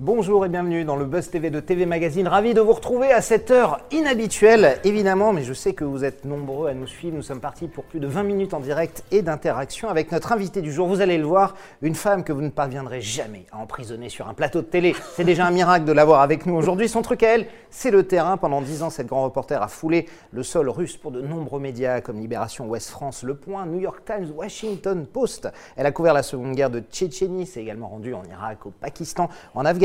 Bonjour 0.00 0.44
et 0.44 0.48
bienvenue 0.48 0.84
dans 0.84 0.96
le 0.96 1.04
Buzz 1.04 1.30
TV 1.30 1.50
de 1.50 1.60
TV 1.60 1.86
Magazine. 1.86 2.26
Ravi 2.26 2.52
de 2.52 2.60
vous 2.60 2.72
retrouver 2.72 3.12
à 3.12 3.20
cette 3.20 3.52
heure 3.52 3.78
inhabituelle, 3.92 4.80
évidemment, 4.82 5.32
mais 5.32 5.44
je 5.44 5.52
sais 5.52 5.72
que 5.72 5.84
vous 5.84 6.02
êtes 6.02 6.24
nombreux 6.24 6.68
à 6.68 6.74
nous 6.74 6.88
suivre. 6.88 7.14
Nous 7.14 7.22
sommes 7.22 7.38
partis 7.38 7.68
pour 7.68 7.84
plus 7.84 8.00
de 8.00 8.08
20 8.08 8.24
minutes 8.24 8.54
en 8.54 8.58
direct 8.58 9.04
et 9.12 9.22
d'interaction 9.22 9.88
avec 9.88 10.10
notre 10.10 10.32
invité 10.32 10.62
du 10.62 10.72
jour. 10.72 10.88
Vous 10.88 11.00
allez 11.00 11.16
le 11.16 11.24
voir, 11.24 11.54
une 11.80 11.94
femme 11.94 12.24
que 12.24 12.32
vous 12.32 12.40
ne 12.40 12.48
parviendrez 12.48 13.00
jamais 13.00 13.46
à 13.52 13.58
emprisonner 13.58 14.08
sur 14.08 14.26
un 14.26 14.34
plateau 14.34 14.62
de 14.62 14.66
télé. 14.66 14.96
C'est 15.14 15.22
déjà 15.22 15.46
un 15.46 15.52
miracle 15.52 15.84
de 15.84 15.92
l'avoir 15.92 16.22
avec 16.22 16.44
nous 16.44 16.56
aujourd'hui. 16.56 16.88
Son 16.88 17.02
truc 17.02 17.22
à 17.22 17.28
elle, 17.28 17.46
c'est 17.70 17.92
le 17.92 18.02
terrain. 18.02 18.36
Pendant 18.36 18.62
10 18.62 18.82
ans, 18.82 18.90
cette 18.90 19.06
grand 19.06 19.22
reporter 19.22 19.62
a 19.62 19.68
foulé 19.68 20.08
le 20.32 20.42
sol 20.42 20.70
russe 20.70 20.96
pour 20.96 21.12
de 21.12 21.20
nombreux 21.20 21.60
médias 21.60 22.00
comme 22.00 22.18
Libération, 22.18 22.66
Ouest 22.66 22.90
France, 22.90 23.22
Le 23.22 23.36
Point, 23.36 23.66
New 23.66 23.78
York 23.78 24.02
Times, 24.04 24.32
Washington 24.34 25.06
Post. 25.06 25.48
Elle 25.76 25.86
a 25.86 25.92
couvert 25.92 26.14
la 26.14 26.24
seconde 26.24 26.56
guerre 26.56 26.70
de 26.70 26.80
Tchétchénie, 26.80 27.46
s'est 27.46 27.62
également 27.62 27.86
rendue 27.86 28.12
en 28.12 28.24
Irak, 28.24 28.66
au 28.66 28.70
Pakistan, 28.70 29.28
en 29.54 29.64
Afghanistan 29.64 29.83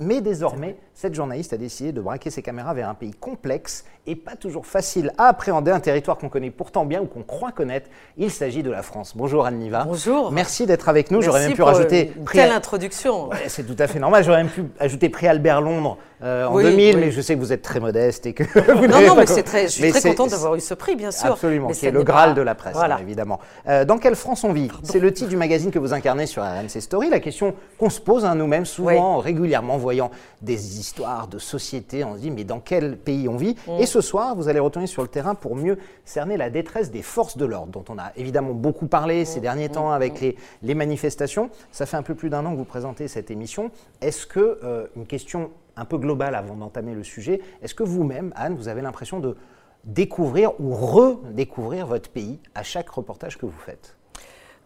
mais 0.00 0.20
désormais, 0.20 0.76
cette 0.94 1.14
journaliste 1.14 1.52
a 1.52 1.56
décidé 1.56 1.92
de 1.92 2.00
braquer 2.00 2.30
ses 2.30 2.42
caméras 2.42 2.72
vers 2.72 2.88
un 2.88 2.94
pays 2.94 3.12
complexe 3.12 3.84
et 4.06 4.14
pas 4.14 4.36
toujours 4.36 4.66
facile 4.66 5.12
à 5.18 5.28
appréhender, 5.28 5.70
un 5.70 5.80
territoire 5.80 6.18
qu'on 6.18 6.28
connaît 6.28 6.50
pourtant 6.50 6.84
bien 6.84 7.00
ou 7.00 7.06
qu'on 7.06 7.22
croit 7.22 7.52
connaître. 7.52 7.90
Il 8.16 8.30
s'agit 8.30 8.62
de 8.62 8.70
la 8.70 8.82
France. 8.82 9.14
Bonjour 9.16 9.44
Anne 9.46 9.58
Niva. 9.58 9.84
Bonjour. 9.84 10.30
Merci 10.30 10.66
d'être 10.66 10.88
avec 10.88 11.10
nous. 11.10 11.22
J'aurais 11.22 11.48
même 11.48 11.54
pu 11.56 11.62
rajouter. 11.62 12.12
Une 12.16 12.24
telle 12.24 12.52
introduction. 12.52 13.30
c'est 13.48 13.66
tout 13.66 13.76
à 13.82 13.86
fait 13.86 13.98
normal. 13.98 14.22
J'aurais 14.22 14.44
même 14.44 14.52
pu 14.52 14.64
ajouter 14.78 15.08
Prix 15.08 15.26
Albert 15.26 15.62
Londres 15.62 15.98
euh, 16.22 16.46
en 16.46 16.60
2000, 16.60 16.98
mais 16.98 17.10
je 17.10 17.20
sais 17.20 17.34
que 17.34 17.40
vous 17.40 17.52
êtes 17.52 17.62
très 17.62 17.80
modeste 17.80 18.26
et 18.26 18.32
que 18.32 18.44
vous 18.74 18.86
Non, 18.86 19.00
non, 19.00 19.16
mais 19.16 19.26
c'est 19.26 19.42
très, 19.42 19.64
je 19.64 19.72
suis 19.72 19.90
très 19.90 20.00
contente 20.00 20.30
d'avoir 20.30 20.54
eu 20.54 20.60
ce 20.60 20.74
prix, 20.74 20.96
bien 20.96 21.10
sûr. 21.10 21.32
Absolument, 21.32 21.70
c'est 21.72 21.90
le 21.90 22.02
Graal 22.02 22.34
de 22.34 22.42
la 22.42 22.54
presse, 22.54 22.76
hein, 22.76 22.96
évidemment. 23.00 23.40
Euh, 23.68 23.84
dans 23.84 23.98
quelle 23.98 24.14
France 24.16 24.44
on 24.44 24.52
vit? 24.52 24.70
C'est 24.84 25.00
le 25.00 25.12
titre 25.12 25.28
du 25.28 25.36
magazine 25.36 25.70
que 25.70 25.78
vous 25.78 25.92
incarnez 25.92 26.26
sur 26.26 26.42
RMC 26.42 26.80
Story. 26.80 27.10
La 27.10 27.20
question 27.20 27.54
qu'on 27.78 27.90
se 27.90 28.00
pose 28.00 28.24
à 28.24 28.30
hein, 28.30 28.34
nous-mêmes, 28.36 28.64
souvent, 28.64 29.18
régulièrement, 29.24 29.78
voyant 29.78 30.10
des 30.42 30.78
histoires 30.78 31.26
de 31.26 31.38
société, 31.38 32.04
on 32.04 32.14
se 32.14 32.20
dit, 32.20 32.30
mais 32.30 32.44
dans 32.44 32.60
quel 32.60 32.96
pays 32.96 33.28
on 33.28 33.36
vit 33.36 33.56
mm. 33.66 33.80
Et 33.80 33.86
ce 33.86 34.00
soir, 34.00 34.36
vous 34.36 34.48
allez 34.48 34.60
retourner 34.60 34.86
sur 34.86 35.02
le 35.02 35.08
terrain 35.08 35.34
pour 35.34 35.56
mieux 35.56 35.78
cerner 36.04 36.36
la 36.36 36.50
détresse 36.50 36.90
des 36.90 37.02
forces 37.02 37.36
de 37.36 37.44
l'ordre, 37.44 37.72
dont 37.72 37.84
on 37.88 37.98
a 37.98 38.12
évidemment 38.16 38.52
beaucoup 38.52 38.86
parlé 38.86 39.24
ces 39.24 39.40
mm. 39.40 39.42
derniers 39.42 39.68
temps 39.70 39.90
mm. 39.90 39.94
avec 39.94 40.20
les, 40.20 40.36
les 40.62 40.74
manifestations. 40.74 41.50
Ça 41.72 41.86
fait 41.86 41.96
un 41.96 42.02
peu 42.02 42.14
plus 42.14 42.30
d'un 42.30 42.44
an 42.46 42.52
que 42.52 42.58
vous 42.58 42.64
présentez 42.64 43.08
cette 43.08 43.30
émission. 43.30 43.70
Est-ce 44.00 44.26
que, 44.26 44.60
euh, 44.62 44.86
une 44.96 45.06
question 45.06 45.50
un 45.76 45.84
peu 45.84 45.98
globale 45.98 46.34
avant 46.34 46.54
d'entamer 46.54 46.94
le 46.94 47.02
sujet, 47.02 47.40
est-ce 47.62 47.74
que 47.74 47.82
vous-même, 47.82 48.32
Anne, 48.36 48.54
vous 48.54 48.68
avez 48.68 48.82
l'impression 48.82 49.20
de 49.20 49.36
découvrir 49.84 50.58
ou 50.60 50.74
redécouvrir 50.74 51.86
votre 51.86 52.10
pays 52.10 52.38
à 52.54 52.62
chaque 52.62 52.88
reportage 52.88 53.38
que 53.38 53.46
vous 53.46 53.58
faites? 53.58 53.96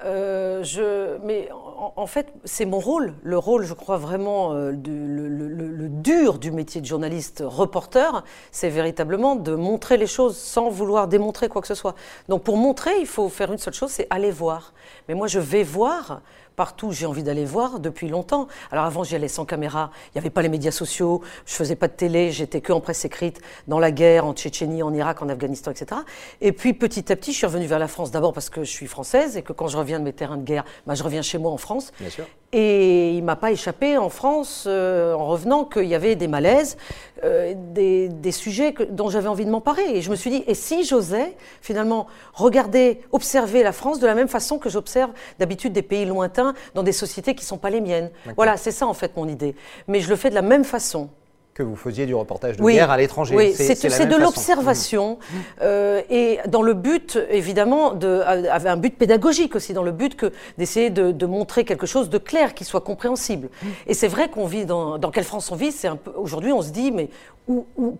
Euh, 0.04 0.62
je, 0.62 1.18
mais 1.24 1.48
en, 1.52 2.06
fait, 2.06 2.32
c'est 2.44 2.64
mon 2.64 2.78
rôle. 2.78 3.14
Le 3.22 3.36
rôle, 3.36 3.64
je 3.64 3.74
crois 3.74 3.96
vraiment, 3.96 4.52
euh, 4.52 4.70
le, 4.70 5.88
dur 5.88 6.38
du 6.38 6.52
métier 6.52 6.80
de 6.80 6.86
journaliste 6.86 7.42
reporter, 7.44 8.24
c'est 8.52 8.68
véritablement 8.68 9.34
de 9.34 9.54
montrer 9.54 9.96
les 9.96 10.06
choses 10.06 10.36
sans 10.36 10.68
vouloir 10.68 11.08
démontrer 11.08 11.48
quoi 11.48 11.62
que 11.62 11.68
ce 11.68 11.74
soit. 11.74 11.94
Donc 12.28 12.44
pour 12.44 12.56
montrer, 12.56 13.00
il 13.00 13.06
faut 13.06 13.28
faire 13.28 13.50
une 13.50 13.58
seule 13.58 13.74
chose, 13.74 13.90
c'est 13.90 14.06
aller 14.10 14.30
voir. 14.30 14.72
Mais 15.08 15.14
moi, 15.14 15.26
je 15.26 15.40
vais 15.40 15.64
voir 15.64 16.22
partout 16.58 16.90
j'ai 16.90 17.06
envie 17.06 17.22
d'aller 17.22 17.44
voir 17.44 17.78
depuis 17.78 18.08
longtemps. 18.08 18.48
Alors 18.72 18.84
avant, 18.84 19.04
j'y 19.04 19.14
allais 19.14 19.28
sans 19.28 19.44
caméra, 19.44 19.92
il 20.06 20.16
n'y 20.16 20.18
avait 20.18 20.28
pas 20.28 20.42
les 20.42 20.48
médias 20.48 20.72
sociaux, 20.72 21.22
je 21.46 21.54
faisais 21.54 21.76
pas 21.76 21.86
de 21.86 21.92
télé, 21.92 22.32
j'étais 22.32 22.60
que 22.60 22.72
en 22.72 22.80
presse 22.80 23.04
écrite, 23.04 23.40
dans 23.68 23.78
la 23.78 23.92
guerre, 23.92 24.26
en 24.26 24.34
Tchétchénie, 24.34 24.82
en 24.82 24.92
Irak, 24.92 25.22
en 25.22 25.28
Afghanistan, 25.28 25.70
etc. 25.70 26.00
Et 26.40 26.50
puis 26.50 26.74
petit 26.74 27.12
à 27.12 27.16
petit, 27.16 27.32
je 27.32 27.36
suis 27.36 27.46
revenue 27.46 27.66
vers 27.66 27.78
la 27.78 27.86
France 27.86 28.10
d'abord 28.10 28.32
parce 28.32 28.50
que 28.50 28.64
je 28.64 28.70
suis 28.70 28.88
française 28.88 29.36
et 29.36 29.42
que 29.42 29.52
quand 29.52 29.68
je 29.68 29.76
reviens 29.76 30.00
de 30.00 30.04
mes 30.04 30.12
terrains 30.12 30.36
de 30.36 30.44
guerre, 30.44 30.64
bah, 30.84 30.94
je 30.94 31.04
reviens 31.04 31.22
chez 31.22 31.38
moi 31.38 31.52
en 31.52 31.58
France. 31.58 31.92
Bien 32.00 32.10
sûr. 32.10 32.24
Et 32.52 33.12
il 33.12 33.22
m'a 33.24 33.36
pas 33.36 33.52
échappé 33.52 33.98
en 33.98 34.08
France, 34.08 34.64
euh, 34.66 35.12
en 35.12 35.26
revenant, 35.26 35.66
qu'il 35.66 35.84
y 35.84 35.94
avait 35.94 36.16
des 36.16 36.28
malaises, 36.28 36.78
euh, 37.22 37.52
des, 37.74 38.08
des, 38.08 38.32
sujets 38.32 38.72
que, 38.72 38.84
dont 38.84 39.10
j'avais 39.10 39.28
envie 39.28 39.44
de 39.44 39.50
m'emparer. 39.50 39.98
Et 39.98 40.00
je 40.00 40.10
me 40.10 40.16
suis 40.16 40.30
dit, 40.30 40.44
et 40.46 40.54
si 40.54 40.82
j'osais 40.82 41.36
finalement 41.60 42.06
regarder, 42.32 43.02
observer 43.12 43.62
la 43.62 43.72
France 43.72 44.00
de 44.00 44.06
la 44.06 44.14
même 44.14 44.28
façon 44.28 44.58
que 44.58 44.70
j'observe 44.70 45.10
d'habitude 45.38 45.74
des 45.74 45.82
pays 45.82 46.06
lointains 46.06 46.47
dans 46.74 46.82
des 46.82 46.92
sociétés 46.92 47.34
qui 47.34 47.42
ne 47.42 47.48
sont 47.48 47.58
pas 47.58 47.70
les 47.70 47.80
miennes. 47.80 48.10
Voilà, 48.36 48.56
c'est 48.56 48.70
ça 48.70 48.86
en 48.86 48.94
fait 48.94 49.16
mon 49.16 49.28
idée. 49.28 49.54
Mais 49.86 50.00
je 50.00 50.08
le 50.08 50.16
fais 50.16 50.30
de 50.30 50.34
la 50.34 50.42
même 50.42 50.64
façon 50.64 51.10
que 51.58 51.64
vous 51.64 51.74
faisiez 51.74 52.06
du 52.06 52.14
reportage 52.14 52.56
de 52.56 52.62
guerre 52.62 52.92
à 52.92 52.96
l'étranger. 52.96 53.34
Oui, 53.34 53.52
c'est 53.52 54.06
de 54.06 54.16
l'observation 54.16 55.18
mmh. 55.18 55.36
euh, 55.62 56.02
et 56.08 56.38
dans 56.46 56.62
le 56.62 56.72
but, 56.72 57.18
évidemment, 57.30 57.94
de, 57.94 58.22
avait 58.24 58.68
un 58.68 58.76
but 58.76 58.96
pédagogique 58.96 59.56
aussi, 59.56 59.72
dans 59.72 59.82
le 59.82 59.90
but 59.90 60.14
que 60.14 60.32
d'essayer 60.56 60.90
de, 60.90 61.26
montrer 61.26 61.64
quelque 61.64 61.86
chose 61.86 62.10
de 62.10 62.18
clair, 62.18 62.54
qui 62.54 62.64
soit 62.64 62.80
compréhensible. 62.80 63.48
Mmh. 63.48 63.66
Et 63.88 63.94
c'est 63.94 64.06
vrai 64.06 64.28
qu'on 64.28 64.46
vit 64.46 64.66
dans, 64.66 64.98
dans 64.98 65.10
quelle 65.10 65.24
France 65.24 65.50
on 65.50 65.56
vit. 65.56 65.72
C'est 65.72 65.88
un 65.88 65.96
peu 65.96 66.12
aujourd'hui, 66.14 66.52
on 66.52 66.62
se 66.62 66.70
dit, 66.70 66.92
mais 66.92 67.10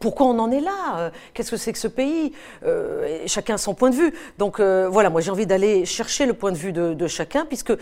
pourquoi 0.00 0.26
on 0.26 0.38
en 0.38 0.50
est 0.50 0.60
là? 0.60 1.10
Qu'est-ce 1.34 1.50
que 1.50 1.56
c'est 1.56 1.72
que 1.72 1.78
ce 1.78 1.88
pays? 1.88 2.32
Euh, 2.64 3.22
Chacun 3.26 3.54
a 3.54 3.58
son 3.58 3.74
point 3.74 3.90
de 3.90 3.94
vue. 3.94 4.12
Donc 4.38 4.60
euh, 4.60 4.88
voilà, 4.90 5.10
moi 5.10 5.20
j'ai 5.20 5.30
envie 5.30 5.46
d'aller 5.46 5.84
chercher 5.84 6.26
le 6.26 6.34
point 6.34 6.52
de 6.52 6.56
vue 6.56 6.72
de, 6.72 7.06
chacun, 7.06 7.46
puisque 7.46 7.72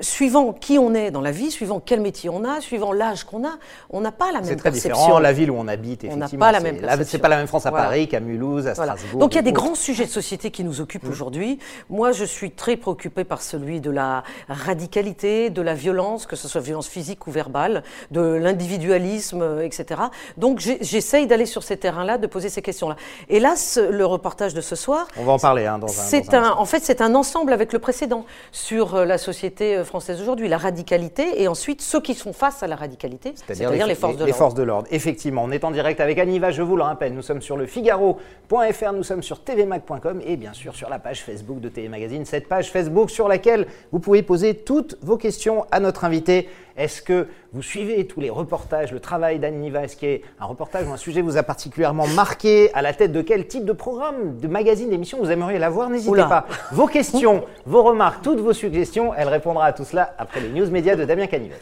suivant 0.00 0.52
qui 0.52 0.78
on 0.78 0.94
est 0.94 1.10
dans 1.10 1.20
la 1.20 1.32
vie, 1.32 1.50
suivant 1.50 1.80
quel 1.84 2.00
métier 2.00 2.30
on 2.30 2.44
a, 2.44 2.60
suivant 2.60 2.92
l'âge 2.92 3.24
qu'on 3.24 3.44
a, 3.44 3.58
on 3.90 4.00
n'a 4.00 4.12
pas 4.12 4.30
la 4.32 4.40
même 4.40 4.60
perception. 4.60 5.17
La 5.20 5.32
ville 5.32 5.50
où 5.50 5.56
on 5.58 5.68
habite. 5.68 6.06
On 6.10 6.16
n'a 6.16 6.28
pas 6.28 6.52
la 6.52 6.60
même 6.60 6.78
C'est 7.04 7.18
pas 7.18 7.28
la 7.28 7.36
même 7.36 7.46
France 7.46 7.66
à 7.66 7.72
Paris 7.72 8.08
qu'à 8.08 8.20
Mulhouse, 8.20 8.66
à 8.66 8.74
Strasbourg. 8.74 9.20
Donc 9.20 9.32
il 9.34 9.36
y 9.36 9.40
a 9.40 9.42
des 9.42 9.52
grands 9.52 9.74
sujets 9.74 10.04
de 10.04 10.10
société 10.10 10.50
qui 10.50 10.64
nous 10.64 10.80
occupent 10.80 11.04
mmh. 11.04 11.10
aujourd'hui. 11.10 11.58
Moi 11.90 12.12
je 12.12 12.24
suis 12.24 12.50
très 12.50 12.76
préoccupée 12.76 13.24
par 13.24 13.42
celui 13.42 13.80
de 13.80 13.90
la 13.90 14.22
radicalité, 14.48 15.50
de 15.50 15.62
la 15.62 15.74
violence, 15.74 16.26
que 16.26 16.36
ce 16.36 16.48
soit 16.48 16.60
violence 16.60 16.88
physique 16.88 17.26
ou 17.26 17.30
verbale, 17.30 17.82
de 18.10 18.20
l'individualisme, 18.20 19.60
etc. 19.62 20.00
Donc 20.36 20.60
j'essaye 20.60 21.26
d'aller 21.26 21.46
sur 21.46 21.62
ces 21.62 21.76
terrains-là, 21.76 22.18
de 22.18 22.26
poser 22.26 22.48
ces 22.48 22.62
questions-là. 22.62 22.96
Là, 23.30 23.54
le 23.90 24.04
reportage 24.04 24.54
de 24.54 24.60
ce 24.60 24.76
soir. 24.76 25.06
On 25.16 25.24
va 25.24 25.32
en 25.32 25.38
parler 25.38 25.66
hein, 25.66 25.78
dans 25.78 25.86
un. 25.86 25.90
C'est 25.90 26.34
un, 26.34 26.52
en 26.52 26.64
fait, 26.64 26.80
c'est 26.82 27.00
un 27.00 27.14
ensemble 27.14 27.52
avec 27.52 27.72
le 27.72 27.78
précédent 27.78 28.24
sur 28.52 28.94
euh, 28.94 29.04
la 29.04 29.18
société 29.18 29.76
euh, 29.76 29.84
française 29.84 30.20
aujourd'hui, 30.20 30.48
la 30.48 30.58
radicalité, 30.58 31.42
et 31.42 31.48
ensuite 31.48 31.82
ceux 31.82 32.00
qui 32.00 32.14
sont 32.14 32.32
face 32.32 32.62
à 32.62 32.66
la 32.66 32.76
radicalité, 32.76 33.34
c'est-à-dire. 33.34 33.86
Les 33.86 33.94
forces 33.94 34.54
de 34.54 34.62
l'ordre. 34.62 34.86
Effectivement, 35.08 35.44
on 35.44 35.50
est 35.50 35.64
en 35.64 35.70
direct 35.70 36.00
avec 36.00 36.18
Aniva, 36.18 36.50
je 36.50 36.60
vous 36.60 36.76
le 36.76 36.82
rappelle. 36.82 37.14
Nous 37.14 37.22
sommes 37.22 37.40
sur 37.40 37.56
le 37.56 37.64
Figaro.fr, 37.64 38.92
nous 38.92 39.02
sommes 39.02 39.22
sur 39.22 39.42
tvmac.com 39.42 40.20
et 40.22 40.36
bien 40.36 40.52
sûr 40.52 40.74
sur 40.74 40.90
la 40.90 40.98
page 40.98 41.22
Facebook 41.22 41.60
de 41.60 41.70
TV 41.70 41.88
Magazine, 41.88 42.26
cette 42.26 42.46
page 42.46 42.70
Facebook 42.70 43.08
sur 43.08 43.26
laquelle 43.26 43.66
vous 43.90 44.00
pouvez 44.00 44.22
poser 44.22 44.52
toutes 44.52 44.98
vos 45.00 45.16
questions 45.16 45.64
à 45.70 45.80
notre 45.80 46.04
invité. 46.04 46.46
Est-ce 46.76 47.00
que 47.00 47.26
vous 47.54 47.62
suivez 47.62 48.06
tous 48.06 48.20
les 48.20 48.28
reportages, 48.28 48.92
le 48.92 49.00
travail 49.00 49.38
d'Anne 49.38 49.60
Niva 49.60 49.84
Est-ce 49.84 49.96
qu'il 49.96 50.10
y 50.10 50.20
a 50.38 50.44
un 50.44 50.46
reportage 50.46 50.86
ou 50.86 50.92
un 50.92 50.98
sujet 50.98 51.22
vous 51.22 51.38
a 51.38 51.42
particulièrement 51.42 52.06
marqué? 52.08 52.70
À 52.74 52.82
la 52.82 52.92
tête 52.92 53.10
de 53.10 53.22
quel 53.22 53.46
type 53.48 53.64
de 53.64 53.72
programme, 53.72 54.38
de 54.38 54.46
magazine, 54.46 54.90
d'émission 54.90 55.16
vous 55.22 55.30
aimeriez 55.30 55.58
la 55.58 55.70
voir? 55.70 55.88
N'hésitez 55.88 56.16
pas. 56.16 56.44
Vos 56.70 56.86
questions, 56.86 57.46
vos 57.64 57.82
remarques, 57.82 58.20
toutes 58.22 58.40
vos 58.40 58.52
suggestions, 58.52 59.14
elle 59.14 59.28
répondra 59.28 59.64
à 59.64 59.72
tout 59.72 59.84
cela 59.84 60.14
après 60.18 60.40
les 60.40 60.50
news 60.50 60.70
médias 60.70 60.96
de 60.96 61.06
Damien 61.06 61.28
Canivez. 61.28 61.54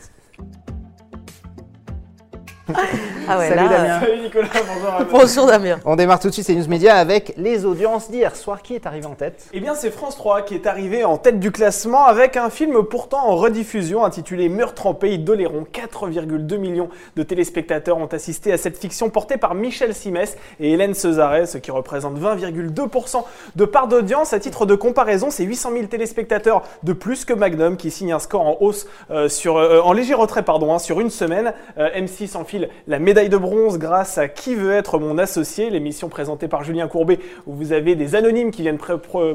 Ah 3.28 3.38
ouais, 3.38 3.49
Salut 3.49 3.69
Damien. 3.69 4.00
Salut 4.00 4.22
Nicolas, 4.22 4.49
bonjour. 4.53 5.06
bonjour 5.10 5.47
Damien. 5.47 5.78
On 5.84 5.94
démarre 5.94 6.19
tout 6.19 6.28
de 6.28 6.32
suite 6.32 6.47
ces 6.47 6.54
news 6.54 6.69
médias 6.69 6.97
avec 6.97 7.32
les 7.37 7.65
audiences 7.65 8.10
d'hier 8.10 8.34
soir. 8.34 8.60
Qui 8.62 8.75
est 8.75 8.87
arrivé 8.87 9.06
en 9.06 9.15
tête? 9.15 9.47
Eh 9.53 9.60
bien, 9.60 9.75
c'est 9.75 9.91
France 9.91 10.16
3 10.16 10.43
qui 10.43 10.54
est 10.54 10.66
arrivé 10.66 11.05
en 11.05 11.16
tête 11.16 11.38
du 11.38 11.53
classement 11.53 12.06
avec 12.06 12.37
un 12.37 12.50
film 12.50 12.82
pourtant 12.82 13.28
en 13.28 13.37
rediffusion 13.37 14.05
intitulé 14.05 14.49
Meurtre 14.49 14.87
en 14.87 14.94
pays 14.94 15.19
d'Oléron. 15.19 15.65
4,2 15.72 16.56
millions 16.56 16.88
de 17.15 17.22
téléspectateurs 17.22 17.99
ont 17.99 18.06
assisté 18.06 18.53
à 18.53 18.59
cette 18.59 18.78
fiction 18.78 19.10
portée 19.10 19.37
par 19.37 19.55
Michel 19.55 19.94
Simès 19.94 20.37
et 20.59 20.72
Hélène 20.72 20.94
Cesaret, 20.94 21.47
ce 21.47 21.59
qui 21.59 21.71
représente 21.71 22.19
20,2% 22.19 23.25
de 23.55 23.65
part 23.65 23.87
d'audience. 23.87 24.32
À 24.32 24.41
titre 24.41 24.66
de 24.66 24.75
comparaison, 24.75 25.31
c'est 25.31 25.44
800 25.44 25.71
000 25.72 25.87
téléspectateurs 25.87 26.62
de 26.82 26.93
plus 26.93 27.25
que 27.25 27.32
Magnum 27.32 27.76
qui 27.76 27.93
signe 27.93 28.12
un 28.12 28.19
score 28.19 28.43
en 28.43 28.56
hausse 28.61 28.88
euh, 29.11 29.29
sur, 29.29 29.56
euh, 29.56 29.81
en 29.81 29.93
léger 29.93 30.14
retrait 30.14 30.43
pardon, 30.44 30.73
hein, 30.75 30.79
sur 30.81 31.00
une 31.00 31.11
semaine. 31.11 31.52
Euh, 31.79 31.90
M6 31.96 32.37
la 32.87 32.99
médaille 32.99 33.29
de 33.29 33.37
bronze 33.37 33.79
grâce 33.79 34.19
à 34.19 34.29
Qui 34.29 34.55
veut 34.55 34.73
être 34.73 34.99
mon 34.99 35.19
associé, 35.19 35.70
l'émission 35.70 36.08
présentée 36.08 36.49
par 36.49 36.64
Julien 36.64 36.88
Courbet, 36.88 37.19
où 37.47 37.55
vous 37.55 37.73
avez 37.73 37.94
des 37.94 38.14
anonymes 38.14 38.50
qui 38.50 38.62
viennent 38.62 38.79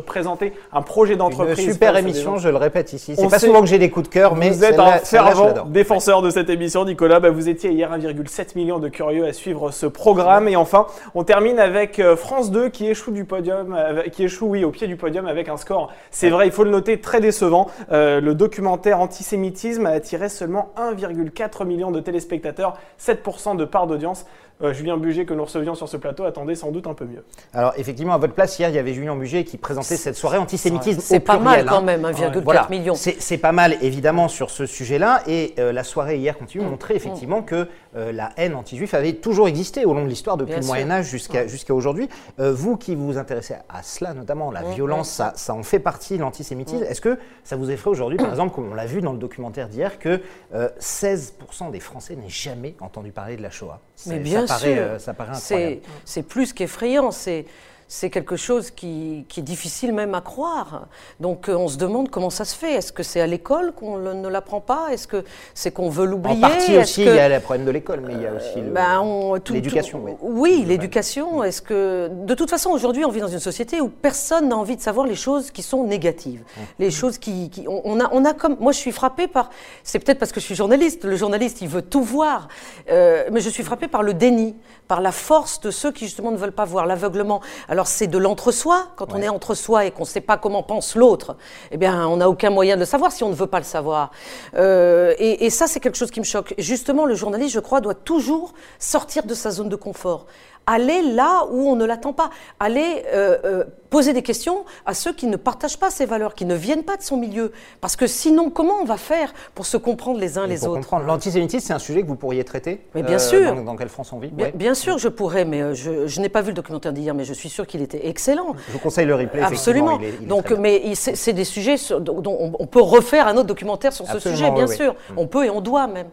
présenter 0.06 0.54
un 0.72 0.82
projet 0.82 1.16
d'entreprise. 1.16 1.72
Super 1.72 1.98
émission, 1.98 2.38
je 2.38 2.50
le 2.50 2.58
répète 2.58 2.94
ici. 2.94 3.16
C'est 3.16 3.30
pas 3.30 3.40
souvent 3.40 3.62
que 3.62 3.68
j'ai 3.68 3.80
des 3.80 3.90
coups 3.90 4.10
de 4.10 4.14
cœur, 4.14 4.36
mais 4.36 4.50
vous 4.50 4.64
êtes 4.64 4.80
un 4.80 4.98
fervent 5.00 5.66
défenseur 5.68 6.22
de 6.22 6.30
cette 6.30 6.50
émission, 6.50 6.86
Nicolas. 6.86 7.20
Bah, 7.20 7.30
vous 7.30 7.50
étiez 7.50 7.72
hier 7.72 7.92
1,7 7.92 8.56
million 8.56 8.80
de 8.80 8.90
curieux 8.90 9.26
à 9.26 9.34
suivre 9.34 9.72
ce 9.72 9.86
programme. 9.86 10.48
Et 10.48 10.56
enfin, 10.56 10.88
on 11.16 11.24
termine 11.24 11.60
avec 11.60 12.00
euh, 12.00 12.16
France 12.16 12.52
2 12.52 12.70
qui 12.70 12.88
échoue 12.88 13.12
du 13.12 13.26
podium, 13.26 13.78
qui 14.12 14.24
échoue 14.24 14.48
oui 14.48 14.64
au 14.64 14.72
pied 14.72 14.88
du 14.88 14.96
podium 14.96 15.28
avec 15.28 15.50
un 15.50 15.58
score. 15.58 15.92
C'est 16.10 16.30
vrai, 16.30 16.48
il 16.48 16.52
faut 16.52 16.64
le 16.64 16.72
noter, 16.72 17.00
très 17.00 17.22
décevant. 17.22 17.68
Euh, 17.92 18.22
le 18.22 18.36
documentaire 18.36 19.00
antisémitisme 19.00 19.86
a 19.86 19.92
attiré 19.92 20.30
seulement 20.30 20.74
1,4 20.78 21.66
million 21.66 21.92
de 21.92 22.00
téléspectateurs. 22.00 22.78
7% 23.14 23.56
de 23.58 23.66
part 23.66 23.88
d'audience. 23.88 24.26
Euh, 24.64 24.74
Julien 24.74 24.98
Buget 24.98 25.26
que 25.26 25.34
nous 25.34 25.44
recevions 25.44 25.76
sur 25.76 25.88
ce 25.88 25.98
plateau 25.98 26.24
attendait 26.24 26.56
sans 26.56 26.72
doute 26.72 26.88
un 26.88 26.94
peu 26.94 27.06
mieux. 27.06 27.24
Alors 27.54 27.74
effectivement, 27.78 28.14
à 28.14 28.18
votre 28.18 28.34
place, 28.34 28.58
hier, 28.60 28.70
il 28.70 28.76
y 28.76 28.80
avait 28.80 28.94
Julien 28.94 29.16
Buget 29.16 29.44
qui 29.44 29.58
présentait 29.58 29.98
cette 29.98 30.16
soirée 30.16 30.38
antisémitisme. 30.38 31.00
C'est 31.02 31.20
pas 31.20 31.40
mal 31.40 31.66
quand 31.66 31.78
hein. 31.78 31.82
même, 31.82 32.04
1,4 32.04 32.40
voilà. 32.44 32.68
million. 32.70 32.94
C'est 32.96 33.38
pas 33.38 33.52
mal 33.52 33.78
évidemment 33.82 34.28
sur 34.28 34.50
ce 34.50 34.66
sujet-là. 34.66 35.24
Et 35.28 35.54
euh, 35.60 35.72
la 35.72 35.84
soirée 35.84 36.18
hier 36.18 36.38
continue 36.38 36.64
montrer 36.64 36.96
effectivement 36.96 37.42
que 37.42 37.68
euh, 37.96 38.12
la 38.12 38.32
haine 38.38 38.56
anti-juif 38.56 38.94
avait 38.94 39.14
toujours 39.14 39.48
existé 39.48 39.84
au 39.86 39.94
long 39.94 40.04
de 40.04 40.10
l'histoire 40.10 40.38
depuis 40.38 40.52
Bien 40.52 40.58
le 40.58 40.64
sûr. 40.64 40.74
Moyen 40.74 40.92
Âge 40.92 41.08
jusqu'à 41.10 41.48
jusqu'à 41.48 41.74
aujourd'hui. 41.74 42.08
Euh, 42.40 42.54
vous 42.54 42.78
qui 42.78 42.96
vous 42.96 43.18
intéressez 43.18 43.56
à 43.70 43.84
cela, 43.84 44.14
notamment 44.14 44.52
la 44.52 44.64
violence, 44.64 45.10
ça, 45.10 45.34
ça 45.36 45.54
en 45.54 45.64
fait 45.64 45.80
partie, 45.80 46.18
l'antisémitisme. 46.18 46.84
Est-ce 46.84 47.02
que 47.02 47.20
ça 47.44 47.56
vous 47.56 47.70
effraie 47.70 47.90
aujourd'hui, 47.90 48.18
par 48.18 48.30
exemple, 48.30 48.56
comme 48.56 48.72
on 48.72 48.76
l'a 48.76 48.86
vu 48.86 49.02
dans 49.02 49.14
le 49.14 49.20
documentaire 49.20 49.68
d'hier, 49.68 50.00
que 50.00 50.22
euh, 50.54 50.70
16% 50.80 51.72
des 51.72 51.80
Français 51.80 52.16
n'aient 52.16 52.30
jamais 52.30 52.76
entendu 52.80 53.12
parler 53.12 53.36
de 53.36 53.42
la 53.42 53.52
Shoah? 53.52 53.80
Mais 54.08 54.20
bien 54.20 54.48
paraît, 54.56 54.78
euh, 54.78 55.00
ça 55.00 55.14
paraît 55.14 55.36
incroyable. 55.36 55.82
c'est 55.84 55.92
c'est 56.06 56.24
plus 56.24 56.54
qu'effrayant. 56.54 57.12
C'est 57.12 57.46
c'est 57.94 58.10
quelque 58.10 58.38
chose 58.38 58.72
qui, 58.72 59.26
qui 59.28 59.42
est 59.42 59.44
difficile 59.44 59.92
même 59.94 60.16
à 60.16 60.22
croire. 60.22 60.88
Donc 61.20 61.50
euh, 61.50 61.56
on 61.58 61.68
se 61.68 61.76
demande 61.76 62.10
comment 62.10 62.30
ça 62.30 62.46
se 62.46 62.56
fait. 62.56 62.72
Est-ce 62.76 62.94
que 62.94 63.04
c'est 63.04 63.20
à 63.20 63.28
l'école 63.28 63.74
qu'on 63.74 63.98
ne 63.98 64.30
l'apprend 64.30 64.62
pas? 64.62 64.88
Est-ce 64.94 65.08
que 65.08 65.26
c'est 65.54 65.72
qu'on 65.72 65.90
veut 65.90 66.06
l'oublier? 66.06 66.38
En 66.38 66.40
partie 66.50 66.78
aussi, 66.78 67.04
que- 67.04 67.10
il 67.10 67.16
y 67.18 67.20
a 67.20 67.28
le 67.28 67.42
problème 67.42 67.66
de 67.66 67.72
l'école, 67.72 68.00
mais 68.00 68.14
il 68.14 68.22
y 68.22 68.28
a 68.28 68.34
aussi 68.34 68.62
Ben, 68.62 69.04
l'éducation. 69.52 70.02
oui. 70.06 70.14
Oui, 70.22 70.64
l'éducation. 70.66 71.44
Est-ce 71.44 71.62
que, 71.62 72.10
de 72.14 72.34
toute 72.34 72.50
façon, 72.50 72.70
aujourd'hui, 72.70 73.04
on 73.04 73.10
vit 73.12 73.20
dans 73.20 73.28
une 73.28 73.40
société 73.42 73.82
où 73.82 73.90
personne 73.90 74.48
n'a 74.48 74.56
envie 74.56 74.78
de 74.78 74.82
savoir 74.82 75.06
les 75.06 75.16
choses 75.16 75.52
qui 75.52 75.62
sont 75.62 75.84
négatives, 75.84 76.44
les 76.80 76.92
choses 76.92 77.18
qui, 77.18 77.50
qui- 77.50 77.68
on, 77.68 77.82
on 77.84 78.00
a, 78.00 78.08
on 78.14 78.24
a 78.24 78.34
comme, 78.34 78.56
moi, 78.62 78.72
je 78.72 78.78
suis 78.78 78.94
frappée 78.94 79.28
par. 79.28 79.50
C'est 79.84 80.00
peut-être 80.00 80.20
parce 80.20 80.32
que 80.32 80.40
je 80.40 80.46
suis 80.46 80.56
journaliste. 80.56 81.04
Le 81.04 81.18
journaliste, 81.18 81.62
il 81.62 81.68
veut 81.68 81.82
tout 81.82 82.04
voir, 82.04 82.48
Euh, 82.90 83.26
mais 83.34 83.42
je 83.42 83.50
suis 83.50 83.64
frappée 83.64 83.88
par 83.90 84.02
le 84.04 84.14
déni, 84.14 84.56
par 84.88 85.02
la 85.02 85.12
force 85.12 85.60
de 85.60 85.72
ceux 85.72 85.92
qui 85.92 86.06
justement 86.06 86.32
ne 86.32 86.38
veulent 86.38 86.52
pas 86.54 86.66
voir, 86.66 86.86
l'aveuglement. 86.86 87.42
Alors 87.68 87.81
c'est 87.88 88.08
de 88.08 88.18
l'entre-soi. 88.18 88.88
Quand 88.96 89.14
on 89.14 89.22
est 89.22 89.30
entre 89.30 89.56
soi 89.56 89.86
et 89.86 89.92
qu'on 89.92 90.04
ne 90.04 90.08
sait 90.08 90.22
pas 90.22 90.38
comment 90.38 90.64
pense 90.64 90.96
l'autre, 90.96 91.36
eh 91.72 91.78
bien, 91.78 92.08
on 92.08 92.18
n'a 92.18 92.30
aucun 92.30 92.50
moyen 92.50 92.76
de 92.76 92.82
le 92.82 92.86
savoir 92.86 93.12
si 93.12 93.24
on 93.24 93.30
ne 93.30 93.36
veut 93.36 93.48
pas 93.48 93.60
le 93.60 93.66
savoir. 93.66 94.12
Euh, 94.56 95.14
et, 95.18 95.46
et 95.46 95.50
ça, 95.50 95.68
c'est 95.68 95.80
quelque 95.80 95.98
chose 95.98 96.12
qui 96.12 96.20
me 96.20 96.26
choque. 96.26 96.54
Justement, 96.58 97.06
le 97.06 97.16
journaliste, 97.16 97.54
je 97.54 97.60
crois, 97.60 97.82
doit 97.82 97.96
toujours 97.96 98.54
sortir 98.80 99.24
de 99.24 99.34
sa 99.34 99.52
zone 99.52 99.70
de 99.70 99.76
confort. 99.76 100.26
Aller 100.68 101.02
là 101.02 101.46
où 101.52 101.68
on 101.70 101.76
ne 101.76 101.86
l'attend 101.86 102.14
pas. 102.14 102.30
Aller 102.60 103.04
euh, 103.14 103.38
euh, 103.44 103.64
poser 103.90 104.14
des 104.14 104.22
questions 104.22 104.64
à 104.86 104.94
ceux 104.94 105.12
qui 105.12 105.26
ne 105.26 105.36
partagent 105.36 105.78
pas 105.80 105.90
ces 105.90 106.06
valeurs, 106.06 106.34
qui 106.36 106.46
ne 106.46 106.56
viennent 106.56 106.84
pas 106.84 106.96
de 106.98 107.02
son 107.02 107.18
milieu. 107.18 107.52
Parce 107.82 107.96
que 107.96 108.08
sinon, 108.08 108.50
comment 108.50 108.76
on 108.82 108.86
va 108.86 108.98
faire 108.98 109.34
pour 109.56 109.66
se 109.66 109.76
comprendre 109.76 110.20
les 110.20 110.38
uns 110.38 110.48
les 110.48 110.60
pour 110.60 110.70
autres 110.70 110.76
comprendre, 110.82 111.06
l'antisémitisme, 111.06 111.66
c'est 111.68 111.74
un 111.74 111.80
sujet 111.80 112.04
que 112.04 112.08
vous 112.08 112.16
pourriez 112.16 112.44
traiter 112.44 112.74
euh, 112.74 112.90
Mais 112.96 113.04
bien 113.04 113.20
sûr. 113.20 113.54
Dans, 113.56 113.64
dans 113.64 113.76
quelle 113.76 113.90
France 113.90 114.14
on 114.14 114.20
vit? 114.20 114.30
Bien, 114.30 114.46
Ouais. 114.48 114.52
bien 114.56 114.74
sûr, 114.76 114.98
je 114.98 115.08
pourrais, 115.10 115.46
mais 115.46 115.62
euh, 115.62 115.74
je, 115.74 116.08
je 116.08 116.22
n'ai 116.22 116.30
pas 116.30 116.42
vu 116.42 116.50
le 116.50 116.56
documentaire 116.56 116.94
d'hier, 116.94 117.14
mais 117.16 117.26
je 117.26 117.34
suis 117.34 117.50
sûr 117.50 117.66
qu'il 117.68 117.82
était 117.82 118.08
excellent. 118.08 118.56
Je 118.68 118.74
vous 118.74 118.80
conseille 118.80 119.08
le 119.08 119.16
replay. 119.16 119.42
Absolument. 119.42 119.98
effectivement, 120.00 120.00
il 120.02 120.06
est- 120.06 120.18
il 120.22 120.26
est 120.26 120.28
Donc, 120.28 120.52
mais 120.52 120.96
c'est 120.96 121.16
c'est 121.18 121.34
des 121.34 121.44
sujets 121.46 121.78
sur- 121.78 122.00
dont 122.00 122.22
on, 122.40 122.54
on 122.60 122.68
peut 122.68 122.82
refaire 122.82 123.28
un 123.28 123.34
autre 123.36 123.48
documentaire 123.48 123.92
sur 123.94 124.06
ce 124.08 124.20
sujet, 124.20 124.52
bien 124.52 124.66
oui, 124.66 124.70
oui. 124.70 124.76
sûr. 124.78 124.96
On 125.18 125.28
peut 125.28 125.46
et 125.46 125.50
on 125.50 125.60
doit 125.60 125.88
même. 125.88 126.08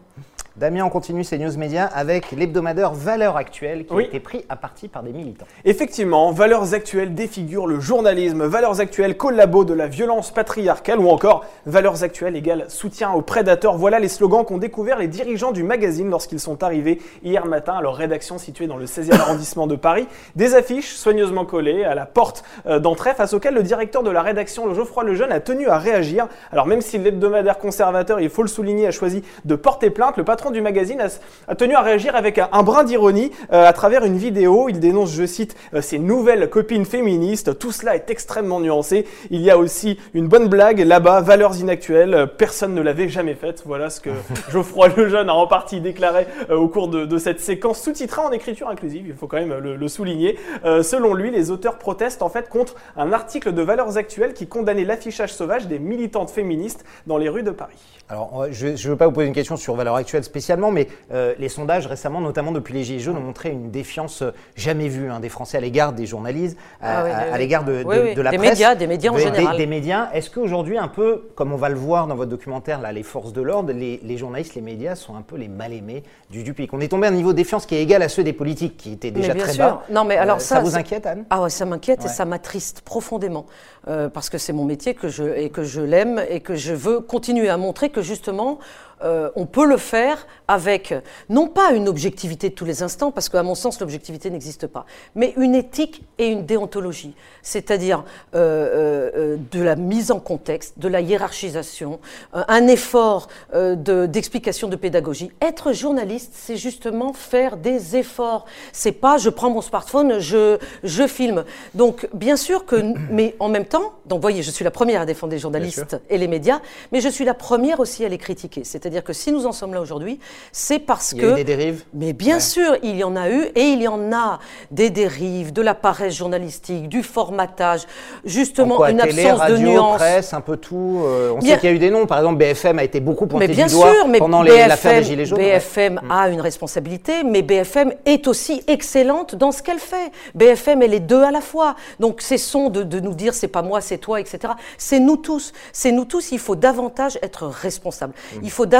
Damien, 0.59 0.83
on 0.83 0.89
continue 0.89 1.23
ces 1.23 1.37
news 1.37 1.57
médias 1.57 1.85
avec 1.85 2.31
l'hebdomadaire 2.31 2.91
Valeurs 2.93 3.37
Actuelles 3.37 3.85
qui 3.85 3.93
Oui. 3.93 4.03
a 4.03 4.07
été 4.07 4.19
pris 4.19 4.43
à 4.49 4.57
partie 4.57 4.89
par 4.89 5.03
des 5.03 5.13
militants. 5.13 5.45
Effectivement, 5.63 6.33
Valeurs 6.33 6.73
Actuelles 6.73 7.15
défigure 7.15 7.65
le 7.65 7.79
journalisme, 7.79 8.43
Valeurs 8.43 8.81
Actuelles 8.81 9.15
collabo 9.15 9.63
de 9.63 9.73
la 9.73 9.87
violence 9.87 10.31
patriarcale 10.31 10.99
ou 10.99 11.07
encore 11.07 11.45
Valeurs 11.65 12.03
Actuelles 12.03 12.35
égale 12.35 12.65
soutien 12.67 13.11
aux 13.13 13.21
prédateurs. 13.21 13.77
Voilà 13.77 13.99
les 13.99 14.09
slogans 14.09 14.43
qu'ont 14.43 14.57
découvert 14.57 14.99
les 14.99 15.07
dirigeants 15.07 15.53
du 15.53 15.63
magazine 15.63 16.09
lorsqu'ils 16.09 16.41
sont 16.41 16.61
arrivés 16.61 16.99
hier 17.23 17.45
matin 17.45 17.75
à 17.75 17.81
leur 17.81 17.95
rédaction 17.95 18.37
située 18.37 18.67
dans 18.67 18.75
le 18.75 18.85
16e 18.85 19.13
arrondissement 19.17 19.65
de 19.65 19.77
Paris. 19.77 20.09
Des 20.35 20.55
affiches 20.55 20.93
soigneusement 20.93 21.45
collées 21.45 21.85
à 21.85 21.95
la 21.95 22.05
porte 22.05 22.43
euh, 22.67 22.79
d'entrée 22.79 23.13
face 23.13 23.31
auxquelles 23.33 23.53
le 23.53 23.63
directeur 23.63 24.03
de 24.03 24.11
la 24.11 24.21
rédaction, 24.21 24.67
le 24.67 24.73
Geoffroy 24.73 25.05
Lejeune, 25.05 25.31
a 25.31 25.39
tenu 25.39 25.69
à 25.69 25.77
réagir. 25.77 26.27
Alors 26.51 26.65
même 26.65 26.81
si 26.81 26.97
l'hebdomadaire 26.97 27.59
conservateur, 27.59 28.19
il 28.19 28.29
faut 28.29 28.41
le 28.41 28.49
souligner, 28.49 28.87
a 28.87 28.91
choisi 28.91 29.23
de 29.45 29.55
porter 29.55 29.89
plainte, 29.89 30.17
le 30.17 30.25
patron 30.25 30.48
du 30.51 30.61
magazine 30.61 31.01
a, 31.01 31.07
a 31.47 31.55
tenu 31.55 31.75
à 31.75 31.81
réagir 31.81 32.15
avec 32.15 32.37
un, 32.37 32.49
un 32.51 32.63
brin 32.63 32.83
d'ironie 32.83 33.31
euh, 33.51 33.65
à 33.65 33.73
travers 33.73 34.03
une 34.05 34.17
vidéo. 34.17 34.69
Il 34.69 34.79
dénonce, 34.79 35.13
je 35.13 35.25
cite, 35.25 35.55
euh, 35.73 35.81
ses 35.81 35.99
nouvelles 35.99 36.49
copines 36.49 36.85
féministes. 36.85 37.57
Tout 37.59 37.71
cela 37.71 37.95
est 37.95 38.09
extrêmement 38.09 38.59
nuancé. 38.59 39.05
Il 39.29 39.41
y 39.41 39.49
a 39.51 39.57
aussi 39.57 39.99
une 40.13 40.27
bonne 40.27 40.47
blague 40.47 40.79
là-bas, 40.79 41.21
valeurs 41.21 41.57
inactuelles. 41.57 42.13
Euh, 42.13 42.25
Personne 42.25 42.73
ne 42.73 42.81
l'avait 42.81 43.09
jamais 43.09 43.35
faite. 43.35 43.63
Voilà 43.65 43.89
ce 43.89 44.01
que 44.01 44.09
Geoffroy 44.51 44.89
Lejeune 44.89 45.29
a 45.29 45.33
en 45.33 45.47
partie 45.47 45.81
déclaré 45.81 46.27
euh, 46.49 46.55
au 46.55 46.67
cours 46.67 46.87
de, 46.87 47.05
de 47.05 47.17
cette 47.17 47.39
séquence 47.39 47.81
sous-titrée 47.81 48.21
en 48.21 48.31
écriture 48.31 48.69
inclusive. 48.69 49.05
Il 49.07 49.15
faut 49.15 49.27
quand 49.27 49.37
même 49.37 49.57
le, 49.57 49.75
le 49.75 49.87
souligner. 49.87 50.37
Euh, 50.65 50.83
selon 50.83 51.13
lui, 51.13 51.31
les 51.31 51.51
auteurs 51.51 51.77
protestent 51.77 52.21
en 52.21 52.29
fait 52.29 52.49
contre 52.49 52.75
un 52.97 53.11
article 53.13 53.53
de 53.53 53.61
Valeurs 53.61 53.97
Actuelles 53.97 54.33
qui 54.33 54.47
condamnait 54.47 54.85
l'affichage 54.85 55.33
sauvage 55.33 55.67
des 55.67 55.79
militantes 55.79 56.29
féministes 56.29 56.83
dans 57.07 57.17
les 57.17 57.29
rues 57.29 57.43
de 57.43 57.51
Paris. 57.51 57.77
Alors, 58.09 58.45
je 58.51 58.67
ne 58.67 58.75
veux 58.89 58.95
pas 58.95 59.05
vous 59.05 59.11
poser 59.11 59.27
une 59.27 59.33
question 59.33 59.55
sur 59.55 59.75
Valeurs 59.75 59.95
Actuelles 59.95 60.23
spécialement, 60.39 60.71
mais 60.71 60.87
euh, 61.11 61.33
les 61.37 61.49
sondages 61.49 61.85
récemment, 61.85 62.21
notamment 62.21 62.53
depuis 62.53 62.73
les 62.73 62.83
Gilets 62.85 62.99
jaunes, 62.99 63.17
ont 63.17 63.21
montré 63.21 63.49
une 63.49 63.71
défiance 63.71 64.21
euh, 64.21 64.31
jamais 64.55 64.87
vue 64.87 65.11
hein, 65.11 65.19
des 65.19 65.27
Français 65.27 65.57
à 65.57 65.59
l'égard 65.59 65.91
des 65.91 66.05
journalistes, 66.05 66.57
à, 66.81 66.99
Ah 66.99 67.03
oui, 67.03 67.11
à- 67.11 67.13
oui, 67.17 67.23
à 67.23 67.31
oui. 67.33 67.39
l'égard 67.39 67.63
de, 67.65 67.83
Oui, 67.85 67.95
de- 67.97 68.01
oui, 68.03 68.15
de 68.15 68.21
la 68.21 68.31
des 68.31 68.37
presse. 68.37 68.49
médias, 68.51 68.75
des 68.75 68.87
médias 68.87 69.11
en 69.11 69.17
général. 69.17 69.57
Des, 69.57 69.65
médias. 69.67 70.09
Est-ce 70.13 70.29
qu'aujourd'hui, 70.29 70.77
un 70.77 70.87
peu, 70.87 71.27
comme 71.35 71.51
on 71.51 71.57
va 71.57 71.67
le 71.67 71.75
voir 71.75 72.07
dans 72.07 72.15
votre 72.15 72.29
documentaire, 72.31 72.79
là, 72.79 72.93
les 72.93 73.03
forces 73.03 73.33
de 73.33 73.41
l'ordre, 73.41 73.73
les, 73.73 73.99
les 74.01 74.17
journalistes, 74.17 74.55
les 74.55 74.61
médias 74.61 74.95
sont 74.95 75.15
un 75.17 75.21
peu 75.21 75.35
les 75.35 75.49
mal-aimés 75.49 76.03
du, 76.29 76.43
du 76.43 76.53
public 76.53 76.71
On 76.73 76.79
est 76.79 76.87
tombé 76.87 77.07
à 77.07 77.09
un 77.09 77.13
niveau 77.13 77.33
de 77.33 77.37
défiance 77.37 77.65
qui 77.65 77.75
est 77.75 77.81
égal 77.83 78.01
à 78.01 78.07
ceux 78.07 78.23
des 78.23 78.31
politiques, 78.33 78.77
qui 78.77 78.93
étaient 78.93 79.11
déjà 79.11 79.35
très 79.35 79.51
sûr. 79.53 79.65
bas. 79.65 79.83
Non, 79.91 80.05
mais 80.05 80.15
alors 80.15 80.37
Euh, 80.37 80.39
ça, 80.39 80.61
vous 80.61 80.77
inquiète, 80.77 81.05
Anne? 81.05 81.25
Ah 81.29 81.41
ouais, 81.41 81.49
ça 81.49 81.65
m'inquiète 81.65 81.99
Ouais. 81.99 82.05
et 82.05 82.09
ça 82.09 82.23
m'attriste 82.23 82.79
profondément 82.81 83.45
euh, 83.89 84.07
parce 84.07 84.29
que 84.29 84.37
c'est 84.37 84.53
mon 84.53 84.63
métier 84.63 84.93
que 84.93 85.09
je, 85.09 85.23
et 85.35 85.49
que 85.49 85.63
je 85.63 85.81
l'aime 85.81 86.23
et 86.29 86.39
que 86.39 86.55
je 86.55 86.73
veux 86.73 87.01
continuer 87.01 87.49
à 87.49 87.57
montrer 87.57 87.89
que 87.89 88.01
justement 88.01 88.59
euh, 89.03 89.29
on 89.35 89.45
peut 89.45 89.65
le 89.65 89.77
faire 89.77 90.27
avec 90.47 90.93
non 91.29 91.47
pas 91.47 91.71
une 91.71 91.87
objectivité 91.87 92.49
de 92.49 92.55
tous 92.55 92.65
les 92.65 92.83
instants 92.83 93.11
parce 93.11 93.29
qu'à 93.29 93.43
mon 93.43 93.55
sens 93.55 93.79
l'objectivité 93.79 94.29
n'existe 94.29 94.67
pas, 94.67 94.85
mais 95.15 95.33
une 95.37 95.55
éthique 95.55 96.03
et 96.17 96.27
une 96.27 96.45
déontologie, 96.45 97.13
c'est-à-dire 97.41 98.03
euh, 98.35 99.09
euh, 99.15 99.37
de 99.51 99.61
la 99.61 99.75
mise 99.75 100.11
en 100.11 100.19
contexte, 100.19 100.79
de 100.79 100.87
la 100.87 101.01
hiérarchisation, 101.01 101.99
un 102.33 102.67
effort 102.67 103.27
de- 103.53 104.05
d'explication 104.05 104.67
de 104.67 104.75
pédagogie. 104.75 105.31
Être 105.41 105.71
journaliste, 105.71 106.33
c'est 106.35 106.57
justement 106.57 107.13
faire 107.13 107.57
des 107.57 107.95
efforts. 107.95 108.45
C'est 108.73 108.91
pas 108.91 109.17
je 109.17 109.29
prends 109.29 109.49
mon 109.49 109.61
smartphone, 109.61 110.19
je, 110.19 110.57
je 110.83 111.07
filme. 111.07 111.45
Donc 111.75 112.09
bien 112.13 112.35
sûr 112.35 112.65
que, 112.65 112.75
mais 113.11 113.35
en 113.39 113.49
même 113.49 113.65
temps, 113.65 113.93
donc 114.05 114.21
voyez, 114.21 114.43
je 114.43 114.51
suis 114.51 114.65
la 114.65 114.71
première 114.71 115.01
à 115.01 115.05
défendre 115.05 115.31
les 115.31 115.39
journalistes 115.39 116.01
et 116.09 116.17
les 116.17 116.27
médias, 116.27 116.59
mais 116.91 117.01
je 117.01 117.09
suis 117.09 117.25
la 117.25 117.33
première 117.33 117.79
aussi 117.79 118.03
à 118.03 118.09
les 118.09 118.17
critiquer. 118.17 118.63
C'est-à-dire 118.63 118.88
que 119.03 119.13
si 119.13 119.31
nous 119.31 119.45
en 119.45 119.51
sommes 119.51 119.73
là 119.73 119.81
aujourd'hui, 119.81 120.19
c'est 120.51 120.79
parce 120.79 121.11
Il 121.13 121.19
y 121.19 121.21
que 121.21 121.25
a 121.27 121.31
eu 121.31 121.35
des 121.35 121.43
dérives 121.43 121.83
mais 121.93 122.13
bien 122.13 122.39
sûr, 122.39 122.75
il 122.83 122.95
y 122.97 123.03
en 123.03 123.15
a 123.15 123.29
eu 123.29 123.43
et 123.55 123.61
il 123.63 123.81
y 123.81 123.87
en 123.87 124.11
a 124.11 124.39
des 124.71 124.89
dérives, 124.89 125.53
de 125.53 125.61
la 125.61 125.75
paresse 125.75 126.15
journalistique, 126.15 126.89
du 126.89 127.03
formatage, 127.03 127.83
justement 128.25 128.75
quoi, 128.77 128.91
une 128.91 128.97
télé, 128.97 129.23
absence 129.25 129.39
radio, 129.39 129.57
de 129.57 129.61
nuance. 129.61 129.95
presse, 129.97 130.33
un 130.33 130.41
peu 130.41 130.57
tout. 130.57 131.01
euh, 131.05 131.31
on 131.35 131.39
Bien- 131.39 131.53
sait 131.55 131.59
qu'il 131.61 131.69
y 131.69 131.73
a 131.73 131.75
eu 131.75 131.79
des 131.79 131.89
noms. 131.91 132.05
Par 132.05 132.17
exemple, 132.19 132.37
BFM 132.37 132.79
a 132.79 132.83
été 132.83 132.99
beaucoup 132.99 133.27
pointé 133.27 133.47
Mais 133.47 133.53
bien 133.53 133.67
du 133.67 133.73
doigt 133.73 133.91
sûr, 133.93 134.07
mais 134.07 134.19
pendant 134.19 134.41
les- 134.41 134.67
l'affaire 134.67 134.91
des 134.93 134.99
BFM, 134.99 135.03
Gilets 135.03 135.25
jaunes. 135.25 135.39
BFM 135.39 136.01
a 136.09 136.29
une 136.29 136.41
responsabilité, 136.41 137.23
mais 137.23 137.41
BFM 137.41 137.93
est 138.05 138.27
aussi 138.27 138.63
excellente 138.67 139.35
dans 139.35 139.51
ce 139.51 139.61
qu'elle 139.63 139.79
fait. 139.79 140.11
BFM, 140.35 140.81
elle 140.81 140.93
est 140.93 140.99
deux 140.99 141.23
à 141.23 141.31
la 141.31 141.41
fois. 141.41 141.75
Donc 141.99 142.21
cessons 142.21 142.69
de, 142.69 142.83
de 142.83 142.99
nous 142.99 143.13
dire 143.13 143.33
c'est 143.33 143.47
pas 143.47 143.61
moi, 143.61 143.81
c'est 143.81 143.97
toi, 143.97 144.19
etc. 144.19 144.53
C'est 144.77 144.99
nous 144.99 145.17
tous. 145.17 145.51
C'est 145.73 145.91
nous 145.91 146.05
tous. 146.05 146.31
Il 146.31 146.39
faut 146.39 146.55
davantage 146.55 147.17
être 147.21 147.45
responsable. 147.47 148.13
Il 148.43 148.51
faut 148.51 148.65
davantage 148.65 148.78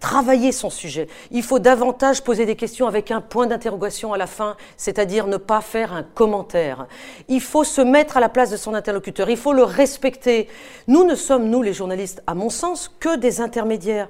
travailler 0.00 0.52
son 0.52 0.70
sujet. 0.70 1.08
Il 1.30 1.42
faut 1.42 1.58
davantage 1.58 2.22
poser 2.22 2.46
des 2.46 2.56
questions 2.56 2.86
avec 2.86 3.10
un 3.10 3.20
point 3.20 3.46
d'interrogation 3.46 4.12
à 4.12 4.18
la 4.18 4.26
fin, 4.26 4.56
c'est-à-dire 4.76 5.26
ne 5.26 5.36
pas 5.36 5.60
faire 5.60 5.92
un 5.92 6.02
commentaire. 6.02 6.86
Il 7.28 7.40
faut 7.40 7.64
se 7.64 7.80
mettre 7.80 8.16
à 8.16 8.20
la 8.20 8.28
place 8.28 8.50
de 8.50 8.56
son 8.56 8.74
interlocuteur. 8.74 9.30
Il 9.30 9.36
faut 9.36 9.52
le 9.52 9.64
respecter. 9.64 10.48
Nous 10.86 11.04
ne 11.04 11.14
sommes, 11.14 11.48
nous 11.48 11.62
les 11.62 11.72
journalistes, 11.72 12.22
à 12.26 12.34
mon 12.34 12.50
sens, 12.50 12.90
que 13.00 13.16
des 13.16 13.40
intermédiaires. 13.40 14.08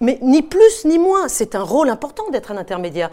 Mais 0.00 0.18
ni 0.22 0.40
plus 0.42 0.84
ni 0.86 0.98
moins, 0.98 1.28
c'est 1.28 1.54
un 1.54 1.62
rôle 1.62 1.90
important 1.90 2.30
d'être 2.30 2.50
un 2.50 2.56
intermédiaire. 2.56 3.10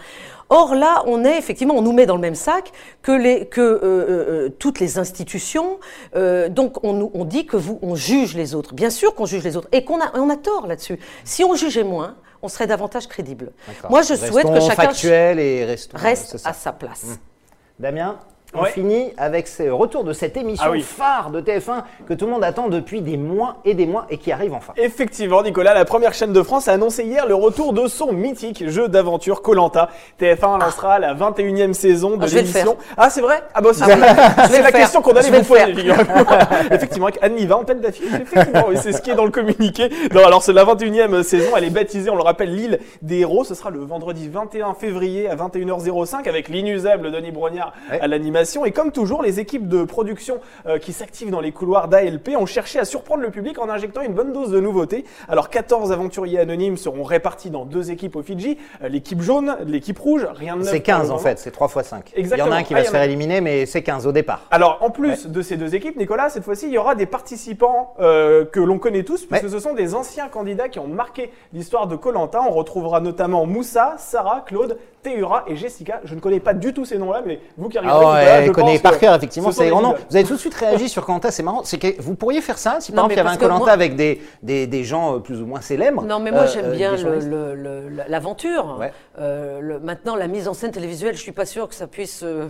Or 0.50 0.74
là, 0.74 1.04
on 1.06 1.26
est 1.26 1.38
effectivement, 1.38 1.76
on 1.76 1.82
nous 1.82 1.92
met 1.92 2.06
dans 2.06 2.16
le 2.16 2.22
même 2.22 2.36
sac 2.36 2.72
que, 3.02 3.12
les, 3.12 3.46
que 3.48 3.60
euh, 3.60 3.82
euh, 3.84 4.50
toutes 4.58 4.80
les 4.80 4.98
institutions. 4.98 5.80
Euh, 6.16 6.48
donc 6.48 6.84
on, 6.86 6.94
nous- 6.94 7.12
on 7.14 7.26
dit 7.26 7.46
que 7.46 7.58
vous, 7.58 7.78
on 7.82 7.96
juge 7.96 8.36
les 8.36 8.56
autres. 8.56 8.74
Bien 8.74 8.90
sûr 8.90 9.14
qu'on 9.16 9.26
juge 9.26 9.44
les 9.44 9.58
autres 9.58 9.68
et 9.74 9.84
qu'on 9.84 10.00
a, 10.02 10.18
on 10.18 10.30
a 10.30 10.38
tort 10.38 10.66
là-dessus. 10.68 10.98
Si 11.26 11.44
on 11.44 11.56
jugeait 11.56 11.84
moins, 11.84 12.16
on 12.42 12.48
serait 12.48 12.68
davantage 12.68 13.08
crédible. 13.08 13.52
Moi, 13.90 14.02
je 14.04 14.14
souhaite 14.16 14.46
que 14.54 14.60
chacun 14.62 14.76
factuels 14.84 15.40
et 15.40 15.66
restons. 15.66 15.98
reste 15.98 16.38
à 16.46 16.54
sa 16.54 16.72
place. 16.72 17.06
Damien? 17.80 18.18
On 18.56 18.62
Ouais. 18.64 18.72
finit 18.72 19.12
avec 19.18 19.46
ce 19.46 19.64
retour 19.70 20.06
de 20.06 20.14
cette 20.14 20.38
émission 20.38 20.64
Ah 20.68 20.72
oui. 20.72 20.82
phare 20.82 21.32
de 21.32 21.42
TF1 21.42 21.84
que 22.08 22.14
tout 22.14 22.26
le 22.26 22.32
monde 22.32 22.46
attend 22.46 22.70
depuis 22.70 23.02
des 23.02 23.18
mois 23.18 23.58
et 23.66 23.74
des 23.74 23.86
mois 23.86 24.06
et 24.10 24.18
qui 24.18 24.32
arrive 24.32 24.54
enfin. 24.54 24.72
Effectivement, 24.78 25.44
Nicolas, 25.44 25.74
la 25.74 25.84
première 25.84 26.14
chaîne 26.14 26.32
de 26.32 26.42
France 26.42 26.70
a 26.70 26.72
annoncé 26.72 27.04
hier 27.04 27.28
le 27.28 27.36
retour 27.36 27.74
de 27.74 27.88
son 27.88 28.14
mythique 28.14 28.70
jeu 28.70 28.88
d'aventure 28.88 29.42
Colanta. 29.42 29.90
TF1 30.20 30.60
lancera 30.62 30.98
la 30.98 31.14
21e 31.14 31.74
saison 31.74 32.16
de 32.16 32.24
Ah, 32.24 32.34
l'émission. 32.34 32.78
Ah, 32.96 33.10
c'est 33.10 33.20
vrai? 33.20 33.44
Ah, 33.54 33.60
bah, 33.60 33.72
c'est 33.74 33.84
Ah 33.84 33.96
la 33.98 34.48
faire. 34.48 34.72
question 34.72 35.02
qu'on 35.02 35.12
allait 35.12 35.30
vous 35.30 35.44
poser. 35.44 35.64
Effectivement, 36.72 37.08
avec 37.08 37.20
Anne 37.22 37.36
Niva 37.36 37.58
en 37.58 37.66
tête 37.66 37.82
d'affiche. 37.82 38.06
Effectivement, 38.14 38.64
oui, 38.70 38.78
c'est 38.82 38.94
ce 38.94 39.02
qui 39.02 39.12
est 39.12 39.16
dans 39.16 39.26
le 39.26 39.32
communiqué. 39.32 39.90
Non, 40.14 40.26
alors, 40.26 40.42
c'est 40.42 40.54
la 40.54 40.64
21e 40.64 41.22
saison. 41.22 41.52
Elle 41.58 41.66
est 41.66 41.70
baptisée, 41.70 42.10
on 42.10 42.16
le 42.16 42.24
rappelle, 42.24 42.56
l'île 42.56 42.80
des 43.02 43.20
héros. 43.20 43.44
Ce 43.44 43.54
sera 43.56 43.72
le 43.72 43.80
vendredi 43.82 44.30
21 44.30 44.74
février 44.74 45.28
à 45.30 45.36
21h05 45.36 46.30
avec 46.30 46.48
l'inusable 46.48 47.12
Denis 47.12 47.32
Brognard 47.32 47.74
Ouais. 47.92 48.00
à 48.00 48.08
l'animation. 48.08 48.37
Et 48.66 48.72
comme 48.72 48.92
toujours, 48.92 49.24
les 49.24 49.40
équipes 49.40 49.68
de 49.68 49.84
production 49.84 50.40
euh, 50.68 50.78
qui 50.78 50.94
s'activent 50.94 51.32
dans 51.32 51.40
les 51.42 51.52
couloirs 51.52 51.88
d'ALP 51.88 52.30
ont 52.38 52.46
cherché 52.46 52.80
à 52.80 52.86
surprendre 52.86 53.22
le 53.24 53.32
public 53.32 53.58
en 53.60 53.70
injectant 53.70 54.02
une 54.02 54.14
bonne 54.14 54.32
dose 54.34 54.52
de 54.52 54.60
nouveautés. 54.60 55.06
Alors 55.28 55.50
14 55.50 55.92
aventuriers 55.92 56.40
anonymes 56.40 56.78
seront 56.78 57.04
répartis 57.04 57.50
dans 57.50 57.66
deux 57.66 57.92
équipes 57.92 58.16
au 58.16 58.22
Fidji, 58.22 58.58
Euh, 58.84 58.90
l'équipe 58.90 59.22
jaune, 59.22 59.58
l'équipe 59.66 59.98
rouge, 59.98 60.28
rien 60.34 60.56
de 60.56 60.60
neuf. 60.62 60.70
C'est 60.70 60.80
pour 60.82 60.94
le 60.94 61.00
15 61.00 61.12
en 61.12 61.18
fait, 61.18 61.40
c'est 61.40 61.52
3 61.52 61.68
x 61.76 61.88
5. 61.90 62.14
Il 62.18 62.28
y 62.28 62.42
en 62.42 62.52
a 62.52 62.56
un 62.58 62.64
qui 62.64 62.74
Ah, 62.74 62.78
va 62.78 62.84
y 62.84 62.86
se 62.86 62.92
faire 62.92 63.02
éliminer, 63.04 63.42
mais 63.42 63.66
c'est 63.66 63.82
15 63.82 64.06
au 64.08 64.12
départ. 64.12 64.42
Alors, 64.52 64.78
en 64.82 64.90
plus 64.92 65.28
de 65.28 65.42
ces 65.42 65.58
deux 65.58 65.74
équipes, 65.76 65.98
Nicolas, 65.98 66.30
cette 66.30 66.44
fois-ci, 66.44 66.68
il 66.68 66.74
y 66.74 66.78
aura 66.78 66.96
des 66.96 67.06
participants 67.06 67.94
euh, 68.00 68.46
que 68.46 68.60
l'on 68.60 68.78
connaît 68.80 69.04
tous, 69.04 69.26
puisque 69.26 69.44
Ouais. 69.46 69.50
ce 69.50 69.60
sont 69.60 69.74
des 69.74 69.96
anciens 69.96 70.28
candidats 70.28 70.70
qui 70.70 70.80
ont 70.80 70.88
marqué 70.88 71.32
l'histoire 71.54 71.88
de 71.88 71.96
Colanta. 71.96 72.42
On 72.48 72.52
retrouvera 72.52 73.00
notamment 73.02 73.46
Moussa, 73.46 73.96
Sarah, 73.98 74.44
Claude, 74.46 74.78
Théura 75.04 75.46
et 75.48 75.56
Jessica. 75.56 76.02
Je 76.04 76.16
ne 76.16 76.20
connais 76.20 76.40
pas 76.40 76.54
du 76.54 76.74
tout 76.74 76.84
ces 76.86 76.98
noms-là, 76.98 77.22
mais 77.26 77.40
vous 77.58 77.70
qui 77.70 77.78
regardez, 77.78 78.04
Ah 78.06 78.14
ouais, 78.14 78.46
je 78.48 78.52
pense 78.52 78.80
par 78.82 78.98
cœur, 78.98 79.16
effectivement, 79.16 79.52
c'est. 79.52 79.70
Vous 79.70 80.16
avez 80.16 80.24
tout 80.24 80.34
de 80.34 80.40
suite 80.40 80.54
réagi 80.56 80.90
sur 80.90 81.06
Colanta, 81.06 81.32
c'est 81.32 81.44
marrant. 81.44 81.62
C'est 81.64 81.78
que 81.78 82.02
vous 82.02 82.16
pourriez 82.16 82.42
faire 82.42 82.58
ça 82.58 82.78
si 82.80 82.92
par 82.92 83.06
exemple 83.06 83.14
il 83.14 83.18
y 83.18 83.20
avait 83.20 83.30
un 83.30 83.38
Colanta 83.38 83.60
moi- 83.66 83.72
avec 83.72 83.96
des, 83.96 84.22
des, 84.44 84.68
des 84.68 84.84
gens 84.84 85.16
euh, 85.16 85.20
plus 85.20 85.42
ou 85.42 85.46
moins 85.46 85.62
célèbres. 85.62 86.04
Non, 86.04 86.20
mais 86.20 86.32
moi 86.32 86.42
euh, 86.42 86.48
j'aime 86.48 86.66
euh, 86.66 86.76
bien 86.76 86.96
l'aventure. 88.08 88.78
Ouais. 88.80 88.92
Euh, 89.20 89.80
maintenant, 89.82 90.16
la 90.16 90.28
mise 90.28 90.48
en 90.48 90.54
scène 90.54 90.72
télévisuelle, 90.72 91.16
je 91.16 91.22
suis 91.22 91.32
pas 91.32 91.46
sûre 91.46 91.68
que 91.68 91.76
ça 91.76 91.88
puisse. 91.88 92.22
euh, 92.24 92.48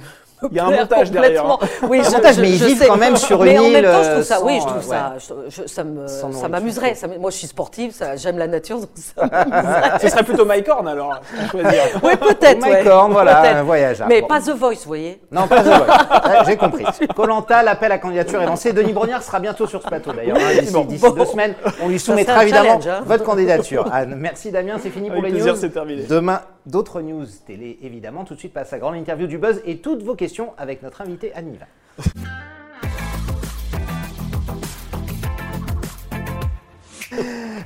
Il 0.52 0.56
y 0.56 0.60
a 0.60 0.66
un 0.68 0.72
montage 0.72 1.10
derrière, 1.12 1.46
hein. 1.46 1.58
complètement. 1.60 1.90
Oui, 1.90 2.00
Un 2.00 2.04
je- 2.04 2.12
montage, 2.12 2.36
je- 2.36 2.42
mais 2.42 2.50
ils 2.52 2.64
vivent 2.64 2.86
quand 2.88 2.96
même 2.98 3.16
sur 3.16 3.42
mais 3.44 3.54
une 3.54 3.60
en 3.60 3.64
même 3.70 3.84
île, 3.84 3.90
temps, 3.92 4.04
je 4.04 4.10
trouve 4.12 4.24
ça. 4.24 4.38
euh, 4.38 4.42
oui, 4.44 4.60
je 4.62 4.68
trouve 4.68 4.82
ça. 4.84 5.14
je- 5.18 5.34
je- 5.64 5.68
ça 5.68 5.84
ça 6.32 6.48
m'amuserait. 6.48 6.94
ça 6.96 7.08
moi, 7.08 7.32
je 7.32 7.38
suis 7.38 7.48
sportive. 7.48 7.92
ça- 7.92 8.16
J'aime 8.16 8.38
la 8.38 8.48
nature, 8.48 8.78
donc 8.80 8.90
ça. 8.96 9.98
Ce 10.02 10.10
serait 10.10 10.24
plutôt 10.24 10.46
Mike 10.46 10.68
Horn 10.70 10.88
alors, 10.88 11.20
choisir. 11.52 11.82
Oui, 12.04 12.16
peut-être. 12.18 12.60
Mike 12.62 12.86
ouais. 12.86 12.88
Horn, 12.88 13.12
voilà, 13.12 13.36
Peut-être. 13.38 13.56
un 13.58 13.64
voyageur. 13.64 14.08
Mais 14.08 14.22
Bon. 14.22 14.28
pas 14.28 14.40
The 14.42 14.50
Voice, 14.52 14.76
vous 14.76 14.88
voyez. 14.88 15.22
Non, 15.32 15.48
pas 15.48 15.62
The 15.62 15.68
Voice. 15.68 16.44
J'ai 16.48 16.58
compris. 16.58 16.86
Colanta, 17.16 17.64
l'appel 17.64 17.92
à 17.92 17.98
candidature 17.98 18.42
est 18.42 18.46
lancé. 18.46 18.74
Denis 18.74 18.94
Brognard 18.94 19.24
sera 19.24 19.40
bientôt 19.40 19.66
sur 19.68 19.82
ce 19.82 19.88
plateau 19.88 20.14
d'ailleurs. 20.14 20.38
hein, 20.38 20.60
D'ici 20.60 20.74
Bon. 20.74 20.86
d'ici 20.86 21.06
deux 21.16 21.26
semaines, 21.26 21.56
on 21.84 21.88
lui 21.88 22.00
soumettra 22.00 22.44
évidemment 22.44 22.80
hein. 22.88 23.02
votre 23.06 23.24
candidature. 23.24 23.86
Anne, 23.92 24.16
merci 24.18 24.52
Damien, 24.52 24.76
c'est 24.82 24.90
fini 24.92 25.10
pour 25.10 25.22
les 25.22 25.32
plaisir, 25.32 25.54
news. 25.54 25.60
c'est 25.60 25.70
terminé. 25.70 26.04
Demain, 26.04 26.42
d'autres 26.68 27.02
news 27.02 27.26
télé 27.46 27.80
évidemment. 27.82 28.24
Tout 28.26 28.36
de 28.36 28.40
suite, 28.40 28.54
passe 28.54 28.74
à 28.74 28.80
grande 28.80 28.96
interview 28.96 29.28
du 29.28 29.38
Buzz 29.38 29.62
et 29.66 29.80
toutes 29.80 30.04
vos 30.04 30.16
questions 30.16 30.54
avec 30.58 30.84
notre 30.84 31.02
invité 31.02 31.34
Anne 31.34 31.58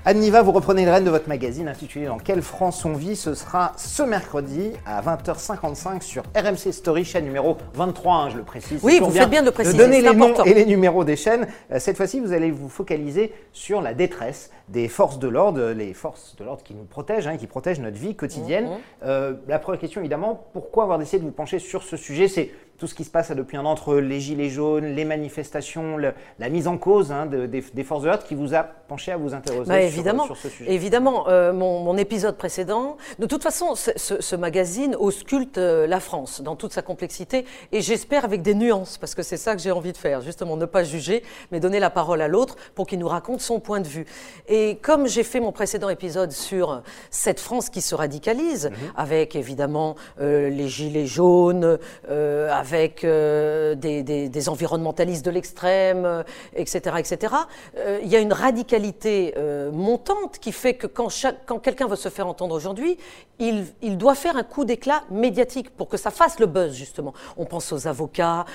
Anne 0.03 0.17
Niva, 0.17 0.41
vous 0.41 0.51
reprenez 0.51 0.83
le 0.83 0.89
rêne 0.91 1.03
de 1.03 1.11
votre 1.11 1.29
magazine 1.29 1.67
intitulé 1.67 2.07
Dans 2.07 2.17
quelle 2.17 2.41
France 2.41 2.83
on 2.85 2.93
vit 2.93 3.15
Ce 3.15 3.35
sera 3.35 3.73
ce 3.77 4.01
mercredi 4.01 4.71
à 4.83 4.99
20h55 4.99 6.01
sur 6.01 6.23
RMC 6.35 6.71
Story, 6.71 7.05
chaîne 7.05 7.25
numéro 7.25 7.55
23, 7.75 8.15
hein, 8.15 8.29
je 8.31 8.37
le 8.37 8.43
précise. 8.43 8.79
Oui, 8.81 8.97
vous 8.99 9.11
faites 9.11 9.29
bien 9.29 9.43
de 9.43 9.51
préciser, 9.51 9.77
donner 9.77 10.01
c'est 10.01 10.09
les 10.09 10.15
noms 10.15 10.43
et 10.43 10.55
les 10.55 10.65
numéros 10.65 11.03
des 11.03 11.15
chaînes. 11.15 11.45
Euh, 11.71 11.77
Cette 11.77 11.97
fois-ci, 11.97 12.19
vous 12.19 12.33
allez 12.33 12.49
vous 12.49 12.67
focaliser 12.67 13.31
sur 13.53 13.79
la 13.79 13.93
détresse 13.93 14.49
des 14.69 14.87
forces 14.87 15.19
de 15.19 15.27
l'ordre, 15.27 15.69
les 15.69 15.93
forces 15.93 16.35
de 16.35 16.45
l'ordre 16.45 16.63
qui 16.63 16.73
nous 16.73 16.85
protègent, 16.85 17.27
hein, 17.27 17.37
qui 17.37 17.45
protègent 17.45 17.79
notre 17.79 17.97
vie 17.97 18.15
quotidienne. 18.15 18.69
Mhm. 18.69 18.77
Euh, 19.03 19.33
la 19.47 19.59
première 19.59 19.79
question, 19.79 20.01
évidemment, 20.01 20.47
pourquoi 20.53 20.85
avoir 20.85 20.97
décidé 20.97 21.19
de 21.19 21.25
vous 21.25 21.31
pencher 21.31 21.59
sur 21.59 21.83
ce 21.83 21.95
sujet? 21.95 22.27
C'est 22.27 22.49
tout 22.81 22.87
ce 22.87 22.95
qui 22.95 23.03
se 23.03 23.11
passe 23.11 23.29
depuis 23.31 23.57
un 23.57 23.65
an 23.65 23.69
entre 23.69 23.97
les 23.97 24.19
gilets 24.19 24.49
jaunes, 24.49 24.85
les 24.95 25.05
manifestations, 25.05 25.97
le- 25.97 26.15
la 26.39 26.49
mise 26.49 26.67
en 26.67 26.79
cause 26.79 27.11
hein, 27.11 27.27
de- 27.27 27.45
des, 27.45 27.63
des 27.75 27.83
forces 27.83 28.01
de 28.01 28.07
l'ordre 28.07 28.23
qui 28.23 28.33
vous 28.33 28.55
a 28.55 28.63
penché 28.63 29.11
à 29.11 29.17
vous 29.17 29.35
interroger 29.35 29.69
Bah, 29.69 29.75
sur- 29.77 29.85
évidemment, 29.87 30.25
sur, 30.25 30.35
ce 30.35 30.49
sujet. 30.49 30.73
évidemment 30.73 31.29
euh, 31.29 31.53
mon, 31.53 31.81
mon 31.83 31.95
épisode 31.95 32.37
précédent. 32.37 32.97
De 33.19 33.27
toute 33.27 33.43
façon, 33.43 33.75
ce, 33.75 34.35
magazine 34.35 34.95
ausculte 34.95 35.59
euh, 35.59 35.85
la 35.85 35.99
France 35.99 36.41
dans 36.41 36.55
toute 36.55 36.73
sa 36.73 36.81
complexité 36.81 37.45
et 37.71 37.81
j'espère 37.81 38.25
avec 38.25 38.41
des 38.41 38.55
nuances 38.55 38.97
parce 38.97 39.13
que 39.13 39.21
c'est 39.21 39.37
ça 39.37 39.55
que 39.55 39.61
j'ai 39.61 39.71
envie 39.71 39.91
de 39.91 39.97
faire, 39.97 40.21
justement 40.21 40.57
ne 40.57 40.65
pas 40.65 40.83
juger, 40.83 41.21
mais 41.51 41.59
donner 41.59 41.79
la 41.79 41.91
parole 41.91 42.19
à 42.23 42.27
l'autre 42.27 42.55
pour 42.73 42.87
qu'il 42.87 42.97
nous 42.97 43.07
raconte 43.07 43.41
son 43.41 43.59
point 43.59 43.79
de 43.81 43.87
vue. 43.87 44.07
Et 44.47 44.79
comme 44.81 45.05
j'ai 45.07 45.21
fait 45.23 45.39
mon 45.39 45.51
précédent 45.51 45.89
épisode 45.89 46.31
sur 46.31 46.81
cette 47.11 47.39
France 47.39 47.69
qui 47.69 47.81
se 47.81 47.93
radicalise, 47.93 48.71
avec 48.95 49.35
évidemment 49.35 49.95
euh, 50.19 50.49
les 50.49 50.67
gilets 50.67 51.05
jaunes, 51.05 51.77
euh, 52.09 52.51
avec 52.51 52.70
euh, 53.03 53.75
des, 53.75 54.03
des- 54.03 54.29
des 54.29 54.49
environnementalistes 54.49 55.25
de 55.25 55.31
l'extrême, 55.31 56.05
euh, 56.05 56.23
etc., 56.55 56.95
etc. 56.99 57.33
euh, 57.77 57.99
il 58.03 58.09
y 58.09 58.15
a 58.15 58.19
une 58.19 58.33
radicalité 58.33 59.33
montante 59.71 60.39
qui 60.39 60.51
fait 60.51 60.73
que 60.75 60.87
quand, 60.87 61.09
chaque- 61.09 61.45
quand 61.45 61.59
quelqu'un 61.59 61.87
veut 61.87 61.95
se 61.95 62.09
faire 62.09 62.27
entendre 62.27 62.55
aujourd'hui, 62.55 62.97
il, 63.39 63.65
il 63.81 63.97
doit 63.97 64.15
faire 64.15 64.35
un 64.35 64.43
coup 64.43 64.65
d'éclat 64.65 65.03
médiatique 65.09 65.69
pour 65.71 65.87
que 65.87 65.97
ça 65.97 66.11
fasse 66.11 66.39
le 66.39 66.45
buzz, 66.45 66.73
justement. 66.73 67.13
On 67.37 67.45
pense 67.45 67.71
aux 67.71 67.87
avocats 67.87 68.45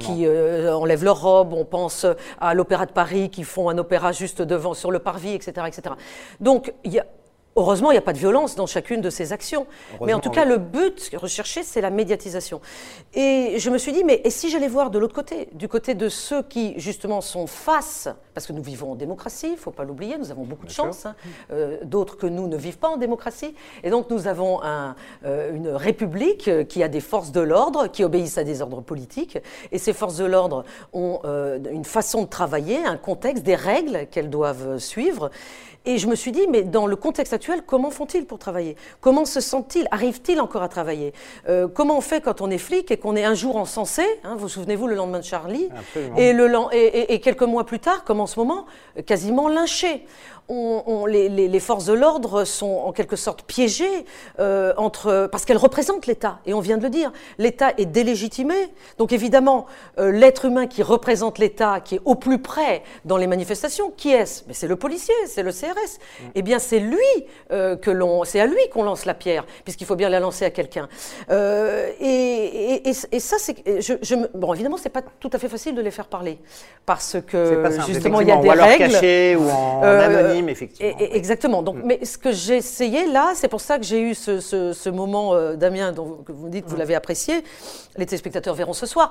qui 0.00 0.26
enlèvent 0.28 1.04
leur 1.04 1.20
robe, 1.20 1.52
on 1.52 1.64
pense 1.64 2.06
à 2.40 2.54
l'Opéra 2.54 2.86
de 2.86 2.92
Paris 2.92 3.30
qui 3.30 3.44
font 3.44 3.68
un 3.68 3.78
opéra 3.78 4.12
juste 4.12 4.42
devant, 4.42 4.74
sur 4.74 4.90
le 4.90 4.98
parvis, 4.98 5.34
etc., 5.34 5.52
etc. 5.66 5.94
Donc, 6.40 6.72
il 6.84 6.92
y 6.92 6.98
a... 6.98 7.06
Heureusement, 7.56 7.90
il 7.90 7.94
n'y 7.94 7.98
a 7.98 8.02
pas 8.02 8.12
de 8.12 8.18
violence 8.18 8.56
dans 8.56 8.66
chacune 8.66 9.00
de 9.00 9.10
ces 9.10 9.32
actions. 9.32 9.66
Mais 10.00 10.12
en 10.12 10.20
tout 10.20 10.30
cas, 10.30 10.44
le 10.44 10.58
but 10.58 11.10
recherché, 11.14 11.62
c'est 11.62 11.80
la 11.80 11.90
médiatisation. 11.90 12.60
Et 13.14 13.54
je 13.58 13.70
me 13.70 13.78
suis 13.78 13.92
dit, 13.92 14.02
mais 14.02 14.20
et 14.24 14.30
si 14.30 14.50
j'allais 14.50 14.68
voir 14.68 14.90
de 14.90 14.98
l'autre 14.98 15.14
côté, 15.14 15.48
du 15.52 15.68
côté 15.68 15.94
de 15.94 16.08
ceux 16.08 16.42
qui, 16.42 16.74
justement, 16.78 17.20
sont 17.20 17.46
face, 17.46 18.08
parce 18.34 18.46
que 18.46 18.52
nous 18.52 18.62
vivons 18.62 18.92
en 18.92 18.94
démocratie, 18.96 19.48
il 19.48 19.52
ne 19.52 19.56
faut 19.56 19.70
pas 19.70 19.84
l'oublier, 19.84 20.18
nous 20.18 20.32
avons 20.32 20.42
beaucoup 20.42 20.66
de 20.66 20.72
chance, 20.72 21.06
hein. 21.06 21.14
Euh, 21.52 21.78
d'autres 21.84 22.16
que 22.16 22.26
nous 22.26 22.48
ne 22.48 22.56
vivent 22.56 22.78
pas 22.78 22.88
en 22.88 22.96
démocratie. 22.96 23.54
Et 23.84 23.90
donc, 23.90 24.10
nous 24.10 24.26
avons 24.26 24.60
un, 24.62 24.96
euh, 25.24 25.54
une 25.54 25.68
république 25.68 26.48
euh, 26.48 26.64
qui 26.64 26.82
a 26.82 26.88
des 26.88 27.00
forces 27.00 27.30
de 27.30 27.40
l'ordre, 27.40 27.86
qui 27.86 28.02
obéissent 28.02 28.38
à 28.38 28.44
des 28.44 28.62
ordres 28.62 28.80
politiques. 28.80 29.38
Et 29.70 29.78
ces 29.78 29.92
forces 29.92 30.16
de 30.16 30.24
l'ordre 30.24 30.64
ont 30.92 31.20
euh, 31.24 31.58
une 31.70 31.84
façon 31.84 32.22
de 32.22 32.28
travailler, 32.28 32.84
un 32.84 32.96
contexte, 32.96 33.44
des 33.44 33.54
règles 33.54 34.06
qu'elles 34.10 34.30
doivent 34.30 34.78
suivre. 34.78 35.30
Et 35.86 35.98
je 35.98 36.06
me 36.06 36.14
suis 36.14 36.32
dit, 36.32 36.46
mais 36.48 36.62
dans 36.62 36.86
le 36.86 36.96
contexte 36.96 37.34
actuel, 37.34 37.43
comment 37.66 37.90
font-ils 37.90 38.26
pour 38.26 38.38
travailler? 38.38 38.76
Comment 39.00 39.24
se 39.24 39.40
sentent-ils? 39.40 39.86
Arrivent-ils 39.90 40.40
encore 40.40 40.62
à 40.62 40.68
travailler? 40.68 41.12
Euh, 41.48 41.68
Comment 41.68 41.96
on 41.98 42.00
fait 42.00 42.20
quand 42.20 42.40
on 42.40 42.50
est 42.50 42.58
flic 42.58 42.90
et 42.90 42.96
qu'on 42.96 43.16
est 43.16 43.24
un 43.24 43.34
jour 43.34 43.56
encensé 43.56 44.02
hein, 44.24 44.36
Vous 44.36 44.48
souvenez-vous 44.48 44.86
le 44.86 44.94
lendemain 44.94 45.18
de 45.18 45.24
Charlie? 45.24 45.68
Absolument. 45.76 46.16
et, 46.16 46.32
le, 46.32 46.46
lan- 46.46 46.68
et, 46.72 46.78
et- 46.78 47.14
et 47.14 47.20
quelques 47.20 47.42
mois 47.42 47.64
plus 47.64 47.80
tard, 47.80 48.04
comme 48.04 48.20
en 48.20 48.26
ce 48.26 48.38
moment, 48.38 48.66
euh, 48.98 49.02
quasiment 49.02 49.48
lynché. 49.48 50.06
On- 50.50 50.82
on- 50.86 51.06
les, 51.06 51.30
les- 51.30 51.48
les 51.48 51.60
forces 51.60 51.86
de 51.86 51.94
l'ordre 51.94 52.44
sont 52.44 52.82
en 52.84 52.92
quelque 52.92 53.16
sorte 53.16 53.42
piégées 53.44 54.04
euh, 54.40 54.74
entre 54.76 55.26
parce 55.32 55.46
qu'elles 55.46 55.56
représentent 55.56 56.06
l'État 56.06 56.38
et 56.44 56.52
on 56.52 56.60
vient 56.60 56.76
de 56.76 56.82
le 56.82 56.90
dire. 56.90 57.12
L'État 57.38 57.72
est 57.78 57.86
délégitimé, 57.86 58.54
donc 58.98 59.12
évidemment 59.12 59.64
euh, 59.98 60.12
l'être 60.12 60.44
humain 60.44 60.66
qui 60.66 60.82
représente 60.82 61.38
l'État, 61.38 61.80
qui 61.80 61.94
est 61.94 62.00
au 62.04 62.14
plus 62.14 62.38
près 62.42 62.82
dans 63.06 63.16
les 63.16 63.26
manifestations, 63.26 63.90
qui 63.96 64.10
est-ce? 64.12 64.42
Mais 64.46 64.52
c'est 64.52 64.66
le 64.68 64.76
policier, 64.76 65.14
c'est 65.26 65.42
le 65.42 65.50
CRS. 65.50 65.98
Eh 66.34 66.42
bien 66.42 66.58
c'est 66.58 66.78
lui 66.80 66.98
euh, 67.50 67.76
que 67.76 67.90
l'on, 67.90 68.24
c'est 68.24 68.40
à 68.40 68.46
lui 68.46 68.60
qu'on 68.70 68.82
lance 68.82 69.06
la 69.06 69.14
pierre, 69.14 69.46
puisqu'il 69.64 69.86
faut 69.86 69.96
bien 69.96 70.10
la 70.10 70.20
lancer 70.20 70.44
à 70.44 70.50
quelqu'un. 70.50 70.88
Et, 71.30 72.04
et- 72.04 72.88
et- 72.90 72.94
et 73.12 73.20
ça 73.20 73.36
c'est, 73.38 73.56
je, 73.80 74.14
bon 74.34 74.52
évidemment 74.54 74.76
c'est 74.76 74.88
pas 74.90 75.02
tout 75.20 75.30
à 75.32 75.38
fait 75.38 75.48
facile 75.48 75.74
de 75.74 75.80
les 75.80 75.90
faire 75.90 76.06
parler 76.06 76.38
parce 76.84 77.16
que 77.26 77.62
justement 77.86 78.20
il 78.20 78.28
y 78.28 78.30
a 78.32 78.36
des 78.36 78.48
ou 78.48 78.50
alors 78.50 78.66
règles. 78.66 78.90
caché 78.92 79.36
ou 79.36 79.48
en 79.48 79.82
anonyme, 80.34 80.48
effectivement. 80.50 80.96
et- 81.00 81.04
et- 81.04 81.16
exactement. 81.16 81.62
Donc, 81.62 81.76
mais 81.84 82.04
ce 82.04 82.18
que 82.18 82.32
j'ai 82.32 82.56
essayé 82.56 83.06
là, 83.06 83.32
c'est 83.34 83.48
pour 83.48 83.60
ça 83.60 83.78
que 83.78 83.84
j'ai 83.84 84.00
eu 84.00 84.14
ce, 84.14 84.40
ce- 84.40 84.72
ce 84.72 84.88
moment, 84.90 85.34
euh, 85.34 85.56
Damien, 85.56 85.92
dont 85.92 86.18
que 86.26 86.32
vous 86.32 86.48
dites 86.48 86.64
que 86.66 86.70
vous 86.70 86.76
l'avez 86.76 86.94
apprécié. 86.94 87.42
Les 87.96 88.06
téléspectateurs 88.06 88.54
verront 88.54 88.72
ce 88.72 88.86
soir. 88.86 89.10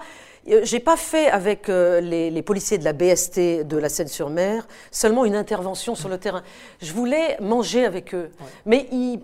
Euh, 0.49 0.59
j'ai 0.63 0.79
pas 0.81 0.97
fait 0.97 1.27
avec 1.29 1.69
euh, 1.69 2.01
les, 2.01 2.29
les 2.29 2.41
policiers 2.41 2.77
de 2.77 2.83
la 2.83 2.91
BST 2.93 3.63
de 3.63 3.77
la 3.77 3.87
Seine-sur-Mer 3.87 4.67
seulement 4.91 5.23
une 5.23 5.35
intervention 5.35 5.95
sur 5.95 6.09
le 6.09 6.17
terrain. 6.17 6.43
Je 6.81 6.91
voulais 6.91 7.37
manger 7.39 7.85
avec 7.85 8.13
eux, 8.13 8.29
mais 8.65 8.87
ils. 8.91 9.19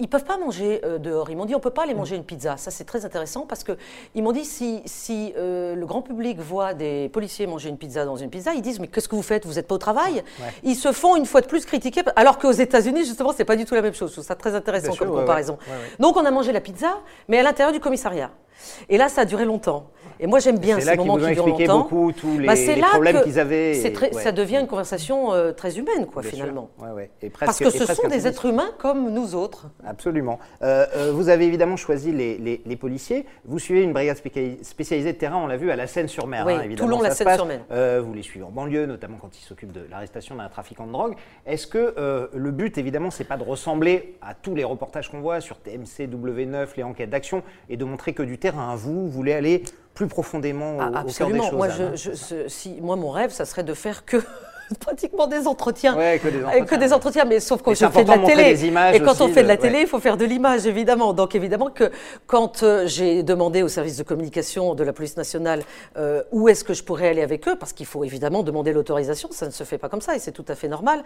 Ils 0.00 0.08
peuvent 0.08 0.24
pas 0.24 0.38
manger 0.38 0.80
euh, 0.84 0.98
dehors. 0.98 1.30
Ils 1.30 1.36
m'ont 1.36 1.44
dit 1.44 1.54
on 1.54 1.60
peut 1.60 1.70
pas 1.70 1.84
aller 1.84 1.94
manger 1.94 2.16
une 2.16 2.24
pizza. 2.24 2.56
Ça 2.56 2.70
c'est 2.70 2.84
très 2.84 3.04
intéressant 3.04 3.46
parce 3.46 3.62
que 3.62 3.76
ils 4.14 4.22
m'ont 4.22 4.32
dit 4.32 4.44
si, 4.44 4.82
si 4.86 5.32
euh, 5.36 5.74
le 5.74 5.86
grand 5.86 6.02
public 6.02 6.38
voit 6.40 6.74
des 6.74 7.08
policiers 7.10 7.46
manger 7.46 7.68
une 7.68 7.78
pizza 7.78 8.04
dans 8.04 8.16
une 8.16 8.30
pizza, 8.30 8.52
ils 8.54 8.62
disent 8.62 8.80
mais 8.80 8.88
qu'est-ce 8.88 9.08
que 9.08 9.14
vous 9.16 9.22
faites? 9.22 9.46
Vous 9.46 9.54
n'êtes 9.54 9.68
pas 9.68 9.74
au 9.74 9.78
travail? 9.78 10.22
Ils 10.62 10.76
se 10.76 10.92
font 10.92 11.16
une 11.16 11.26
fois 11.26 11.40
de 11.40 11.46
plus 11.46 11.64
critiquer 11.64 12.02
alors 12.16 12.38
qu'aux 12.38 12.50
États-Unis 12.50 13.04
justement 13.04 13.32
c'est 13.36 13.44
pas 13.44 13.56
du 13.56 13.64
tout 13.64 13.74
la 13.74 13.82
même 13.82 13.94
chose. 13.94 14.08
Je 14.10 14.14
trouve 14.14 14.24
ça 14.26 14.34
très 14.34 14.54
intéressant 14.54 14.88
Bien 14.92 14.96
comme 14.96 15.10
comparaison. 15.10 15.58
ouais, 15.68 15.72
ouais, 15.72 15.78
ouais. 15.78 15.96
Donc 15.98 16.16
on 16.16 16.24
a 16.24 16.30
mangé 16.30 16.52
la 16.52 16.60
pizza, 16.60 16.98
mais 17.28 17.38
à 17.38 17.42
l'intérieur 17.42 17.72
du 17.72 17.80
commissariat. 17.80 18.30
Et 18.88 18.98
là, 18.98 19.08
ça 19.08 19.22
a 19.22 19.24
duré 19.24 19.44
longtemps. 19.44 19.86
Et 20.22 20.26
moi, 20.26 20.38
j'aime 20.38 20.58
bien 20.58 20.78
ces 20.78 20.96
moments 20.96 21.16
qui 21.16 21.32
durent 21.32 21.46
longtemps. 21.46 21.78
beaucoup 21.78 22.12
tous 22.12 22.38
les, 22.38 22.46
bah, 22.46 22.54
les 22.54 22.80
problèmes 22.82 23.22
qu'ils 23.22 23.40
avaient. 23.40 23.90
Très, 23.92 24.12
Ça 24.12 24.32
devient 24.32 24.58
une 24.58 24.66
conversation 24.66 25.32
euh, 25.32 25.52
très 25.52 25.78
humaine, 25.78 26.06
quoi, 26.06 26.22
finalement. 26.22 26.68
Ouais, 26.78 26.90
ouais. 26.90 27.10
Et 27.22 27.30
presque, 27.30 27.46
Parce 27.46 27.58
que 27.58 27.70
ce 27.70 27.94
sont 27.94 28.06
des 28.08 28.26
êtres 28.26 28.44
humains 28.44 28.70
comme 28.78 29.10
nous 29.12 29.34
autres. 29.34 29.68
Absolument. 29.84 30.38
Euh, 30.62 30.86
euh, 30.94 31.12
vous 31.12 31.30
avez 31.30 31.46
évidemment 31.46 31.76
choisi 31.76 32.12
les, 32.12 32.60
les, 32.64 32.76
policiers. 32.76 33.26
Vous 33.46 33.58
suivez 33.58 33.82
une 33.82 33.92
brigade 33.92 34.18
spécialisée 34.62 35.12
de 35.12 35.18
terrain, 35.18 35.38
on 35.38 35.46
l'a 35.46 35.56
vu, 35.56 35.70
à 35.70 35.76
la 35.76 35.86
Seine-sur-Mer. 35.86 36.44
Oui, 36.46 36.52
hein, 36.54 36.74
tout 36.76 36.86
long 36.86 37.00
la 37.00 37.12
Seine-sur-Mer. 37.12 37.60
vous 38.02 38.12
les 38.12 38.22
suivez 38.22 38.44
en 38.44 38.50
banlieue, 38.50 38.84
notamment 38.84 39.16
quand 39.18 39.38
ils 39.38 39.44
s'occupent 39.44 39.72
de 39.72 39.86
l'arrestation 39.90 40.34
d'un 40.34 40.48
trafiquant 40.48 40.86
de 40.86 40.92
drogue. 40.92 41.14
Est-ce 41.46 41.66
que 41.66 42.28
le 42.34 42.50
but, 42.50 42.76
évidemment, 42.76 43.10
c'est 43.10 43.24
pas 43.24 43.38
de 43.38 43.44
ressembler 43.44 44.16
à 44.20 44.34
tous 44.34 44.54
les 44.54 44.64
reportages 44.64 45.10
qu'on 45.10 45.20
voit 45.20 45.40
sur 45.40 45.58
TMC, 45.58 46.06
W9, 46.06 46.68
les 46.76 46.82
enquêtes 46.82 47.10
d'action, 47.10 47.42
et 47.70 47.78
de 47.78 47.84
montrer 47.84 48.12
que 48.12 48.22
du 48.22 48.36
terrain, 48.38 48.74
vous 48.76 49.08
voulez 49.08 49.32
aller 49.32 49.62
plus 50.00 50.08
profondément 50.08 50.78
au, 50.78 50.80
ah, 50.80 51.00
absolument. 51.00 51.44
des 51.44 51.50
choses. 51.50 51.58
Moi, 51.58 51.68
je, 51.94 52.48
si, 52.48 52.80
moi, 52.80 52.96
mon 52.96 53.10
rêve, 53.10 53.32
ça 53.32 53.44
serait 53.44 53.64
de 53.64 53.74
faire 53.74 54.06
que 54.06 54.16
pratiquement 54.80 55.26
des 55.26 55.46
entretiens. 55.46 55.94
que 55.94 56.28
des 56.28 56.44
entretiens. 56.44 56.64
Que 56.64 56.74
des 56.76 56.92
entretiens, 56.92 57.24
mais 57.24 57.40
sauf 57.40 57.62
quand 57.62 57.74
je 57.74 57.86
fais 57.86 58.04
de 58.04 58.08
la 58.08 58.18
télé. 58.18 58.66
et 58.94 59.00
quand 59.00 59.20
on 59.20 59.28
fait 59.28 59.42
de 59.42 59.48
la 59.48 59.56
télé, 59.56 59.80
il 59.80 59.86
faut 59.86 59.98
faire 59.98 60.16
de 60.16 60.24
l'image, 60.24 60.66
évidemment. 60.66 61.12
Donc 61.12 61.34
évidemment 61.34 61.70
que 61.70 61.90
quand 62.26 62.62
euh, 62.62 62.86
j'ai 62.86 63.22
demandé 63.22 63.62
au 63.62 63.68
service 63.68 63.96
de 63.96 64.02
communication 64.02 64.74
de 64.74 64.84
la 64.84 64.92
police 64.92 65.16
nationale 65.16 65.62
euh, 65.96 66.22
où 66.32 66.48
est-ce 66.48 66.64
que 66.64 66.74
je 66.74 66.84
pourrais 66.84 67.08
aller 67.08 67.22
avec 67.22 67.48
eux, 67.48 67.56
parce 67.56 67.72
qu'il 67.72 67.86
faut 67.86 68.04
évidemment 68.04 68.42
demander 68.42 68.72
l'autorisation, 68.72 69.28
ça 69.32 69.46
ne 69.46 69.50
se 69.50 69.64
fait 69.64 69.78
pas 69.78 69.88
comme 69.88 70.00
ça 70.00 70.14
et 70.14 70.18
c'est 70.18 70.32
tout 70.32 70.44
à 70.48 70.54
fait 70.54 70.68
normal, 70.68 71.02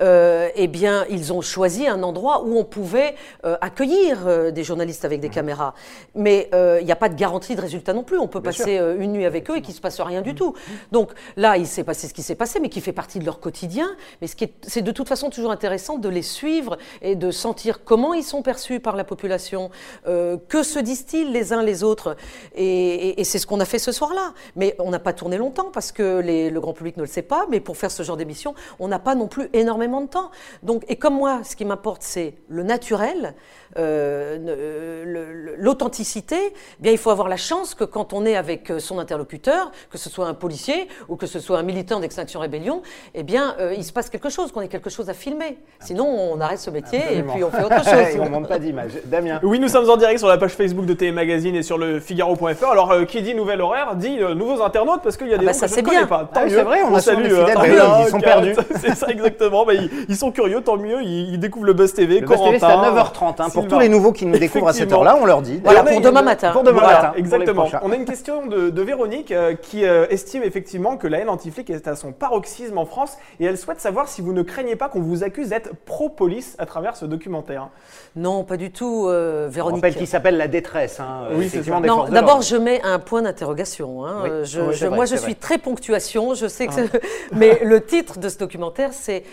euh, 0.00 0.48
eh 0.54 0.66
bien 0.66 1.04
ils 1.08 1.32
ont 1.32 1.40
choisi 1.40 1.86
un 1.86 2.02
endroit 2.02 2.42
où 2.44 2.58
on 2.58 2.64
pouvait 2.64 3.14
accueillir 3.60 4.52
des 4.52 4.64
journalistes 4.64 5.04
avec 5.04 5.20
des 5.20 5.28
mmh. 5.28 5.32
caméras. 5.32 5.74
Mais 6.14 6.48
il 6.80 6.84
n'y 6.84 6.92
a 6.92 6.96
pas 6.96 7.08
de 7.08 7.14
garantie 7.14 7.54
de 7.54 7.60
résultat 7.60 7.92
non 7.92 8.02
plus. 8.02 8.18
On 8.18 8.28
peut 8.28 8.42
passer 8.42 8.80
une 8.98 9.12
nuit 9.12 9.26
avec 9.26 9.50
eux 9.50 9.56
et 9.56 9.60
qu'il 9.60 9.72
ne 9.72 9.76
se 9.76 9.80
passe 9.80 10.00
rien 10.00 10.22
du 10.22 10.32
mmh. 10.32 10.34
tout. 10.34 10.54
Donc 10.92 11.10
là, 11.36 11.56
il 11.56 11.66
s'est 11.66 11.84
passé 11.84 12.08
ce 12.08 12.14
qui 12.14 12.22
s'est 12.22 12.34
passé, 12.34 12.60
mais 12.60 12.68
qui 12.68 12.80
fait 12.80 12.92
partie 12.92 13.03
de 13.18 13.24
leur 13.24 13.40
quotidien, 13.40 13.94
mais 14.20 14.28
c'est 14.62 14.82
de 14.82 14.92
toute 14.92 15.08
façon 15.08 15.30
toujours 15.30 15.50
intéressant 15.50 15.98
de 15.98 16.08
les 16.08 16.22
suivre 16.22 16.78
et 17.02 17.14
de 17.14 17.30
sentir 17.30 17.84
comment 17.84 18.14
ils 18.14 18.24
sont 18.24 18.42
perçus 18.42 18.80
par 18.80 18.96
la 18.96 19.04
population, 19.04 19.70
euh, 20.06 20.36
que 20.48 20.62
se 20.62 20.78
disent-ils 20.78 21.30
les 21.32 21.52
uns 21.52 21.62
les 21.62 21.84
autres. 21.84 22.16
Et, 22.54 23.22
c'est 23.24 23.38
ce 23.38 23.46
qu'on 23.46 23.60
a 23.60 23.64
fait 23.64 23.78
ce 23.78 23.92
soir-là. 23.92 24.34
Mais 24.56 24.76
on 24.78 24.90
n'a 24.90 24.98
pas 24.98 25.12
tourné 25.12 25.38
longtemps 25.38 25.70
parce 25.72 25.92
que 25.92 26.20
le 26.22 26.60
grand 26.60 26.72
public 26.72 26.96
ne 26.96 27.02
le 27.02 27.08
sait 27.08 27.22
pas, 27.22 27.46
mais 27.50 27.60
pour 27.60 27.76
faire 27.76 27.90
ce 27.90 28.02
genre 28.02 28.16
d'émission, 28.16 28.54
on 28.78 28.88
n'a 28.88 28.98
pas 28.98 29.14
non 29.14 29.28
plus 29.28 29.48
énormément 29.52 30.00
de 30.00 30.08
temps. 30.08 30.30
Donc, 30.62 30.84
et 30.88 30.96
comme 30.96 31.14
moi, 31.14 31.42
ce 31.44 31.56
qui 31.56 31.64
m'importe, 31.64 32.02
c'est 32.02 32.34
le 32.48 32.62
naturel, 32.62 33.34
euh, 33.78 35.54
l'authenticité, 35.58 36.36
eh 36.52 36.82
bien 36.82 36.92
il 36.92 36.98
faut 36.98 37.10
avoir 37.10 37.28
la 37.28 37.36
chance 37.36 37.74
que 37.74 37.84
quand 37.84 38.12
on 38.12 38.24
est 38.24 38.36
avec 38.36 38.72
son 38.78 38.98
interlocuteur, 38.98 39.72
que 39.90 39.98
ce 39.98 40.10
soit 40.10 40.28
un 40.28 40.34
policier 40.34 40.88
ou 41.08 41.16
que 41.16 41.26
ce 41.26 41.40
soit 41.40 41.58
un 41.58 41.62
militant 41.62 42.00
d'Extinction 42.00 42.40
Rébellion, 42.40 42.82
eh 43.14 43.22
bien 43.22 43.54
euh, 43.60 43.74
il 43.76 43.84
se 43.84 43.92
passe 43.92 44.10
quelque 44.10 44.28
chose, 44.28 44.52
qu'on 44.52 44.60
ait 44.60 44.68
quelque 44.68 44.90
chose 44.90 45.08
à 45.10 45.14
filmer. 45.14 45.58
Sinon 45.80 46.06
on 46.06 46.40
arrête 46.40 46.58
ce 46.58 46.70
métier 46.70 47.00
et 47.12 47.22
puis 47.22 47.44
on 47.44 47.50
fait 47.50 47.64
autre 47.64 47.84
chose. 47.84 48.20
on 48.20 48.24
ne 48.24 48.30
monte 48.30 48.48
pas 48.48 48.58
d'image. 48.58 48.92
Damien. 49.04 49.40
Oui, 49.42 49.58
nous 49.58 49.68
sommes 49.68 49.88
en 49.88 49.96
direct 49.96 50.18
sur 50.18 50.28
la 50.28 50.38
page 50.38 50.52
Facebook 50.52 50.86
de 50.86 50.94
TV 50.94 51.12
Magazine 51.12 51.54
et 51.54 51.62
sur 51.62 51.78
le 51.78 52.00
Figaro.fr. 52.00 52.66
Alors 52.70 52.92
qui 53.06 53.22
dit 53.22 53.34
nouvel 53.34 53.60
horaire 53.60 53.94
dit 53.96 54.18
nouveaux 54.36 54.62
internautes 54.62 55.02
parce 55.02 55.16
qu'il 55.16 55.28
y 55.28 55.32
a 55.32 55.36
ah 55.36 55.38
des 55.38 55.46
bah 55.46 55.52
ça, 55.52 55.68
c'est 55.68 55.82
bien. 55.82 56.06
pas. 56.06 56.28
Ah 56.34 56.44
c'est 56.48 56.62
vrai, 56.62 56.82
on, 56.82 56.94
a 56.94 57.00
salué. 57.00 57.28
ils 57.28 58.08
sont 58.10 58.20
perdus. 58.20 58.54
c'est 58.80 58.94
ça 58.94 59.08
exactement. 59.08 59.64
Bah, 59.64 59.72
ils, 60.08 60.16
sont 60.16 60.30
curieux, 60.30 60.60
tant 60.60 60.76
mieux. 60.76 61.02
Ils, 61.02 61.38
découvrent 61.38 61.66
le 61.66 61.72
Buzz 61.72 61.92
TV. 61.92 62.20
Le 62.20 62.26
Buzz 62.26 62.42
TV 62.42 62.58
c'est 62.58 62.64
à 62.64 62.76
9h30 62.76 63.34
hein, 63.38 63.48
pour 63.52 63.66
tous 63.68 63.78
les 63.78 63.88
nouveaux 63.88 64.12
qui 64.12 64.26
nous 64.26 64.38
découvrent 64.38 64.68
à 64.68 64.72
cette 64.72 64.92
heure-là, 64.92 65.16
on 65.20 65.26
leur 65.26 65.42
dit. 65.42 65.60
Voilà, 65.64 65.82
pour 65.82 66.00
demain 66.00 66.22
matin. 66.22 66.52
Pour 66.52 66.62
demain 66.62 66.82
matin. 66.82 67.12
Exactement. 67.16 67.68
On 67.82 67.92
a 67.92 67.96
une 67.96 68.04
question 68.04 68.46
de, 68.46 68.84
Véronique 68.84 69.30
euh, 69.32 69.54
qui 69.54 69.86
euh, 69.86 70.06
estime 70.10 70.42
effectivement 70.42 70.98
que 70.98 71.06
la 71.06 71.20
haine 71.20 71.30
anti-flic 71.30 71.70
est 71.70 71.88
à 71.88 71.96
son 71.96 72.12
paroxysme 72.12 72.76
en 72.84 72.86
France 72.86 73.16
et 73.40 73.44
elle 73.46 73.56
souhaite 73.56 73.80
savoir 73.80 74.08
si 74.08 74.20
vous 74.20 74.32
ne 74.32 74.42
craignez 74.42 74.76
pas 74.76 74.88
qu'on 74.88 75.00
vous 75.00 75.24
accuse 75.24 75.48
d'être 75.48 75.74
pro-police 75.84 76.54
à 76.58 76.66
travers 76.66 76.96
ce 76.96 77.06
documentaire. 77.06 77.70
Non, 78.14 78.44
pas 78.44 78.56
du 78.56 78.70
tout, 78.70 79.06
euh, 79.08 79.48
Véronique. 79.50 79.76
On 79.76 79.76
rappelle 79.78 79.96
qu'il 79.96 80.06
s'appelle 80.06 80.36
La 80.36 80.48
détresse. 80.48 81.00
Hein, 81.00 81.28
oui, 81.32 81.48
c'est 81.48 81.66
Non, 81.66 82.04
d'abord, 82.04 82.42
je 82.42 82.56
mets 82.56 82.82
un 82.82 82.98
point 82.98 83.22
d'interrogation. 83.22 84.04
Hein. 84.06 84.42
moi, 84.90 85.06
je 85.06 85.16
suis 85.16 85.34
très 85.34 85.58
ponctuation. 85.58 86.34
Je 86.34 86.46
sais 86.46 86.66
que 86.66 86.72
ah. 86.72 86.98
Mais 87.32 87.60
le 87.64 87.84
titre 87.84 88.18
de 88.18 88.28
ce 88.28 88.38
documentaire, 88.38 88.90
c'est 88.92 89.24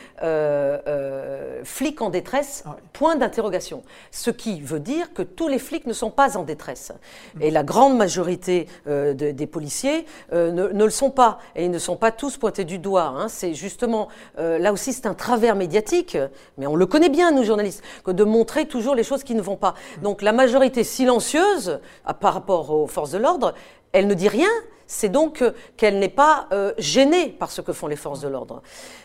Flic 1.64 2.02
en 2.02 2.10
détresse, 2.10 2.64
ah 2.66 2.78
point 2.94 3.16
d'interrogation. 3.16 3.84
Ce 4.12 4.30
qui 4.30 4.62
veut 4.62 4.80
dire 4.80 5.14
que 5.14 5.22
tous 5.22 5.48
les 5.48 5.60
flics 5.60 5.88
ne 5.88 5.94
sont 5.94 6.12
pas 6.12 6.38
en 6.38 6.44
détresse. 6.44 6.92
Et 7.40 7.52
la 7.52 7.64
grande 7.64 7.98
majorité 7.98 8.68
euh, 8.88 9.14
des 9.14 9.48
policiers 9.48 10.06
euh, 10.34 10.52
ne, 10.52 10.84
le 10.84 10.90
sont 10.90 11.10
pas. 11.10 11.40
Et 11.56 11.66
ils 11.66 11.72
ne 11.72 11.80
sont 11.80 11.96
pas 11.96 12.12
tous 12.12 12.38
pointés 12.38 12.66
du 12.66 12.78
doigt. 12.78 13.14
Hein. 13.16 13.28
C'est 13.42 13.56
justement, 13.56 14.08
euh, 14.38 14.60
là 14.60 14.72
aussi, 14.72 14.94
c'est 14.94 15.08
un 15.08 15.16
travers 15.16 15.56
médiatique, 15.56 16.16
mais 16.60 16.68
on 16.68 16.76
le 16.76 16.86
connaît 16.86 17.10
bien, 17.10 17.32
nous 17.32 17.44
journalistes, 17.44 17.82
que 18.04 18.12
de 18.12 18.24
montrer 18.24 18.68
toujours 18.68 18.94
les 18.94 19.02
choses 19.02 19.24
qui 19.24 19.34
ne 19.34 19.42
vont 19.42 19.56
pas. 19.56 19.74
Donc 20.04 20.22
la 20.22 20.32
majorité 20.32 20.84
silencieuse, 20.84 21.80
par 22.20 22.36
rapport 22.36 22.70
aux 22.70 22.86
forces 22.86 23.10
de 23.10 23.18
l'ordre, 23.18 23.56
elle 23.94 24.08
ne 24.08 24.14
dit 24.14 24.28
rien, 24.30 24.50
c'est 24.88 25.10
donc 25.10 25.44
qu'elle 25.78 26.00
n'est 26.00 26.10
pas 26.10 26.50
gênée 26.78 27.30
par 27.30 27.52
ce 27.52 27.62
que 27.62 27.74
font 27.74 27.88
les 27.88 27.96
forces 27.96 28.22
de 28.22 28.28
l'ordre. 28.28 28.62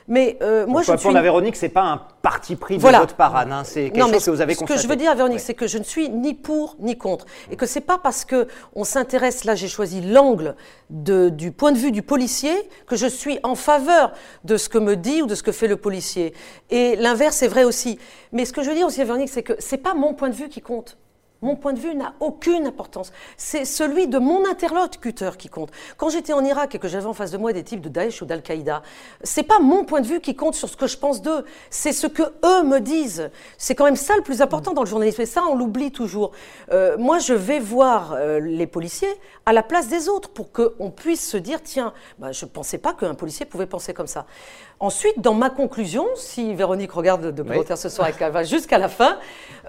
Mais 0.09 0.38
euh, 0.42 0.66
moi, 0.66 0.83
je 0.83 0.96
suis. 0.96 1.16
à 1.16 1.22
Véronique, 1.22 1.57
c'est 1.57 1.68
pas 1.68 1.83
un 1.83 2.01
parti 2.22 2.57
pris 2.57 2.79
de 2.79 2.83
votre 2.83 3.14
part, 3.14 3.35
Anne. 3.37 3.53
Hein. 3.53 3.64
C'est 3.64 3.90
quelque 3.90 4.12
chose 4.12 4.25
que 4.25 4.31
vous 4.31 4.40
avez 4.40 4.55
Ce 4.55 4.64
que 4.64 4.77
je 4.77 4.87
veux 4.87 4.96
dire 4.96 5.11
à 5.11 5.14
Véronique, 5.14 5.40
c'est 5.40 5.55
que 5.55 5.66
je 5.66 5.79
ne 5.79 5.85
suis 5.85 6.09
ni 6.09 6.35
pour 6.35 6.77
ni 6.79 6.96
contre, 6.96 7.27
et 7.51 7.57
que 7.57 7.66
c'est 7.66 7.81
pas 7.81 7.99
parce 7.99 8.25
que 8.25 8.46
on 8.75 8.85
s'intéresse. 8.85 9.44
Là, 9.44 9.55
j'ai 9.55 9.68
choisi 9.68 10.01
l'angle 10.01 10.55
du 10.90 11.53
point 11.53 11.72
de 11.72 11.79
vue 11.79 11.92
du 11.92 12.03
policier 12.03 12.55
que 12.87 12.96
je 12.96 13.07
suis 13.07 13.38
en 13.42 13.55
faveur 13.55 14.12
de 14.44 14.57
ce 14.57 14.68
que 14.68 14.79
me 14.79 14.96
dit 14.96 15.22
ou 15.22 15.27
de 15.27 15.35
ce 15.35 15.42
que 15.42 15.53
fait 15.53 15.68
le 15.68 15.77
policier. 15.77 16.35
Et 16.70 16.96
l'inverse 16.96 17.42
est 17.42 17.49
vrai 17.49 17.64
aussi. 17.64 17.99
Mais 18.33 18.44
ce 18.44 18.53
que 18.53 18.62
je 18.62 18.68
veux 18.68 18.77
dire 18.77 18.87
aussi 18.87 19.01
à 19.01 19.05
Véronique, 19.05 19.29
c'est 19.29 19.42
que 19.42 19.55
c'est 19.59 19.79
pas 19.79 19.94
mon 19.94 20.14
point 20.14 20.29
de 20.29 20.35
vue 20.35 20.49
qui 20.49 20.61
compte. 20.61 20.99
Mon 21.42 21.55
point 21.55 21.75
de 21.75 21.79
vue 21.79 21.94
n'a 21.94 22.14
aucune 22.20 22.66
importance. 22.66 23.12
C'est 23.37 23.66
celui 23.66 24.09
de 24.09 24.18
mon 24.18 24.49
interlocuteur 24.49 25.37
qui 25.37 25.49
compte. 25.49 25.70
Quand 25.99 26.09
j'étais 26.09 26.33
en 26.33 26.42
Irak 26.42 26.75
et 26.75 26.79
que 26.79 26.88
j'avais 26.88 27.07
en 27.07 27.12
face 27.12 27.31
de 27.31 27.37
moi 27.37 27.53
des 27.53 27.62
types 27.62 27.83
de 27.83 27.90
Daesh 27.90 28.22
ou 28.22 28.25
d'Al-Qaïda, 28.25 28.83
c'est 29.22 29.42
pas 29.42 29.59
mon 29.59 29.85
point 29.85 30.01
de 30.01 30.07
vue 30.07 30.20
qui 30.20 30.35
compte 30.35 30.55
sur 30.55 30.68
ce 30.68 30.77
que 30.77 30.87
je 30.87 30.96
pense 30.96 31.20
d'eux, 31.20 31.44
c'est 31.68 31.92
ce 31.92 32.07
que 32.07 32.22
eux 32.22 32.62
me 32.62 32.81
disent. 32.81 33.31
C'est 33.59 33.75
quand 33.75 33.85
même 33.85 33.96
ça 33.96 34.16
le 34.16 34.22
plus 34.22 34.40
important 34.40 34.72
dans 34.72 34.83
le 34.83 34.88
journalisme 34.88 35.20
et 35.20 35.27
ça 35.27 35.44
on 35.46 35.57
l'oublie 35.57 35.92
toujours. 35.92 36.33
Euh, 36.72 36.96
moi 36.96 37.18
je 37.18 37.35
vais 37.35 37.59
voir 37.59 38.14
euh, 38.14 38.40
les 38.40 38.66
policiers 38.66 39.12
à 39.44 39.53
la 39.53 39.62
place 39.62 39.88
des 39.88 40.09
autres 40.09 40.31
pour 40.31 40.53
qu'on 40.53 40.90
puisse 40.90 41.29
se 41.29 41.37
dire 41.37 41.62
tiens, 41.62 41.92
bah, 42.18 42.33
je 42.33 42.46
ne 42.46 42.51
pensais 42.51 42.79
pas 42.79 42.94
qu'un 42.94 43.14
policier 43.14 43.44
pouvait 43.44 43.66
penser 43.66 43.92
comme 43.92 44.07
ça. 44.07 44.27
Ensuite, 44.79 45.21
dans 45.21 45.33
ma 45.33 45.49
conclusion, 45.49 46.07
si 46.17 46.55
Véronique 46.55 46.93
regarde 46.93 47.23
le 47.23 47.33
documentaire 47.33 47.79
ce 47.79 47.89
soir 47.89 48.09
et 48.09 48.12
qu'elle 48.12 48.33
va 48.33 48.45
jusqu'à 48.45 48.77
la 48.77 48.89
fin, 48.89 49.19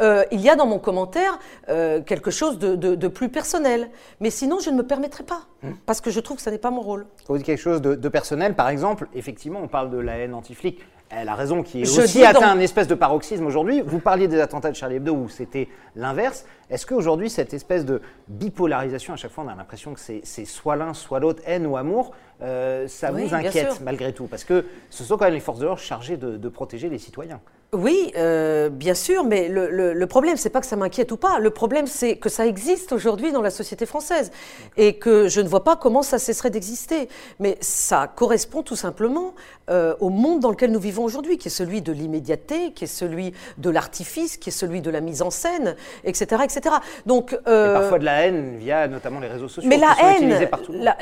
euh, 0.01 0.25
il 0.31 0.41
y 0.41 0.49
a 0.49 0.57
dans 0.57 0.65
mon 0.65 0.79
commentaire 0.79 1.39
euh, 1.69 2.01
quelque 2.01 2.29
chose 2.29 2.59
de, 2.59 3.07
plus 3.07 3.29
personnel. 3.29 3.89
Mais 4.19 4.29
sinon, 4.29 4.59
je 4.59 4.69
ne 4.69 4.75
me 4.75 4.83
permettrai 4.83 5.23
pas, 5.23 5.43
hmm. 5.63 5.71
parce 5.85 6.01
que 6.01 6.11
je 6.11 6.19
trouve 6.19 6.37
que 6.37 6.43
ce 6.43 6.49
n'est 6.49 6.57
pas 6.57 6.71
mon 6.71 6.81
rôle. 6.81 7.05
Vous 7.27 7.37
dites 7.37 7.45
quelque 7.45 7.61
chose 7.61 7.81
de, 7.81 8.09
personnel, 8.09 8.53
par 8.53 8.67
exemple, 8.67 9.07
effectivement, 9.13 9.61
on 9.63 9.69
parle 9.69 9.89
de 9.91 9.97
la 9.97 10.17
haine 10.17 10.33
anti-flic. 10.33 10.81
Elle 11.09 11.29
a 11.29 11.35
raison, 11.35 11.63
qui 11.63 11.81
est 11.81 11.99
aussi 11.99 12.23
atteint 12.25 12.51
un 12.51 12.59
espèce 12.59 12.87
de 12.87 12.95
paroxysme 12.95 13.45
aujourd'hui. 13.45 13.81
Vous 13.81 13.99
parliez 13.99 14.27
des 14.27 14.41
attentats 14.41 14.71
de 14.71 14.75
Charlie 14.75 14.97
Hebdo 14.97 15.13
où 15.13 15.29
c'était 15.29 15.69
l'inverse. 15.95 16.45
Est-ce 16.69 16.85
qu'aujourd'hui, 16.85 17.29
cette 17.29 17.53
espèce 17.53 17.85
de 17.85 18.01
bipolarisation, 18.27 19.13
à 19.13 19.15
chaque 19.15 19.31
fois 19.31 19.45
on 19.45 19.47
a 19.47 19.55
l'impression 19.55 19.93
que 19.93 19.99
c'est 19.99 20.45
soit 20.45 20.75
l'un, 20.75 20.93
soit 20.93 21.19
l'autre, 21.19 21.41
haine 21.45 21.65
ou 21.65 21.77
amour, 21.77 22.11
euh, 22.41 22.87
ça 22.87 23.11
vous 23.11 23.33
inquiète 23.33 23.79
malgré 23.81 24.11
tout? 24.11 24.27
Parce 24.27 24.43
que 24.43 24.65
ce 24.89 25.03
sont 25.03 25.17
quand 25.17 25.25
même 25.25 25.33
les 25.33 25.39
forces 25.39 25.59
de 25.59 25.65
l'ordre 25.65 25.81
chargées 25.81 26.17
de 26.17 26.49
protéger 26.49 26.89
les 26.89 26.99
citoyens. 26.99 27.39
Oui, 27.73 28.13
euh, 28.15 28.69
bien 28.69 28.93
sûr, 28.93 29.25
mais 29.25 29.49
le, 29.49 29.69
le, 29.69 29.91
le 29.91 30.07
problème, 30.07 30.37
c'est 30.37 30.49
pas 30.49 30.61
que 30.61 30.65
ça 30.65 30.77
m'inquiète 30.77 31.11
ou 31.11 31.17
pas. 31.17 31.39
Le 31.39 31.49
problème, 31.49 31.85
c'est 31.85 32.15
que 32.15 32.29
ça 32.29 32.47
existe 32.47 32.93
aujourd'hui 32.93 33.33
dans 33.33 33.41
la 33.41 33.49
société 33.49 33.85
française 33.85 34.31
et 34.77 34.93
que 34.93 35.27
je 35.27 35.41
ne 35.41 35.49
vois 35.49 35.65
pas 35.65 35.75
comment 35.75 36.01
ça 36.01 36.17
cesserait 36.17 36.49
d'exister. 36.49 37.09
Mais 37.39 37.57
ça 37.59 38.09
correspond 38.15 38.63
tout 38.63 38.77
simplement 38.77 39.35
euh, 39.69 39.95
au 39.99 40.07
monde 40.09 40.39
dans 40.39 40.49
lequel 40.49 40.71
nous 40.71 40.79
vivons 40.79 41.03
aujourd'hui, 41.03 41.37
qui 41.37 41.49
est 41.49 41.51
celui 41.51 41.81
de 41.81 41.91
l'immédiateté, 41.91 42.71
qui 42.71 42.85
est 42.85 42.87
celui 42.87 43.33
de 43.57 43.69
l'artifice, 43.69 44.37
qui 44.37 44.47
est 44.47 44.53
celui 44.53 44.79
de 44.79 44.89
la 44.89 45.01
mise 45.01 45.21
en 45.21 45.29
scène, 45.29 45.75
etc., 46.05 46.43
etc. 46.45 46.75
Donc 47.05 47.37
euh, 47.49 47.71
et 47.71 47.79
parfois 47.79 47.99
de 47.99 48.05
la 48.05 48.25
haine 48.25 48.59
via 48.59 48.87
notamment 48.87 49.19
les 49.19 49.27
réseaux 49.27 49.49
sociaux. 49.49 49.69
Mais 49.69 49.77
la 49.77 49.93
haine, 50.01 50.49
la, 50.69 50.97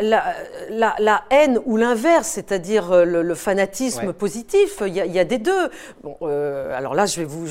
la, 0.72 0.96
la, 0.98 1.24
haine 1.30 1.60
ou 1.66 1.78
l'inverse, 1.78 2.28
c'est-à-dire 2.30 3.06
le, 3.06 3.36
fanatisme 3.36 4.14
positif, 4.14 4.82
il 4.82 4.96
y, 4.96 5.00
y, 5.00 5.20
a 5.20 5.26
des 5.26 5.38
deux. 5.38 5.70
Bon, 6.04 6.18
euh, 6.56 6.78
alors 6.78 6.96
là, 6.96 7.06
je 7.06 7.20
vais 7.20 7.26
vous, 7.26 7.46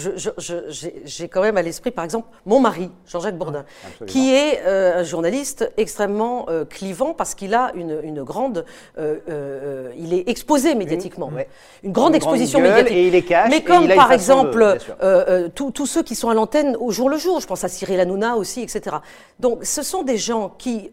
j'ai 1.04 1.28
quand 1.28 1.42
même 1.42 1.56
à 1.56 1.62
l'esprit, 1.62 1.90
par 1.90 2.04
exemple, 2.04 2.28
mon 2.46 2.60
mari, 2.60 2.90
Jean-Jacques 3.06 3.36
Bourdin, 3.36 3.64
qui 4.06 4.32
est 4.32 4.62
euh, 4.64 5.00
un 5.00 5.02
journaliste 5.02 5.70
extrêmement 5.76 6.46
euh, 6.48 6.64
clivant 6.64 7.12
parce 7.12 7.34
qu'il 7.34 7.54
a 7.54 7.72
une, 7.74 8.00
une 8.02 8.22
grande, 8.22 8.64
il 8.96 10.14
est 10.14 10.28
exposé 10.28 10.74
médiatiquement, 10.74 11.30
une, 11.82 11.92
grande 11.92 12.14
exposition 12.14 12.60
médiatique. 12.60 12.96
Et 12.96 13.08
il 13.08 13.14
est 13.14 13.22
cash, 13.22 13.50
Mais 13.50 13.62
comme 13.62 13.88
par 13.88 14.12
exemple 14.12 14.78
tous 15.54 15.86
ceux 15.86 16.02
qui 16.02 16.14
sont 16.14 16.30
à 16.30 16.34
l'antenne 16.34 16.76
au 16.76 16.90
jour 16.90 17.08
le 17.08 17.18
jour, 17.18 17.40
je 17.40 17.46
pense 17.46 17.64
à 17.64 17.68
Cyril 17.68 18.00
Hanouna 18.00 18.36
aussi, 18.36 18.62
etc. 18.62 18.96
Donc, 19.38 19.64
ce 19.64 19.82
sont 19.82 20.02
des 20.02 20.16
gens 20.16 20.54
qui, 20.56 20.90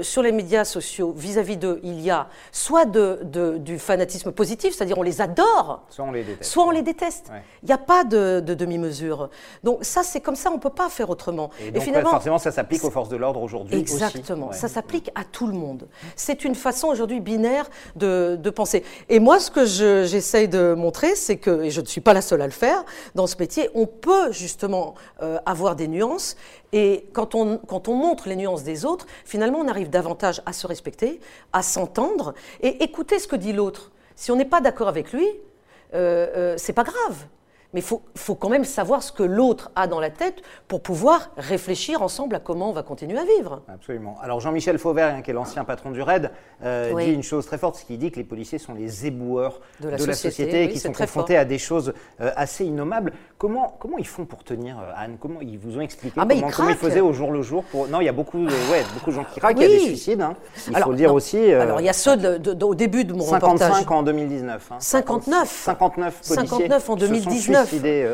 sur 0.00 0.22
les 0.22 0.32
médias 0.32 0.64
sociaux, 0.64 1.12
vis-à-vis 1.16 1.56
d'eux, 1.56 1.80
il 1.82 2.00
y 2.00 2.10
a 2.10 2.28
soit 2.52 2.84
de, 2.84 3.20
de, 3.24 3.58
du 3.58 3.78
fanatisme 3.78 4.32
positif, 4.32 4.74
c'est-à-dire 4.74 4.98
on 4.98 5.02
les 5.02 5.20
adore, 5.20 5.84
soit 5.90 6.04
on 6.04 6.12
les 6.12 6.22
déteste. 6.22 6.50
Soit 6.50 6.64
on 6.64 6.70
les 6.70 6.82
déteste. 6.82 7.30
Il 7.62 7.66
n'y 7.66 7.72
a 7.72 7.78
pas 7.78 8.04
de, 8.04 8.40
demi-mesure. 8.40 9.28
Donc 9.64 9.78
ça, 9.82 10.02
c'est 10.02 10.20
comme 10.20 10.36
ça, 10.36 10.50
on 10.50 10.54
ne 10.54 10.60
peut 10.60 10.70
pas 10.70 10.88
faire 10.88 11.10
autrement. 11.10 11.50
Et, 11.60 11.78
finalement, 11.80 12.10
forcément, 12.10 12.38
ça 12.38 12.52
s'applique 12.52 12.84
aux 12.84 12.90
forces 12.90 13.08
de 13.08 13.16
l'ordre 13.16 13.42
aujourd'hui. 13.42 13.78
Exactement, 13.78 14.52
ça 14.52 14.68
s'applique 14.68 15.10
à 15.14 15.24
tout 15.24 15.46
le 15.46 15.52
monde. 15.52 15.86
C'est 16.16 16.44
une 16.44 16.54
façon 16.54 16.88
aujourd'hui 16.88 17.20
binaire 17.20 17.68
de, 17.96 18.50
penser. 18.50 18.82
Et 19.08 19.20
moi, 19.20 19.38
ce 19.38 19.50
que 19.50 19.64
j'essaye 19.64 20.48
de 20.48 20.74
montrer, 20.74 21.14
c'est 21.14 21.36
que, 21.36 21.62
et 21.62 21.70
je 21.70 21.80
ne 21.80 21.86
suis 21.86 22.00
pas 22.00 22.14
la 22.14 22.22
seule 22.22 22.42
à 22.42 22.46
le 22.46 22.52
faire, 22.52 22.84
dans 23.14 23.26
ce 23.26 23.36
métier, 23.36 23.70
on 23.74 23.86
peut 23.86 24.32
justement 24.32 24.94
euh, 25.22 25.38
avoir 25.46 25.76
des 25.76 25.86
nuances. 25.86 26.36
Et 26.72 27.06
quand 27.12 27.34
on, 27.34 27.58
quand 27.58 27.88
on 27.88 27.94
montre 27.94 28.28
les 28.28 28.36
nuances 28.36 28.64
des 28.64 28.84
autres, 28.84 29.06
finalement, 29.24 29.58
on 29.58 29.68
arrive 29.68 29.90
davantage 29.90 30.42
à 30.46 30.52
se 30.52 30.66
respecter, 30.66 31.20
à 31.52 31.62
s'entendre 31.62 32.34
et 32.60 32.82
écouter 32.82 33.18
ce 33.18 33.28
que 33.28 33.36
dit 33.36 33.52
l'autre. 33.52 33.92
Si 34.16 34.30
on 34.30 34.36
n'est 34.36 34.44
pas 34.44 34.60
d'accord 34.60 34.88
avec 34.88 35.12
lui, 35.12 35.26
euh, 35.94 36.26
euh, 36.36 36.54
c'est 36.56 36.72
pas 36.72 36.84
grave 36.84 37.26
mais 37.72 37.80
il 37.80 37.84
faut, 37.84 38.02
faut, 38.16 38.34
quand 38.34 38.48
même 38.48 38.64
savoir 38.64 39.02
ce 39.02 39.12
que 39.12 39.22
l'autre 39.22 39.70
a 39.76 39.86
dans 39.86 40.00
la 40.00 40.10
tête 40.10 40.42
pour 40.66 40.82
pouvoir 40.82 41.30
réfléchir 41.36 42.02
ensemble 42.02 42.34
à 42.34 42.40
comment 42.40 42.70
on 42.70 42.72
va 42.72 42.82
continuer 42.82 43.18
à 43.18 43.24
vivre. 43.24 43.62
Absolument. 43.68 44.18
Alors 44.22 44.40
Jean-Michel 44.40 44.78
Fauvert, 44.78 45.14
hein, 45.14 45.22
qui 45.22 45.30
est 45.30 45.34
l'ancien 45.34 45.64
patron 45.64 45.90
du 45.90 46.02
RAID, 46.02 46.30
euh, 46.64 46.92
dit 47.00 47.12
une 47.12 47.22
chose 47.22 47.46
très 47.46 47.58
forte, 47.58 47.76
ce 47.76 47.84
qui 47.84 47.96
dit 47.96 48.10
que 48.10 48.16
les 48.16 48.24
policiers 48.24 48.58
sont 48.58 48.74
les 48.74 49.06
éboueurs 49.06 49.60
de 49.80 49.88
la, 49.88 49.98
société, 49.98 50.64
et 50.64 50.68
qui 50.68 50.78
sont 50.78 50.92
confrontés 50.92 51.36
à 51.36 51.44
des 51.44 51.58
choses 51.58 51.92
euh, 52.20 52.30
assez 52.36 52.64
innommables. 52.64 53.12
Comment, 53.38 53.76
comment 53.78 53.98
ils 53.98 54.06
font 54.06 54.26
pour 54.26 54.42
tenir, 54.42 54.78
euh, 54.78 54.92
Anne? 54.96 55.16
Comment 55.20 55.40
ils 55.40 55.58
vous 55.58 55.78
ont 55.78 55.80
expliqué 55.80 56.14
ah, 56.20 56.26
comment, 56.26 56.70
ils, 56.70 56.76
faisaient 56.76 57.00
au 57.00 57.12
jour 57.12 57.30
le 57.30 57.42
jour 57.42 57.64
pour... 57.64 57.88
Non, 57.88 58.00
il 58.00 58.04
y 58.04 58.08
a 58.08 58.12
beaucoup, 58.12 58.38
ouais, 58.38 58.84
beaucoup 58.94 59.10
de 59.10 59.14
gens 59.14 59.24
qui 59.24 59.38
craquent, 59.38 59.58
il 59.58 59.62
y 59.62 59.64
a 59.64 59.68
des 59.68 59.78
suicides, 59.78 60.20
hein. 60.20 60.34
il 60.68 60.76
faut 60.76 60.90
le 60.90 60.96
dire 60.96 61.14
aussi. 61.14 61.52
Alors 61.52 61.80
il 61.80 61.86
y 61.86 61.88
a 61.88 61.92
ceux 61.92 62.16
de, 62.16 62.64
au 62.64 62.74
début 62.74 63.04
de 63.04 63.12
mon 63.12 63.24
55 63.24 63.66
reportage. 63.66 63.96
en 63.96 64.02
2019. 64.02 64.72
Hein. 64.72 64.76
59 64.80 65.48
59 65.48 66.14
policiers 66.14 66.46
59 66.48 66.90
en 66.90 66.96
2019. 66.96 67.59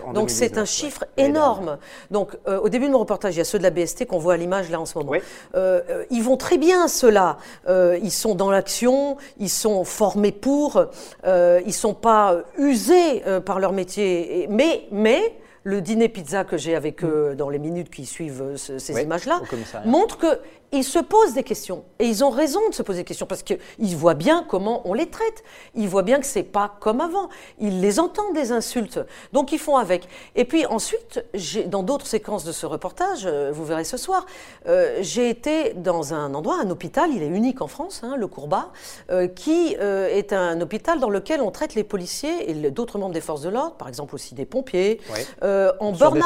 En 0.04 0.12
Donc 0.12 0.30
c'est 0.30 0.58
un 0.58 0.64
chiffre 0.64 1.04
énorme. 1.16 1.78
Donc 2.10 2.36
euh, 2.48 2.58
au 2.60 2.68
début 2.68 2.86
de 2.86 2.92
mon 2.92 2.98
reportage, 2.98 3.34
il 3.34 3.38
y 3.38 3.40
a 3.40 3.44
ceux 3.44 3.58
de 3.58 3.62
la 3.62 3.70
BST 3.70 4.06
qu'on 4.06 4.18
voit 4.18 4.34
à 4.34 4.36
l'image 4.36 4.70
là 4.70 4.80
en 4.80 4.86
ce 4.86 4.98
moment. 4.98 5.12
Euh, 5.54 5.80
euh, 5.90 6.04
ils 6.10 6.22
vont 6.22 6.36
très 6.36 6.58
bien 6.58 6.88
ceux-là. 6.88 7.38
ils 7.68 8.12
sont 8.12 8.34
dans 8.34 8.50
l'action, 8.50 9.16
ils 9.38 9.50
sont 9.50 9.84
formés 9.84 10.32
pour, 10.32 10.84
ils 11.26 11.74
sont 11.74 11.94
pas 11.94 12.38
usés 12.58 13.22
par 13.44 13.60
leur 13.60 13.72
métier. 13.72 14.46
Mais 14.50 14.86
mais 14.90 15.36
le 15.62 15.80
dîner 15.80 16.08
pizza 16.08 16.44
que 16.44 16.56
j'ai 16.56 16.76
avec 16.76 17.02
eux 17.02 17.34
dans 17.36 17.48
les 17.48 17.58
minutes 17.58 17.90
qui 17.90 18.06
suivent 18.06 18.54
ces 18.56 19.02
images-là 19.02 19.40
montre 19.84 20.18
que 20.18 20.38
ils 20.76 20.84
se 20.84 20.98
posent 20.98 21.34
des 21.34 21.42
questions. 21.42 21.84
Et 21.98 22.06
ils 22.06 22.24
ont 22.24 22.30
raison 22.30 22.60
de 22.68 22.74
se 22.74 22.82
poser 22.82 23.00
des 23.00 23.04
questions 23.04 23.26
parce 23.26 23.42
qu'ils 23.42 23.96
voient 23.96 24.14
bien 24.14 24.44
comment 24.48 24.82
on 24.88 24.94
les 24.94 25.06
traite. 25.06 25.42
Ils 25.74 25.88
voient 25.88 26.02
bien 26.02 26.20
que 26.20 26.26
c'est 26.26 26.42
pas 26.42 26.76
comme 26.80 27.00
avant. 27.00 27.28
Ils 27.58 27.80
les 27.80 27.98
entendent 27.98 28.34
des 28.34 28.52
insultes. 28.52 29.00
Donc 29.32 29.52
ils 29.52 29.58
font 29.58 29.76
avec. 29.76 30.08
Et 30.34 30.44
puis 30.44 30.66
ensuite, 30.66 31.24
dans 31.66 31.82
d'autres 31.82 32.06
séquences 32.06 32.44
de 32.44 32.52
ce 32.52 32.66
reportage, 32.66 33.26
euh, 33.26 33.50
vous 33.52 33.64
verrez 33.64 33.84
ce 33.84 33.96
soir, 33.96 34.26
euh, 34.66 34.98
j'ai 35.00 35.30
été 35.30 35.72
dans 35.74 36.14
un 36.14 36.34
endroit, 36.34 36.58
un 36.62 36.70
hôpital, 36.70 37.10
il 37.12 37.22
est 37.22 37.28
unique 37.28 37.62
en 37.62 37.66
France, 37.66 38.02
hein, 38.02 38.16
le 38.16 38.26
Courbat, 38.26 38.70
euh, 39.10 39.28
qui 39.28 39.74
est 39.78 40.32
un 40.32 40.60
hôpital 40.60 41.00
dans 41.00 41.10
lequel 41.10 41.40
on 41.40 41.50
traite 41.50 41.74
les 41.74 41.84
policiers 41.84 42.50
et 42.50 42.70
d'autres 42.70 42.98
membres 42.98 43.14
des 43.14 43.20
forces 43.20 43.42
de 43.42 43.48
l'ordre, 43.48 43.76
par 43.76 43.88
exemple 43.88 44.14
aussi 44.14 44.34
des 44.34 44.44
pompiers, 44.44 45.00
en 45.42 45.92
burn-out. 45.92 46.22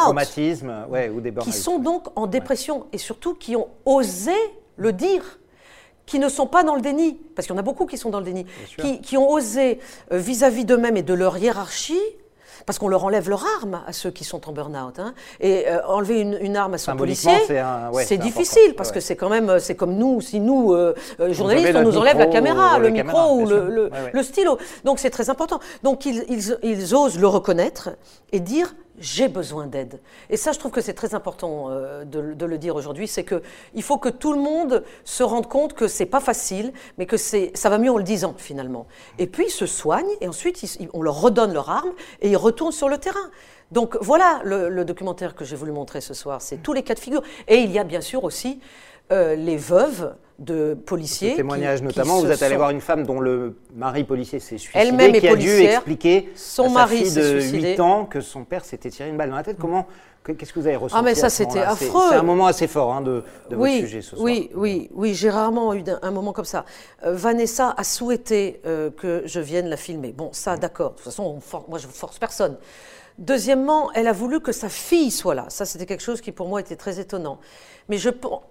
Ouais, 0.88 1.08
ou 1.08 1.20
des 1.20 1.32
Qui 1.32 1.52
sont 1.52 1.78
donc 1.78 2.06
en 2.16 2.26
dépression 2.26 2.86
et 2.92 2.98
surtout 2.98 3.34
qui 3.34 3.56
ont 3.56 3.68
osé 3.84 4.32
le 4.80 4.92
dire, 4.92 5.38
qui 6.06 6.18
ne 6.18 6.28
sont 6.28 6.46
pas 6.46 6.64
dans 6.64 6.74
le 6.74 6.80
déni, 6.80 7.20
parce 7.36 7.46
qu'il 7.46 7.54
y 7.54 7.56
en 7.56 7.60
a 7.60 7.64
beaucoup 7.64 7.86
qui 7.86 7.96
sont 7.96 8.10
dans 8.10 8.18
le 8.18 8.24
déni, 8.24 8.44
qui, 9.02 9.16
ont 9.16 9.30
osé 9.30 9.78
euh, 10.12 10.18
vis-à-vis 10.18 10.64
d'eux-mêmes 10.64 10.96
et 10.96 11.02
de 11.02 11.14
leur 11.14 11.38
hiérarchie, 11.38 12.00
parce 12.66 12.78
qu'on 12.78 12.88
leur 12.88 13.04
enlève 13.04 13.28
leur 13.28 13.44
arme 13.58 13.82
à 13.86 13.92
ceux 13.92 14.10
qui 14.10 14.24
sont 14.24 14.48
en 14.48 14.52
burn-out. 14.52 14.98
Hein. 14.98 15.14
Et 15.40 15.68
euh, 15.68 15.86
enlever 15.86 16.20
une, 16.20 16.56
arme 16.56 16.74
à 16.74 16.78
son 16.78 16.96
policier, 16.96 17.30
c'est 18.02 18.18
difficile, 18.18 18.74
parce 18.76 18.90
que 18.90 19.00
c'est 19.00 19.16
quand 19.16 19.28
même, 19.28 19.60
c'est 19.60 19.76
comme 19.76 19.94
nous, 19.94 20.20
si 20.20 20.40
nous, 20.40 20.72
euh, 20.72 20.94
journalistes, 21.30 21.76
on 21.76 21.82
nous 21.82 21.96
enlève 21.96 22.18
la 22.18 22.26
caméra, 22.26 22.78
le, 22.78 22.88
micro 22.90 23.36
ou 23.36 23.46
le, 23.46 24.22
stylo. 24.22 24.58
Donc 24.84 24.98
c'est 24.98 25.10
très 25.10 25.30
important. 25.30 25.60
Donc 25.82 26.06
ils 26.06 26.94
osent 26.94 27.20
le 27.20 27.28
reconnaître 27.28 27.90
et 28.32 28.40
dire 28.40 28.74
j'ai 29.00 29.28
besoin 29.28 29.66
d'aide. 29.66 30.00
Et 30.28 30.36
ça, 30.36 30.52
je 30.52 30.58
trouve 30.58 30.70
que 30.70 30.80
c'est 30.80 30.94
très 30.94 31.14
important 31.14 31.70
euh, 31.70 32.04
de, 32.04 32.46
le 32.46 32.58
dire 32.58 32.76
aujourd'hui, 32.76 33.08
c'est 33.08 33.24
qu'il 33.24 33.82
faut 33.82 33.98
que 33.98 34.08
tout 34.08 34.32
le 34.32 34.40
monde 34.40 34.84
se 35.04 35.22
rende 35.22 35.48
compte 35.48 35.72
que 35.72 35.88
c'est 35.88 36.06
pas 36.06 36.20
facile, 36.20 36.72
mais 36.98 37.06
que 37.06 37.16
ça 37.16 37.68
va 37.68 37.78
mieux 37.78 37.90
en 37.90 37.96
le 37.96 38.04
disant 38.04 38.34
finalement. 38.36 38.86
Et 39.18 39.26
puis 39.26 39.46
ils 39.46 39.52
se 39.52 39.66
soignent 39.66 40.10
et 40.20 40.28
ensuite 40.28 40.62
on 40.92 41.02
leur 41.02 41.20
redonne 41.20 41.52
leur 41.52 41.70
arme 41.70 41.92
et 42.20 42.30
ils 42.30 42.36
retournent 42.36 42.72
sur 42.72 42.88
le 42.88 42.98
terrain. 42.98 43.30
Donc 43.70 43.96
voilà 44.00 44.40
le, 44.44 44.84
documentaire 44.84 45.34
que 45.34 45.44
j'ai 45.44 45.56
voulu 45.56 45.70
montrer 45.70 46.00
ce 46.00 46.12
soir, 46.12 46.42
c'est 46.42 46.56
tous 46.56 46.72
les 46.72 46.82
cas 46.82 46.94
de 46.94 46.98
figure. 46.98 47.22
Et 47.46 47.58
il 47.58 47.70
y 47.70 47.78
a 47.78 47.84
bien 47.84 48.00
sûr 48.00 48.24
aussi 48.24 48.60
euh, 49.12 49.34
les 49.34 49.56
veuves 49.56 50.14
de 50.38 50.74
policiers. 50.74 51.36
témoignage 51.36 51.82
notamment, 51.82 52.20
vous 52.20 52.30
êtes 52.30 52.42
allé 52.42 52.56
voir 52.56 52.70
une 52.70 52.80
femme 52.80 53.04
dont 53.04 53.20
le 53.20 53.56
mari 53.74 54.04
policier 54.04 54.40
s'est 54.40 54.56
suicidé, 54.56 54.88
Elle-même 54.88 55.12
qui 55.12 55.28
a 55.28 55.36
dû 55.36 55.50
expliquer 55.60 56.30
son 56.34 56.64
à 56.64 56.68
sa 56.68 56.74
mari 56.74 56.96
fille 57.04 57.14
de 57.14 57.40
8 57.40 57.80
ans 57.80 58.04
que 58.06 58.20
son 58.20 58.44
père 58.44 58.64
s'était 58.64 58.88
tiré 58.88 59.10
une 59.10 59.18
balle 59.18 59.30
dans 59.30 59.36
la 59.36 59.42
tête. 59.42 59.58
Comment 59.58 59.86
Qu'est-ce 60.22 60.52
que 60.52 60.60
vous 60.60 60.66
avez 60.66 60.76
ressenti 60.76 60.98
Ah 60.98 61.02
mais 61.02 61.14
ça 61.14 61.30
c'était 61.30 61.60
affreux. 61.60 62.08
C'est 62.10 62.16
un 62.16 62.22
moment 62.22 62.46
assez 62.46 62.66
fort 62.66 62.92
hein, 62.92 63.00
de, 63.00 63.24
de 63.48 63.56
oui, 63.56 63.76
votre 63.76 63.86
sujet 63.86 64.02
ce 64.02 64.10
soir. 64.10 64.22
Oui, 64.22 64.50
oui, 64.54 64.90
oui, 64.92 65.14
j'ai 65.14 65.30
rarement 65.30 65.72
eu 65.72 65.82
un, 66.02 66.10
moment 66.10 66.32
comme 66.32 66.44
ça. 66.44 66.66
Euh, 67.04 67.14
Vanessa 67.14 67.74
a 67.76 67.84
souhaité 67.84 68.60
euh, 68.66 68.90
que 68.90 69.22
je 69.24 69.40
vienne 69.40 69.66
la 69.68 69.78
filmer. 69.78 70.12
Bon, 70.12 70.28
ça 70.32 70.56
d'accord. 70.56 70.90
De 70.90 70.96
toute 70.96 71.04
façon, 71.04 71.40
moi 71.68 71.78
je 71.78 71.86
ne 71.86 71.92
force 71.92 72.18
personne. 72.18 72.56
Deuxièmement, 73.18 73.92
elle 73.92 74.08
a 74.08 74.12
voulu 74.12 74.40
que 74.40 74.52
sa 74.52 74.68
fille 74.68 75.10
soit 75.10 75.34
là. 75.34 75.46
Ça, 75.48 75.66
c'était 75.66 75.86
quelque 75.86 76.02
chose 76.02 76.20
qui 76.20 76.32
pour 76.32 76.48
moi 76.48 76.60
était 76.60 76.76
très 76.76 77.00
étonnant. 77.00 77.38
Mais 77.90 77.98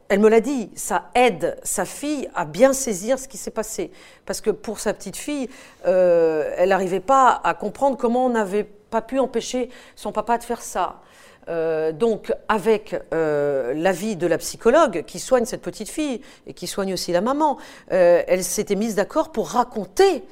elle 0.10 0.19
me 0.19 0.28
l'a 0.28 0.41
dit, 0.41 0.69
ça 0.76 1.12
aide 1.15 1.58
sa 1.63 1.86
fille 1.86 2.30
à 2.36 2.43
bien 2.43 2.74
saisir 2.74 3.17
ce 3.17 3.28
qui 3.28 3.38
s'est 3.38 3.52
passé. 3.52 3.89
Parce 4.26 4.41
que 4.41 4.50
pour 4.50 4.80
sa 4.80 4.93
petite 4.93 5.15
fille, 5.15 5.50
euh, 5.88 6.54
elle 6.58 6.69
n'arrivait 6.69 7.00
pas 7.00 7.39
à 7.43 7.54
comprendre 7.54 7.95
comment 7.98 8.26
on 8.26 8.30
n'avait 8.30 8.65
pas 8.65 9.02
pu 9.02 9.17
empêcher 9.17 9.69
son 9.95 10.12
papa 10.12 10.38
de 10.38 10.43
faire 10.43 10.62
ça. 10.62 11.00
Euh, 11.48 11.93
donc, 11.93 12.34
avec 12.50 12.95
euh, 13.13 13.74
l'avis 13.74 14.17
de 14.17 14.28
la 14.28 14.38
psychologue 14.38 15.04
qui 15.08 15.19
soigne 15.19 15.45
cette 15.45 15.62
petite 15.62 15.89
fille 15.89 16.22
et 16.45 16.54
qui 16.54 16.67
soigne 16.67 16.93
aussi 16.93 17.13
la 17.13 17.22
maman, 17.22 17.58
elle 17.88 18.43
s'était 18.43 18.76
mise 18.76 18.95
d'accord 18.95 19.32
pour 19.32 19.50
raconter 19.52 20.24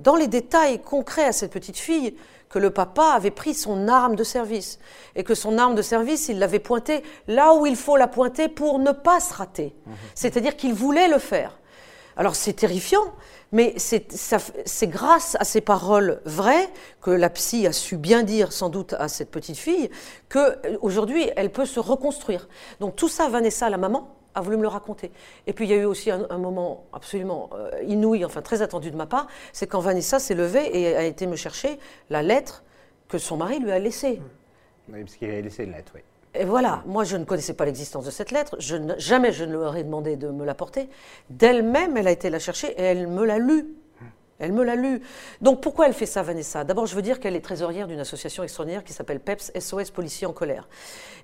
dans 0.00 0.16
les 0.16 0.26
détails 0.26 0.80
concrets 0.80 1.26
à 1.26 1.32
cette 1.32 1.52
petite 1.52 1.78
fille 1.78 2.16
que 2.48 2.58
le 2.58 2.70
papa 2.70 3.12
avait 3.14 3.30
pris 3.30 3.54
son 3.54 3.88
arme 3.88 4.16
de 4.16 4.24
service 4.24 4.78
et 5.14 5.24
que 5.24 5.34
son 5.34 5.58
arme 5.58 5.74
de 5.74 5.82
service, 5.82 6.28
il 6.28 6.38
l'avait 6.38 6.58
pointée 6.58 7.02
là 7.26 7.54
où 7.54 7.66
il 7.66 7.76
faut 7.76 7.96
la 7.96 8.08
pointer 8.08 8.48
pour 8.48 8.78
ne 8.78 8.92
pas 8.92 9.20
se 9.20 9.34
rater. 9.34 9.74
Mhm. 9.86 9.94
C'est-à-dire 10.14 10.56
qu'il 10.56 10.74
voulait 10.74 11.08
le 11.08 11.18
faire. 11.18 11.58
Alors 12.16 12.34
c'est 12.34 12.54
terrifiant, 12.54 13.14
mais 13.52 13.74
c'est 13.78 14.86
grâce 14.88 15.36
à 15.38 15.44
ces 15.44 15.60
paroles 15.60 16.20
vraies 16.24 16.68
que 17.00 17.12
la 17.12 17.30
psy 17.30 17.64
a 17.66 17.72
su 17.72 17.96
bien 17.96 18.24
dire 18.24 18.52
sans 18.52 18.70
doute 18.70 18.94
à 18.94 19.06
cette 19.06 19.30
petite 19.30 19.56
fille 19.56 19.88
qu'aujourd'hui 20.28 21.30
elle 21.36 21.52
peut 21.52 21.64
se 21.64 21.78
reconstruire. 21.78 22.48
Donc 22.80 22.96
tout 22.96 23.08
ça, 23.08 23.28
Vanessa, 23.28 23.70
la 23.70 23.78
maman, 23.78 24.17
a 24.38 24.40
voulu 24.40 24.56
me 24.56 24.62
le 24.62 24.68
raconter. 24.68 25.10
Et 25.46 25.52
puis 25.52 25.66
il 25.66 25.70
y 25.70 25.74
a 25.74 25.76
eu 25.76 25.84
aussi 25.84 26.10
un, 26.10 26.38
moment 26.38 26.86
absolument 26.92 27.50
euh, 27.54 27.70
inouï, 27.82 28.24
enfin 28.24 28.42
très 28.42 28.62
attendu 28.62 28.90
de 28.90 28.96
ma 28.96 29.06
part, 29.06 29.26
c'est 29.52 29.66
quand 29.66 29.80
Vanessa 29.80 30.18
s'est 30.18 30.34
levée 30.34 30.70
et 30.72 30.96
a 30.96 31.04
été 31.04 31.26
me 31.26 31.36
chercher 31.36 31.78
la 32.10 32.22
lettre 32.22 32.64
que 33.08 33.18
son 33.18 33.36
mari 33.36 33.58
lui 33.58 33.72
a 33.72 33.78
laissée. 33.78 34.20
Oui, 34.90 35.00
parce 35.02 35.16
qu'il 35.16 35.30
a 35.30 35.40
laissé 35.40 35.64
une 35.64 35.72
lettre, 35.72 35.92
oui. 35.94 36.00
Et 36.34 36.44
voilà, 36.44 36.82
moi 36.86 37.04
je 37.04 37.16
ne 37.16 37.24
connaissais 37.24 37.54
pas 37.54 37.64
l'existence 37.64 38.04
de 38.04 38.10
cette 38.10 38.30
lettre, 38.30 38.56
je 38.58 38.76
jamais 38.98 39.32
je 39.32 39.44
ne 39.44 39.52
leur 39.52 39.76
ai 39.76 39.82
demandé 39.82 40.16
de 40.16 40.28
me 40.28 40.44
l'apporter. 40.44 40.88
D'elle-même, 41.30 41.96
elle 41.96 42.06
a 42.06 42.12
été 42.12 42.30
la 42.30 42.38
chercher 42.38 42.68
et 42.68 42.82
elle 42.82 43.08
me 43.08 43.24
l'a 43.24 43.38
lue. 43.38 43.66
Elle 44.38 44.52
me 44.52 44.62
l'a 44.62 44.76
lu. 44.76 45.02
Donc 45.40 45.60
pourquoi 45.60 45.86
elle 45.86 45.94
fait 45.94 46.06
ça, 46.06 46.22
Vanessa? 46.22 46.62
D'abord, 46.62 46.86
je 46.86 46.94
veux 46.94 47.02
dire 47.02 47.18
qu'elle 47.18 47.34
est 47.34 47.40
trésorière 47.40 47.88
d'une 47.88 47.98
association 47.98 48.44
extraordinaire 48.44 48.84
qui 48.84 48.92
s'appelle 48.92 49.18
PEPS, 49.18 49.52
SOS 49.58 49.90
Policiers 49.90 50.26
en 50.26 50.32
colère. 50.32 50.68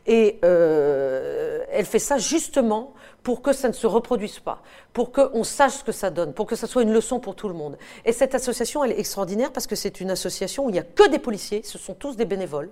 Et 0.06 0.38
euh, 0.44 1.64
elle 1.70 1.86
fait 1.86 1.98
ça 2.00 2.18
justement 2.18 2.92
pour 3.22 3.40
que 3.40 3.52
ça 3.52 3.68
ne 3.68 3.72
se 3.72 3.86
reproduise 3.86 4.40
pas, 4.40 4.62
pour 4.92 5.12
qu'on 5.12 5.44
sache 5.44 5.74
ce 5.74 5.84
que 5.84 5.92
ça 5.92 6.10
donne, 6.10 6.34
pour 6.34 6.46
que 6.46 6.56
ça 6.56 6.66
soit 6.66 6.82
une 6.82 6.92
leçon 6.92 7.20
pour 7.20 7.36
tout 7.36 7.48
le 7.48 7.54
monde. 7.54 7.78
Et 8.04 8.12
cette 8.12 8.34
association, 8.34 8.84
elle 8.84 8.92
est 8.92 9.00
extraordinaire 9.00 9.52
parce 9.52 9.66
que 9.66 9.76
c'est 9.76 10.00
une 10.00 10.10
association 10.10 10.66
où 10.66 10.70
il 10.70 10.72
n'y 10.72 10.78
a 10.78 10.82
que 10.82 11.08
des 11.08 11.18
policiers, 11.18 11.62
ce 11.62 11.78
sont 11.78 11.94
tous 11.94 12.16
des 12.16 12.26
bénévoles. 12.26 12.70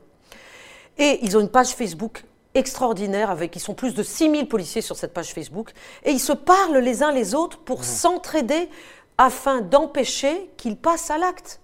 Et 0.99 1.21
ils 1.23 1.37
ont 1.37 1.41
une 1.41 1.49
page 1.49 1.69
Facebook 1.69 2.25
extraordinaire 2.55 3.31
avec, 3.31 3.57
ils 3.57 3.61
sont 3.61 3.75
plus 3.75 3.95
de 3.95 4.03
6000 4.03 4.47
policiers 4.47 4.83
sur 4.83 4.97
cette 4.97 5.15
page 5.15 5.33
Facebook, 5.33 5.73
et 6.05 6.11
ils 6.11 6.21
se 6.21 6.33
parlent 6.33 6.77
les 6.77 7.03
uns 7.03 7.13
les 7.13 7.35
autres 7.35 7.59
pour 7.59 7.85
s'entraider 7.85 8.69
afin 9.19 9.61
d'empêcher 9.61 10.51
qu'ils 10.57 10.77
passent 10.77 11.11
à 11.11 11.19
l'acte. 11.19 11.61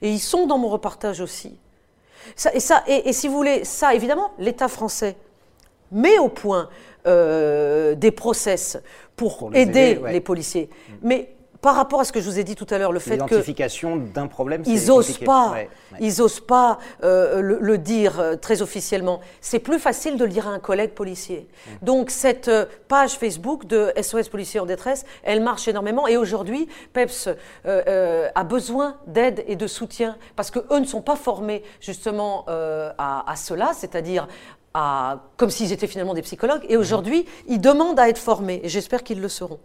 Et 0.00 0.10
ils 0.10 0.20
sont 0.20 0.46
dans 0.46 0.58
mon 0.58 0.68
reportage 0.68 1.20
aussi. 1.20 1.58
Ça, 2.36 2.54
et, 2.54 2.60
ça, 2.60 2.84
et, 2.86 3.12
si 3.12 3.28
vous 3.28 3.34
voulez, 3.34 3.64
ça, 3.64 3.94
évidemment, 3.94 4.32
l'État 4.38 4.68
français 4.68 5.16
met 5.90 6.18
au 6.18 6.28
point 6.28 6.68
euh, 7.06 7.94
des 7.94 8.12
process 8.12 8.78
pour, 9.16 9.50
aider, 9.54 10.00
les 10.08 10.20
policiers. 10.20 10.70
Mais 11.02 11.34
par 11.62 11.76
rapport 11.76 12.00
à 12.00 12.04
ce 12.04 12.12
que 12.12 12.20
je 12.20 12.28
vous 12.28 12.40
ai 12.40 12.44
dit 12.44 12.56
tout 12.56 12.66
à 12.70 12.76
l'heure, 12.76 12.90
le 12.90 12.98
fait 12.98 13.16
que 13.16 13.22
l'identification 13.22 13.96
d'un 13.96 14.26
problème, 14.26 14.64
ils 14.66 14.88
n'osent 14.88 15.18
pas, 15.18 15.54
ils 16.00 16.20
osent 16.20 16.40
pas 16.40 16.80
euh, 17.04 17.40
le, 17.40 17.78
dire 17.78 18.18
euh, 18.18 18.34
très 18.34 18.62
officiellement. 18.62 19.20
C'est 19.40 19.60
plus 19.60 19.78
facile 19.78 20.16
de 20.16 20.24
le 20.24 20.30
dire 20.30 20.48
à 20.48 20.50
un 20.50 20.58
collègue 20.58 20.90
policier. 20.90 21.46
Mmh. 21.46 21.70
Donc 21.84 22.10
cette 22.10 22.48
euh, 22.48 22.66
page 22.88 23.12
Facebook 23.12 23.66
de 23.66 23.92
SOS 24.00 24.28
policiers 24.28 24.58
en 24.58 24.66
détresse, 24.66 25.04
elle 25.22 25.40
marche 25.40 25.68
énormément. 25.68 26.08
Et 26.08 26.16
aujourd'hui, 26.16 26.68
Peps 26.92 27.28
a 27.64 28.44
besoin 28.44 28.96
d'aide 29.06 29.44
et 29.46 29.54
de 29.54 29.68
soutien 29.68 30.16
parce 30.34 30.50
que 30.50 30.58
eux 30.72 30.80
ne 30.80 30.84
sont 30.84 31.00
pas 31.00 31.16
formés 31.16 31.62
justement 31.80 32.44
à, 32.48 33.30
à, 33.30 33.36
cela, 33.36 33.70
c'est-à-dire 33.72 34.26
comme 34.74 35.50
s'ils 35.50 35.72
étaient 35.72 35.86
finalement 35.86 36.14
des 36.14 36.22
psychologues. 36.22 36.64
Et 36.68 36.76
aujourd'hui, 36.76 37.26
ils 37.46 37.60
demandent 37.60 37.98
à 38.00 38.08
être 38.08 38.18
formés. 38.18 38.60
Et 38.64 38.68
j'espère 38.68 39.02
qu'ils 39.02 39.20
le 39.20 39.28
seront. 39.28 39.58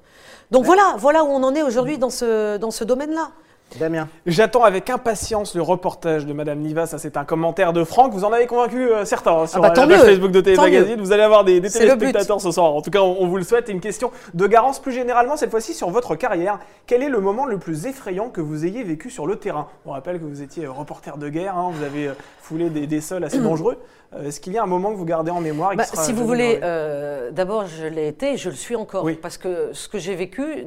Donc 0.51 0.65
voilà, 0.65 0.95
voilà 0.97 1.23
où 1.23 1.27
on 1.27 1.43
en 1.43 1.55
est 1.55 1.63
aujourd'hui 1.63 1.97
dans 1.97 2.09
ce, 2.09 2.57
dans 2.57 2.71
ce 2.71 2.83
domaine-là. 2.83 3.31
Damien. 3.79 4.07
J'attends 4.25 4.63
avec 4.63 4.89
impatience 4.89 5.55
le 5.55 5.61
reportage 5.61 6.25
de 6.25 6.33
Madame 6.33 6.59
Niva. 6.59 6.85
Ça, 6.85 6.97
c'est 6.97 7.17
un 7.17 7.25
commentaire 7.25 7.73
de 7.73 7.83
Franck. 7.83 8.13
Vous 8.13 8.23
en 8.23 8.31
avez 8.31 8.47
convaincu 8.47 8.89
euh, 8.89 9.05
certains 9.05 9.33
hein, 9.33 9.47
sur 9.47 9.63
ah 9.63 9.69
bah, 9.69 9.73
la 9.75 9.87
page 9.87 10.05
Facebook 10.05 10.31
de 10.31 10.41
TV 10.41 10.57
Magazine. 10.57 10.99
Vous 10.99 11.11
allez 11.11 11.23
avoir 11.23 11.43
des, 11.43 11.61
téléspectateurs 11.61 12.41
ce 12.41 12.51
soir. 12.51 12.73
En 12.73 12.81
tout 12.81 12.89
cas, 12.89 13.01
on, 13.01 13.27
vous 13.27 13.37
le 13.37 13.43
souhaite. 13.43 13.69
une 13.69 13.81
question 13.81 14.11
de 14.33 14.47
Garance 14.47 14.79
plus 14.79 14.93
généralement, 14.93 15.37
cette 15.37 15.51
fois-ci 15.51 15.73
sur 15.73 15.89
votre 15.89 16.15
carrière. 16.15 16.59
Quel 16.85 17.03
est 17.03 17.09
le 17.09 17.19
moment 17.19 17.45
le 17.45 17.59
plus 17.59 17.85
effrayant 17.85 18.29
que 18.29 18.41
vous 18.41 18.65
ayez 18.65 18.83
vécu 18.83 19.09
sur 19.09 19.27
le 19.27 19.35
terrain? 19.35 19.67
On 19.85 19.91
rappelle 19.91 20.19
que 20.19 20.25
vous 20.25 20.41
étiez 20.41 20.65
euh, 20.65 20.71
reporter 20.71 21.17
de 21.17 21.29
guerre. 21.29 21.57
Hein. 21.57 21.71
vous 21.73 21.83
avez 21.83 22.07
euh, 22.07 22.13
foulé 22.41 22.69
des, 22.69 22.87
des 22.87 23.01
sols 23.01 23.23
assez 23.23 23.39
dangereux. 23.41 23.77
Euh, 24.13 24.27
est-ce 24.27 24.39
qu'il 24.39 24.53
y 24.53 24.57
a 24.57 24.63
un 24.63 24.67
moment 24.67 24.91
que 24.91 24.97
vous 24.97 25.05
gardez 25.05 25.31
en 25.31 25.41
mémoire 25.41 25.75
bah, 25.75 25.83
Si 25.83 26.13
vous 26.13 26.25
voulez, 26.25 26.59
euh, 26.63 27.31
d'abord, 27.31 27.67
je 27.67 27.85
l'ai 27.85 28.07
été 28.07 28.33
et 28.33 28.37
je 28.37 28.49
le 28.49 28.55
suis 28.55 28.75
encore. 28.75 29.07
Parce 29.21 29.37
que 29.37 29.71
ce 29.73 29.87
que 29.87 29.97
j'ai 29.97 30.15
vécu 30.15 30.65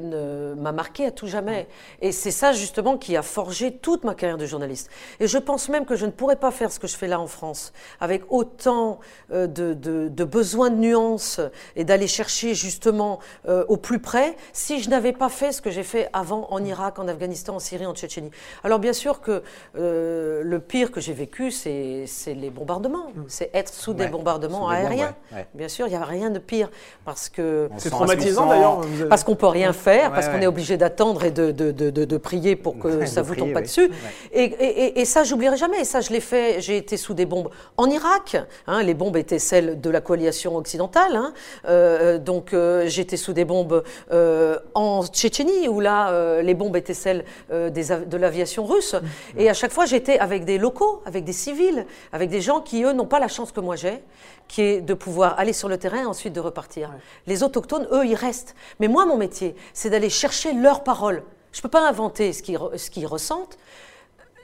m'a 0.57 0.71
marqué 0.71 1.05
à 1.05 1.11
tout 1.11 1.27
jamais. 1.27 1.67
Et 2.01 2.11
c'est 2.11 2.31
ça, 2.31 2.51
justement, 2.51 2.90
qui 2.97 3.17
a 3.17 3.21
forgé 3.21 3.71
toute 3.71 4.03
ma 4.03 4.15
carrière 4.15 4.37
de 4.37 4.45
journaliste. 4.45 4.89
Et 5.19 5.27
je 5.27 5.37
pense 5.37 5.69
même 5.69 5.85
que 5.85 5.95
je 5.95 6.05
ne 6.05 6.11
pourrais 6.11 6.35
pas 6.35 6.51
faire 6.51 6.71
ce 6.71 6.79
que 6.79 6.87
je 6.87 6.95
fais 6.95 7.07
là 7.07 7.19
en 7.19 7.27
France, 7.27 7.73
avec 7.99 8.23
autant 8.29 8.99
euh, 9.31 9.47
de, 9.47 9.73
de, 9.73 10.23
besoins 10.23 10.69
de 10.69 10.75
nuances 10.77 11.41
et 11.75 11.83
d'aller 11.83 12.07
chercher, 12.07 12.53
justement, 12.53 13.19
au 13.67 13.75
plus 13.75 13.99
près, 13.99 14.37
si 14.53 14.81
je 14.81 14.89
n'avais 14.89 15.13
pas 15.13 15.29
fait 15.29 15.51
ce 15.51 15.61
que 15.61 15.71
j'ai 15.71 15.83
fait 15.83 16.09
avant 16.13 16.47
en 16.51 16.63
Irak, 16.63 16.99
en 16.99 17.07
Afghanistan, 17.07 17.55
en 17.55 17.59
Syrie, 17.59 17.85
en 17.85 17.93
Tchétchénie. 17.93 18.31
Alors, 18.63 18.79
bien 18.79 18.93
sûr 18.93 19.19
que 19.19 19.43
le 19.73 20.59
pire 20.59 20.91
que 20.91 21.01
j'ai 21.01 21.13
vécu, 21.13 21.51
c'est 21.51 22.05
les 22.27 22.49
bombardements. 22.49 23.07
Mm 23.15 23.41
c'est 23.41 23.49
être 23.53 23.73
sous 23.73 23.93
des 23.93 24.07
bombardements 24.07 24.69
aériens. 24.69 25.15
Bien 25.53 25.67
sûr, 25.67 25.87
il 25.87 25.91
n'y 25.91 25.95
a 25.95 26.03
rien 26.03 26.29
de 26.29 26.39
pire 26.39 26.69
parce 27.05 27.29
que 27.29 27.69
c'est 27.77 27.89
traumatisant 27.89 28.45
d'ailleurs. 28.47 28.81
Parce 29.09 29.23
qu'on 29.23 29.35
peut 29.35 29.47
rien 29.47 29.73
faire, 29.73 30.11
parce 30.11 30.27
qu'on 30.27 30.41
est 30.41 30.47
obligé 30.47 30.77
d'attendre 30.77 31.23
et 31.23 31.31
de, 31.31 31.51
de, 31.51 31.71
de, 31.71 32.17
prier 32.17 32.55
pour 32.55 32.77
que 32.81 33.05
ça 33.05 33.21
vous 33.21 33.35
tombe 33.35 33.53
pas 33.53 33.61
dessus. 33.61 33.89
Et, 34.31 34.43
et, 34.43 34.99
et, 35.01 35.05
ça, 35.05 35.23
j'oublierai 35.23 35.57
jamais. 35.57 35.81
Et 35.81 35.85
ça, 35.85 36.01
je 36.01 36.11
l'ai 36.11 36.19
fait. 36.19 36.61
J'ai 36.61 36.77
été 36.77 36.97
sous 36.97 37.13
des 37.13 37.25
bombes 37.25 37.49
en 37.77 37.89
Irak. 37.89 38.37
Hein, 38.67 38.83
les 38.83 38.93
bombes 38.93 39.17
étaient 39.17 39.39
celles 39.39 39.79
de 39.79 39.89
la 39.89 40.01
coalition 40.01 40.55
occidentale. 40.55 41.15
Hein. 41.15 41.33
Euh, 41.67 42.17
donc 42.17 42.53
euh, 42.53 42.87
j'étais 42.87 43.17
sous 43.17 43.33
des 43.33 43.45
bombes 43.45 43.83
euh, 44.11 44.57
en 44.73 45.05
Tchétchénie 45.05 45.67
où 45.67 45.79
là, 45.79 46.41
les 46.41 46.53
bombes 46.53 46.75
étaient 46.75 46.93
celles 46.93 47.25
des, 47.49 47.69
de 47.69 48.17
l'aviation 48.17 48.65
russe. 48.65 48.95
Et 49.37 49.49
à 49.49 49.53
chaque 49.53 49.71
fois, 49.71 49.85
j'étais 49.85 50.19
avec 50.19 50.45
des 50.45 50.57
locaux, 50.57 51.01
avec 51.05 51.23
des 51.23 51.33
civils, 51.33 51.85
avec 52.11 52.29
des 52.29 52.41
gens 52.41 52.61
qui 52.61 52.83
eux 52.83 52.93
n'ont 52.93 53.05
pas 53.05 53.19
la 53.19 53.27
chance 53.27 53.51
que 53.51 53.59
moi 53.59 53.75
j'ai, 53.75 54.03
qui 54.47 54.61
est 54.61 54.81
de 54.81 54.93
pouvoir 54.93 55.39
aller 55.39 55.53
sur 55.53 55.69
le 55.69 55.77
terrain 55.77 56.01
et 56.01 56.05
ensuite 56.05 56.33
de 56.33 56.39
repartir. 56.39 56.91
Les 57.27 57.43
autochtones, 57.43 57.87
eux, 57.91 58.05
ils 58.05 58.15
restent. 58.15 58.55
Mais 58.79 58.87
moi, 58.87 59.05
mon 59.05 59.17
métier, 59.17 59.55
c'est 59.73 59.89
d'aller 59.89 60.09
chercher 60.09 60.53
leurs 60.53 60.83
paroles. 60.83 61.23
Je 61.51 61.59
ne 61.59 61.61
peux 61.63 61.69
pas 61.69 61.87
inventer 61.87 62.33
ce 62.33 62.41
qu'ils 62.41 63.07
ressentent. 63.07 63.57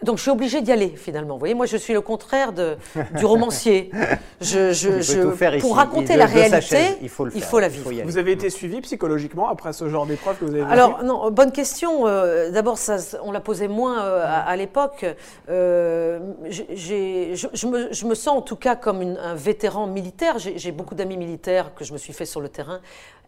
Donc 0.04 0.18
je 0.18 0.22
suis 0.22 0.32
obligée 0.32 0.62
d'y 0.62 0.72
aller 0.72 0.94
finalement. 0.96 1.34
Vous 1.34 1.40
voyez, 1.40 1.56
moi 1.56 1.66
je 1.66 1.78
suis 1.78 1.94
le 1.94 2.02
contraire 2.02 2.54
de, 2.54 2.78
du 3.16 3.26
romancier. 3.26 3.90
Je, 4.42 4.72
je, 5.02 5.60
pour 5.60 5.76
raconter 5.76 6.16
la 6.16 6.26
réalité, 6.28 6.98
il, 7.02 7.10
faut 7.10 7.26
le 7.26 7.32
il 7.36 7.42
faut, 7.42 7.60
la 7.60 7.68
vivre. 7.68 7.92
vous 8.04 8.18
avez 8.18 8.32
été 8.32 8.50
suivi 8.50 8.82
psychologiquement 8.82 9.50
après 9.50 9.74
ce 9.74 9.90
genre 9.90 10.06
d'épreuve 10.06 10.38
que 10.38 10.46
vous 10.46 10.54
avez 10.54 10.72
Alors 10.72 11.04
non, 11.04 11.32
bonne 11.32 11.52
question. 11.52 12.08
Euh, 12.08 12.52
d'abord, 12.52 12.78
on 13.24 13.32
l'a 13.32 13.40
posé 13.40 13.68
moins 13.68 14.04
euh, 14.04 14.24
à, 14.26 14.56
l'époque. 14.56 15.06
Euh, 15.50 16.20
je, 16.50 17.68
me, 17.68 17.92
je, 17.92 18.06
me, 18.06 18.16
sens 18.16 18.38
en 18.38 18.42
tout 18.42 18.56
cas 18.56 18.76
comme 18.76 19.02
un 19.02 19.36
vétéran 19.36 19.88
militaire. 19.88 20.38
J'ai 20.38 20.72
beaucoup 20.72 20.96
d'amis 20.96 21.18
militaires 21.18 21.74
que 21.74 21.84
je 21.84 21.94
me 21.94 21.98
suis 21.98 22.14
fait 22.14 22.26
sur 22.26 22.42
le 22.42 22.50
terrain. 22.50 22.82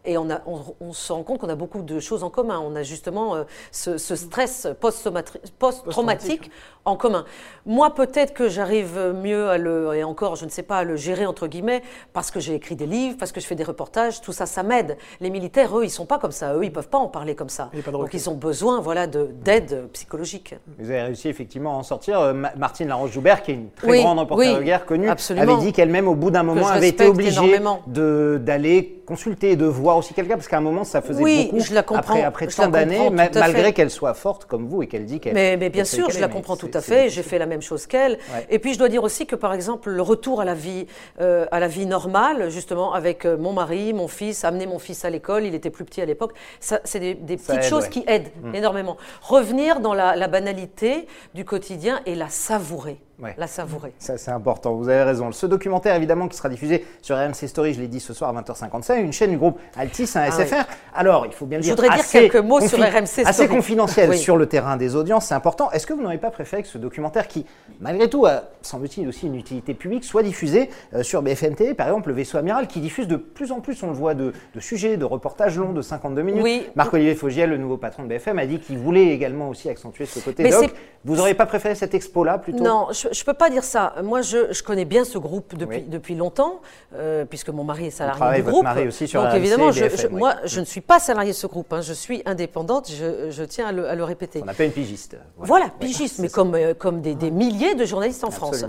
Et 0.06 0.18
on, 0.18 0.30
a, 0.30 0.42
on, 0.80 0.94
se 0.94 1.12
rend 1.12 1.24
compte 1.24 1.40
qu'on 1.40 1.50
a 1.50 1.56
beaucoup 1.56 1.82
de 1.82 2.00
choses 2.00 2.24
en 2.24 2.30
commun. 2.30 2.60
On 2.60 2.76
a 2.76 2.84
justement 2.84 3.36
euh, 3.36 3.44
ce, 3.72 3.98
stress 3.98 4.68
post-traumatique 4.80 6.50
en 6.86 6.95
commun. 6.95 7.26
Moi, 7.65 7.93
peut-être 7.93 8.34
que 8.34 8.50
j'arrive 8.50 9.13
mieux 9.22 9.50
à 9.50 9.58
le, 9.58 9.93
et 9.93 10.04
encore, 10.04 10.36
je 10.36 10.45
ne 10.45 10.50
sais 10.50 10.63
pas, 10.63 10.80
à 10.80 10.84
le 10.84 10.95
gérer 10.95 11.26
entre 11.26 11.48
guillemets, 11.48 11.84
parce 12.13 12.32
que 12.32 12.39
j'ai 12.39 12.56
écrit 12.56 12.76
des 12.76 12.86
livres, 12.86 13.15
parce 13.19 13.32
que 13.32 13.39
je 13.39 13.45
fais 13.45 13.56
des 13.56 13.63
reportages, 13.63 14.22
tout 14.22 14.32
ça, 14.32 14.45
ça 14.45 14.63
m'aide. 14.63 14.98
Les 15.19 15.30
militaires, 15.30 15.78
eux, 15.78 15.84
ils 15.84 15.89
sont 15.89 16.06
pas 16.06 16.17
comme 16.17 16.32
ça. 16.32 16.56
Eux, 16.56 16.63
ils 16.63 16.74
peuvent 16.74 16.89
pas 16.89 16.98
en 16.98 17.08
parler 17.08 17.36
comme 17.36 17.50
ça. 17.50 17.69
Donc, 17.91 18.13
ils 18.13 18.30
ont 18.30 18.36
besoin, 18.36 18.80
voilà, 18.80 19.08
d'aide 19.08 19.89
psychologique. 19.93 20.56
Vous 20.80 20.89
avez 20.89 21.04
réussi 21.04 21.28
effectivement 21.28 21.76
à 21.76 21.78
en 21.78 21.84
sortir. 21.84 22.19
Euh, 22.19 22.34
Martine 22.58 22.88
Laroche-Joubert, 22.88 23.43
qui 23.43 23.52
est 23.52 23.56
une 23.56 23.72
très 23.72 24.02
grande 24.02 24.19
reporter 24.19 24.58
de 24.58 24.63
guerre 24.63 24.86
connue, 24.86 25.10
avait 25.10 25.58
dit 25.58 25.74
qu'elle-même, 25.74 26.08
au 26.08 26.15
bout 26.15 26.32
d'un 26.32 26.43
moment, 26.43 26.67
avait 26.67 26.89
été 26.89 27.06
obligée 27.06 27.60
d'aller 27.88 28.99
consulter, 29.10 29.56
de 29.56 29.65
voir 29.65 29.98
aussi 29.98 30.13
quelqu'un 30.13 30.36
Parce 30.36 30.48
qu'à 30.48 30.58
un 30.58 30.62
moment, 30.62 30.84
ça 30.84 31.02
faisait 31.02 31.22
oui, 31.22 31.45
beaucoup. 31.45 31.63
Je 31.63 31.74
la 31.74 31.82
comprends, 31.82 32.13
après, 32.13 32.24
après 32.24 32.48
tant 32.48 32.67
d'années, 32.67 33.10
malgré 33.10 33.74
qu'elle 33.74 33.89
soit 33.89 34.13
forte 34.13 34.45
comme 34.45 34.67
vous 34.67 34.84
et 34.84 34.88
qu'elle 34.88 35.06
dit 35.06 35.19
qu'elle. 35.19 35.34
Mais, 35.34 35.58
mais 35.58 35.69
bien 35.69 35.84
sûr, 35.84 36.10
je 36.12 36.19
la 36.19 36.28
comprends 36.28 36.56
tout 36.56 36.72
à 36.74 36.82
fait. 36.82 37.10
J'ai 37.10 37.24
fait 37.24 37.39
la 37.39 37.48
même 37.48 37.62
chose 37.62 37.88
qu'elle. 37.88 38.19
Et 38.50 38.60
puis, 38.60 38.74
je 38.74 38.80
dois 38.80 38.89
dire 38.89 39.04
aussi 39.04 39.26
que, 39.26 39.36
par 39.36 39.54
exemple, 39.54 39.89
le 39.89 40.02
retour 40.02 40.41
à 40.41 40.45
la 40.45 40.54
vie, 40.54 40.86
euh, 41.19 41.45
à 41.52 41.60
la 41.60 41.67
vie 41.67 41.88
normale, 41.88 42.50
justement, 42.50 42.93
avec 42.93 43.26
euh, 43.26 43.36
mon 43.38 43.52
mari, 43.54 43.93
mon 43.93 44.08
fils, 44.08 44.43
amener 44.43 44.67
mon 44.67 44.80
fils 44.80 45.04
à 45.04 45.10
l'école, 45.10 45.45
il 45.45 45.56
était 45.56 45.72
plus 45.72 45.86
petit 45.86 46.02
à 46.02 46.06
l'époque, 46.06 46.34
c'est 46.60 47.00
des, 47.00 47.15
petites 47.15 47.63
choses 47.63 47.88
qui 47.88 48.04
aident 48.08 48.30
mm. 48.43 48.56
énormément. 48.56 48.98
Revenir 49.24 49.80
dans 49.80 49.93
la 49.93 50.28
banalité 50.28 51.08
du 51.34 51.45
quotidien 51.45 52.02
et 52.06 52.13
la 52.13 52.30
savourer 52.30 53.00
la 53.38 53.48
savourer. 53.48 53.94
Ça, 54.00 54.18
c'est 54.18 54.32
important, 54.32 54.76
vous 54.76 54.90
avez 54.90 55.04
raison. 55.04 55.32
Ce 55.32 55.46
documentaire, 55.46 55.96
évidemment, 55.96 56.28
qui 56.28 56.38
sera 56.38 56.50
diffusé 56.50 56.86
sur 57.02 57.18
RMC 57.18 57.48
Story, 57.48 57.74
je 57.74 57.82
l'ai 57.82 57.88
dit 57.88 58.00
ce 58.00 58.14
soir 58.14 58.36
à 58.36 58.42
20h55, 58.42 59.00
une 59.02 59.14
chaîne 59.14 59.32
du 59.32 59.38
groupe 59.38 59.60
Altis, 59.78 60.10
un 60.16 60.30
SFR. 60.32 60.54
Ah 60.60 60.66
Alors, 60.94 61.26
il 61.26 61.34
faut 61.34 61.46
bien 61.46 61.58
le 61.58 61.64
dire. 61.64 61.76
Je 61.76 61.82
voudrais 61.82 61.96
dire 61.96 62.08
quelques 62.08 62.36
mots 62.38 62.62
sur 62.62 62.80
RMC 62.80 63.06
Story. 63.06 63.28
Assez 63.28 63.48
confidentiel 63.48 64.18
sur 64.18 64.38
le 64.38 64.46
terrain 64.46 64.78
des 64.78 64.96
audiences, 64.96 65.28
c'est 65.28 65.34
important. 65.34 65.72
Est-ce 65.72 65.86
que 65.86 65.94
vous 65.94 66.02
n'auriez 66.02 66.18
pas 66.18 66.32
préféré 66.32 66.62
que 66.62 66.68
ce 66.68 66.78
documentaire, 66.78 67.28
qui, 67.28 67.46
malgré 67.80 68.10
tout, 68.10 68.26
a, 68.26 68.44
semble-t-il, 68.62 69.08
aussi 69.08 69.28
une 69.28 69.36
utilité 69.36 69.74
publique, 69.74 70.04
soit 70.04 70.24
diffusé 70.24 70.70
euh, 70.94 71.04
sur 71.04 71.22
BFM 71.22 71.56
TV, 71.56 71.74
par 71.74 71.88
exemple, 71.88 72.10
le 72.10 72.16
vaisseau 72.16 72.38
amiral, 72.38 72.68
qui 72.68 72.80
diffuse 72.80 73.08
de 73.08 73.18
plus 73.18 73.52
en 73.52 73.60
plus, 73.60 73.82
on 73.84 73.88
le 73.88 73.94
voit, 73.94 74.14
de, 74.14 74.34
sujets, 74.60 74.98
de 74.98 75.06
reportages 75.06 75.58
longs 75.58 75.74
de 75.74 75.82
52 75.82 76.22
minutes. 76.22 76.44
Oui. 76.44 76.68
Marc-Olivier 76.76 77.16
Fogiel, 77.16 77.50
le 77.50 77.58
nouveau 77.58 77.78
patron 77.78 78.04
de 78.04 78.08
BFM, 78.08 78.40
a 78.40 78.46
dit 78.46 78.60
qu'il 78.60 78.78
voulait 78.78 79.08
également 79.08 79.50
aussi 79.50 79.70
accentuer 79.70 80.06
ce 80.06 80.20
côté 80.20 80.50
doc. 80.50 80.74
Vous 81.06 81.16
n'auriez 81.16 81.34
pas 81.34 81.46
préféré 81.46 81.76
cette 81.76 81.94
expo-là 81.94 82.38
plutôt? 82.38 82.64
Non, 82.64 82.88
je 82.92 83.09
ne 83.10 83.26
peux 83.26 83.34
pas 83.34 83.50
dire 83.50 83.63
ça. 83.63 83.95
Moi, 84.04 84.22
je, 84.22 84.63
connais 84.63 84.86
bien 84.86 85.04
ce 85.04 85.17
groupe 85.17 85.56
depuis, 85.56 85.82
depuis 85.82 86.15
longtemps, 86.15 86.62
euh, 86.95 87.26
puisque 87.26 87.50
mon 87.50 87.63
mari 87.63 87.88
est 87.88 87.91
salarié 87.91 88.41
du 88.41 88.50
groupe. 88.50 88.63
Mari 88.63 88.88
aussi 88.88 89.08
sur 89.08 89.24
Donc 89.24 89.34
évidemment, 89.34 89.72
moi, 90.12 90.36
je 90.45 90.60
ne 90.60 90.65
suis 90.65 90.82
pas 90.82 91.00
salarié 91.00 91.32
de 91.32 91.38
ce 91.38 91.48
groupe. 91.48 91.72
Hein. 91.74 91.82
Je 91.82 91.93
suis 91.93 92.22
indépendante. 92.26 92.89
Je, 92.89 93.43
tiens 93.43 93.67
à 93.67 93.72
le, 93.72 94.04
répéter. 94.04 94.41
On 94.43 94.48
appelle 94.48 94.67
une 94.67 94.74
pigiste. 94.74 95.17
Voilà, 95.38 95.69
pigiste, 95.80 96.19
mais 96.19 96.30
comme, 96.30 96.56
euh, 96.56 96.74
comme 96.74 97.02
des, 97.02 97.32
milliers 97.32 97.76
de 97.76 97.86
journalistes 97.86 98.24
en 98.24 98.32
France. 98.32 98.65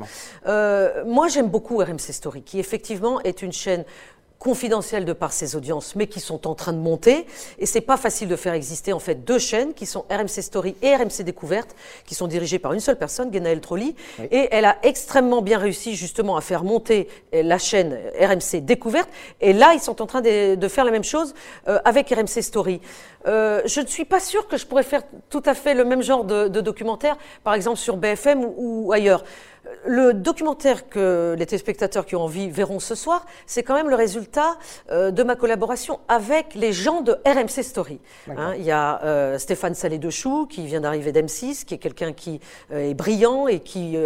Euh, 0.47 1.05
moi, 1.05 1.29
j'aime 1.29 1.49
beaucoup 1.49 1.79
RMC 1.79 2.13
Story, 2.13 2.43
qui 2.43 2.59
effectivement 2.59 3.21
est 3.23 3.43
une 3.43 3.53
chaîne 3.53 3.85
confidentielles 4.41 5.05
de 5.05 5.13
par 5.13 5.33
ses 5.33 5.55
audiences, 5.55 5.95
mais 5.95 6.07
qui 6.07 6.19
sont 6.19 6.49
en 6.49 6.55
train 6.55 6.73
de 6.73 6.79
monter. 6.79 7.27
Et 7.59 7.67
c'est 7.67 7.83
pas 7.83 7.99
facile 7.99 8.27
de 8.27 8.37
faire 8.37 8.55
exister 8.55 8.95
en 8.95 8.99
fait 8.99 9.17
deux 9.17 9.39
chaînes 9.39 9.75
qui 9.75 9.85
sont 9.85 10.07
RMC 10.11 10.43
Story 10.43 10.75
et 10.83 10.97
RMC 10.97 11.23
Découverte, 11.23 11.77
qui 12.07 12.15
sont 12.15 12.27
dirigées 12.27 12.59
par 12.59 12.73
une 12.73 12.81
seule 12.81 12.97
personne, 12.97 13.33
Genaël 13.33 13.61
Trolli. 13.61 13.95
Et 14.33 14.49
elle 14.51 14.65
a 14.65 14.79
extrêmement 14.83 15.43
bien 15.43 15.59
réussi 15.59 15.95
justement 15.95 16.39
à 16.39 16.41
faire 16.41 16.65
monter 16.65 17.07
euh, 17.35 17.43
la 17.43 17.59
chaîne 17.59 17.99
RMC 18.19 18.63
Découverte. 18.63 19.11
Et 19.43 19.53
là, 19.53 19.75
ils 19.75 19.81
sont 19.81 20.01
en 20.01 20.07
train 20.07 20.23
de, 20.23 20.55
de 20.55 20.69
faire 20.69 20.87
la 20.87 20.91
même 20.91 21.05
chose 21.05 21.35
euh, 21.69 21.79
avec 21.85 22.09
RMC 22.09 22.43
Story. 22.43 22.81
Euh, 23.27 23.61
je 23.67 23.81
ne 23.81 23.87
suis 23.87 24.07
pas 24.07 24.21
sûre 24.21 24.49
que 24.49 24.57
je 24.57 24.65
pourrais 24.65 24.83
faire 24.83 25.03
tout 25.29 25.43
à 25.45 25.53
fait 25.53 25.75
le 25.75 25.85
même 25.85 26.03
genre 26.03 26.25
de, 26.25 26.49
de 26.49 26.61
documentaire, 26.63 27.19
par 27.45 27.53
exemple 27.53 27.77
sur 27.77 27.99
BFM 27.99 28.43
ou, 28.43 28.55
ou 28.87 28.93
ailleurs. 28.93 29.23
Le 29.87 30.13
documentaire 30.13 30.89
que 30.89 31.35
les 31.39 31.47
téléspectateurs 31.47 32.05
qui 32.05 32.17
ont 32.17 32.23
envie 32.23 32.51
verront 32.51 32.81
ce 32.81 32.95
soir, 32.95 33.25
c'est 33.47 33.63
quand 33.63 33.75
même 33.75 33.89
le 33.89 33.95
résultat 33.95 34.57
euh, 34.91 35.11
de 35.11 35.23
ma 35.23 35.37
collaboration 35.37 36.01
avec 36.09 36.55
les 36.55 36.73
gens 36.73 37.01
de 37.01 37.13
RMC 37.27 37.63
Story. 37.63 38.01
Hein, 38.29 38.55
il 38.57 38.65
y 38.65 38.71
a 38.71 39.03
euh, 39.05 39.39
Stéphane 39.39 39.75
Salé 39.75 39.99
de 39.99 40.11
qui 40.49 40.67
vient 40.67 40.81
d'arriver 40.81 41.13
d'M6, 41.13 41.65
qui 41.65 41.75
est 41.75 41.79
quelqu'un 41.79 42.13
qui 42.13 42.41
euh, 42.73 42.91
est 42.91 42.95
brillant 42.95 43.47
et 43.47 43.61
qui 43.61 43.97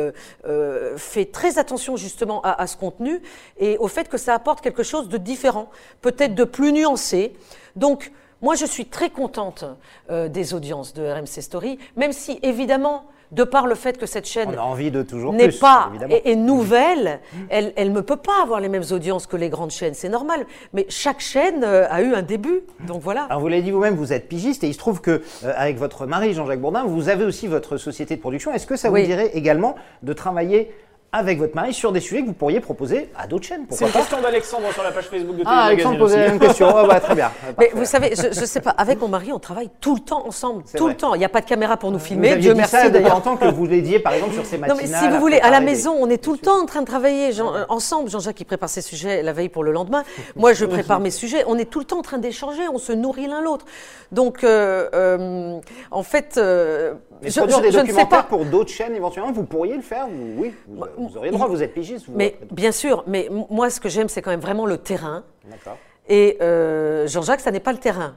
fait 0.96 1.26
très 1.32 1.58
attention 1.58 1.96
justement 1.96 2.42
à, 2.42 2.60
à 2.60 2.66
ce 2.66 2.76
contenu 2.76 3.20
et 3.58 3.78
au 3.78 3.88
fait 3.88 4.08
que 4.08 4.18
ça 4.18 4.34
apporte 4.34 4.60
quelque 4.60 4.82
chose 4.82 5.08
de 5.08 5.16
différent, 5.16 5.70
peut-être 6.02 6.34
de 6.34 6.44
plus 6.44 6.72
nuancé. 6.72 7.34
Donc, 7.74 8.12
moi, 8.42 8.54
je 8.54 8.66
suis 8.66 8.86
très 8.86 9.10
contente 9.10 9.64
des 10.10 10.54
audiences 10.54 10.92
de 10.92 11.02
RMC 11.02 11.40
Story, 11.40 11.78
même 11.96 12.12
si, 12.12 12.38
évidemment, 12.42 13.06
de 13.34 13.44
par 13.44 13.66
le 13.66 13.74
fait 13.74 13.98
que 13.98 14.06
cette 14.06 14.26
chaîne 14.26 14.50
n'est 14.50 15.50
pas 15.50 15.90
est 16.24 16.36
nouvelle, 16.36 17.20
elle, 17.48 17.72
elle 17.76 17.92
ne 17.92 18.00
peut 18.00 18.16
pas 18.16 18.42
avoir 18.42 18.60
les 18.60 18.68
mêmes 18.68 18.84
audiences 18.92 19.26
que 19.26 19.36
les 19.36 19.48
grandes 19.48 19.70
chaînes, 19.70 19.94
c'est 19.94 20.08
normal. 20.08 20.46
Mais 20.72 20.86
chaque 20.88 21.20
chaîne 21.20 21.64
euh, 21.64 21.86
a 21.90 22.02
eu 22.02 22.14
un 22.14 22.22
début, 22.22 22.62
donc 22.86 23.02
voilà. 23.02 23.24
Alors 23.24 23.40
vous 23.40 23.48
l'avez 23.48 23.62
dit 23.62 23.70
vous-même, 23.70 23.94
vous 23.96 24.12
êtes 24.12 24.28
pigiste 24.28 24.64
et 24.64 24.68
il 24.68 24.74
se 24.74 24.78
trouve 24.78 25.00
que 25.00 25.22
euh, 25.44 25.52
avec 25.56 25.78
votre 25.78 26.06
mari 26.06 26.32
Jean-Jacques 26.34 26.60
Bourdin, 26.60 26.84
vous 26.84 27.08
avez 27.08 27.24
aussi 27.24 27.46
votre 27.46 27.76
société 27.76 28.16
de 28.16 28.20
production. 28.20 28.52
Est-ce 28.52 28.66
que 28.66 28.76
ça 28.76 28.90
Oui. 28.90 29.00
vous 29.00 29.06
dirait 29.06 29.30
également 29.34 29.74
de 30.02 30.12
travailler 30.12 30.70
avec 31.16 31.38
votre 31.38 31.54
mari 31.54 31.72
sur 31.72 31.92
des 31.92 32.00
sujets 32.00 32.22
que 32.22 32.26
vous 32.26 32.32
pourriez 32.32 32.58
proposer 32.58 33.08
à 33.16 33.28
d'autres 33.28 33.46
chaînes 33.46 33.66
C'est 33.70 33.84
une 33.86 33.92
pas 33.92 34.00
question 34.00 34.20
d'Alexandre 34.20 34.72
sur 34.72 34.82
la 34.82 34.90
page 34.90 35.04
Facebook 35.04 35.36
de 35.36 35.42
Ah, 35.46 35.68
Télé 35.70 35.82
Alexandre 35.84 35.98
Magazine 35.98 35.98
posait 36.00 36.18
la 36.24 36.28
même 36.30 36.38
question. 36.40 36.68
Oh, 36.74 36.86
bah, 36.88 36.98
très 37.00 37.14
bien. 37.14 37.30
Mais 37.46 37.52
Parfait. 37.66 37.70
vous 37.74 37.84
savez, 37.84 38.14
je 38.16 38.40
ne 38.40 38.46
sais 38.46 38.60
pas, 38.60 38.70
avec 38.70 39.00
mon 39.00 39.06
mari, 39.06 39.32
on 39.32 39.38
travaille 39.38 39.70
tout 39.80 39.94
le 39.94 40.00
temps 40.00 40.26
ensemble, 40.26 40.64
tout 40.76 40.84
vrai. 40.84 40.92
le 40.92 40.96
temps. 40.98 41.14
Il 41.14 41.18
n'y 41.18 41.24
a 41.24 41.28
pas 41.28 41.40
de 41.40 41.46
caméra 41.46 41.76
pour 41.76 41.92
nous 41.92 42.00
filmer, 42.00 42.34
Dieu 42.36 42.52
merci 42.54 42.90
d'ailleurs. 42.90 43.14
longtemps 43.14 43.36
que 43.36 43.46
vous 43.46 43.64
l'aidiez 43.64 44.00
par 44.00 44.12
exemple 44.14 44.34
sur 44.34 44.44
ces 44.44 44.56
Non, 44.58 44.66
matinales. 44.66 44.86
mais 44.90 44.98
si 44.98 45.08
vous 45.08 45.20
voulez, 45.20 45.38
à 45.38 45.50
la 45.50 45.60
maison, 45.60 45.94
on 45.96 46.10
est 46.10 46.18
tout 46.22 46.32
le 46.32 46.38
temps 46.38 46.60
en 46.60 46.66
train 46.66 46.80
de 46.80 46.86
travailler 46.86 47.30
Jean- 47.32 47.54
euh, 47.54 47.64
ensemble. 47.68 48.10
Jean-Jacques, 48.10 48.40
il 48.40 48.44
prépare 48.44 48.68
ses 48.68 48.82
sujets 48.82 49.22
la 49.22 49.32
veille 49.32 49.48
pour 49.48 49.62
le 49.62 49.70
lendemain. 49.70 50.02
Moi, 50.34 50.52
je 50.52 50.64
prépare 50.64 50.98
mes 50.98 51.12
sujets. 51.12 51.44
On 51.46 51.56
est 51.58 51.70
tout 51.70 51.78
le 51.78 51.84
temps 51.84 51.98
en 51.98 52.02
train 52.02 52.18
d'échanger. 52.18 52.62
On 52.72 52.78
se 52.78 52.92
nourrit 52.92 53.28
l'un 53.28 53.40
l'autre. 53.40 53.64
Donc, 54.10 54.42
euh, 54.42 54.88
euh, 54.94 55.58
en 55.90 56.02
fait, 56.02 56.34
euh, 56.38 56.94
Mais 57.22 57.30
je, 57.30 57.38
produire 57.38 57.58
je- 57.58 57.62
des 57.62 57.70
je 57.72 57.78
documentaires 57.78 58.08
pas. 58.08 58.22
pour 58.24 58.44
d'autres 58.44 58.70
chaînes 58.70 58.94
éventuellement, 58.94 59.32
vous 59.32 59.44
pourriez 59.44 59.76
le 59.76 59.82
faire 59.82 60.06
vous- 60.08 60.34
Oui, 60.42 60.54
vous, 60.68 60.84
vous 60.98 61.16
auriez 61.16 61.30
le 61.30 61.36
droit, 61.36 61.48
vous 61.48 61.62
êtes 61.62 61.74
pigiste. 61.74 62.06
Vous, 62.06 62.12
Mais 62.16 62.36
bien 62.50 62.72
sûr, 62.72 63.04
mais 63.06 63.28
moi, 63.50 63.70
ce 63.70 63.80
que 63.80 63.88
j'aime, 63.88 64.08
c'est 64.08 64.20
quand 64.22 64.30
même 64.30 64.40
vraiment 64.40 64.66
le 64.66 64.78
terrain. 64.78 65.22
D'accord. 65.50 65.78
Et 66.08 66.36
euh, 66.42 67.06
Jean-Jacques, 67.06 67.40
ça 67.40 67.50
n'est 67.50 67.60
pas 67.60 67.72
le 67.72 67.78
terrain. 67.78 68.14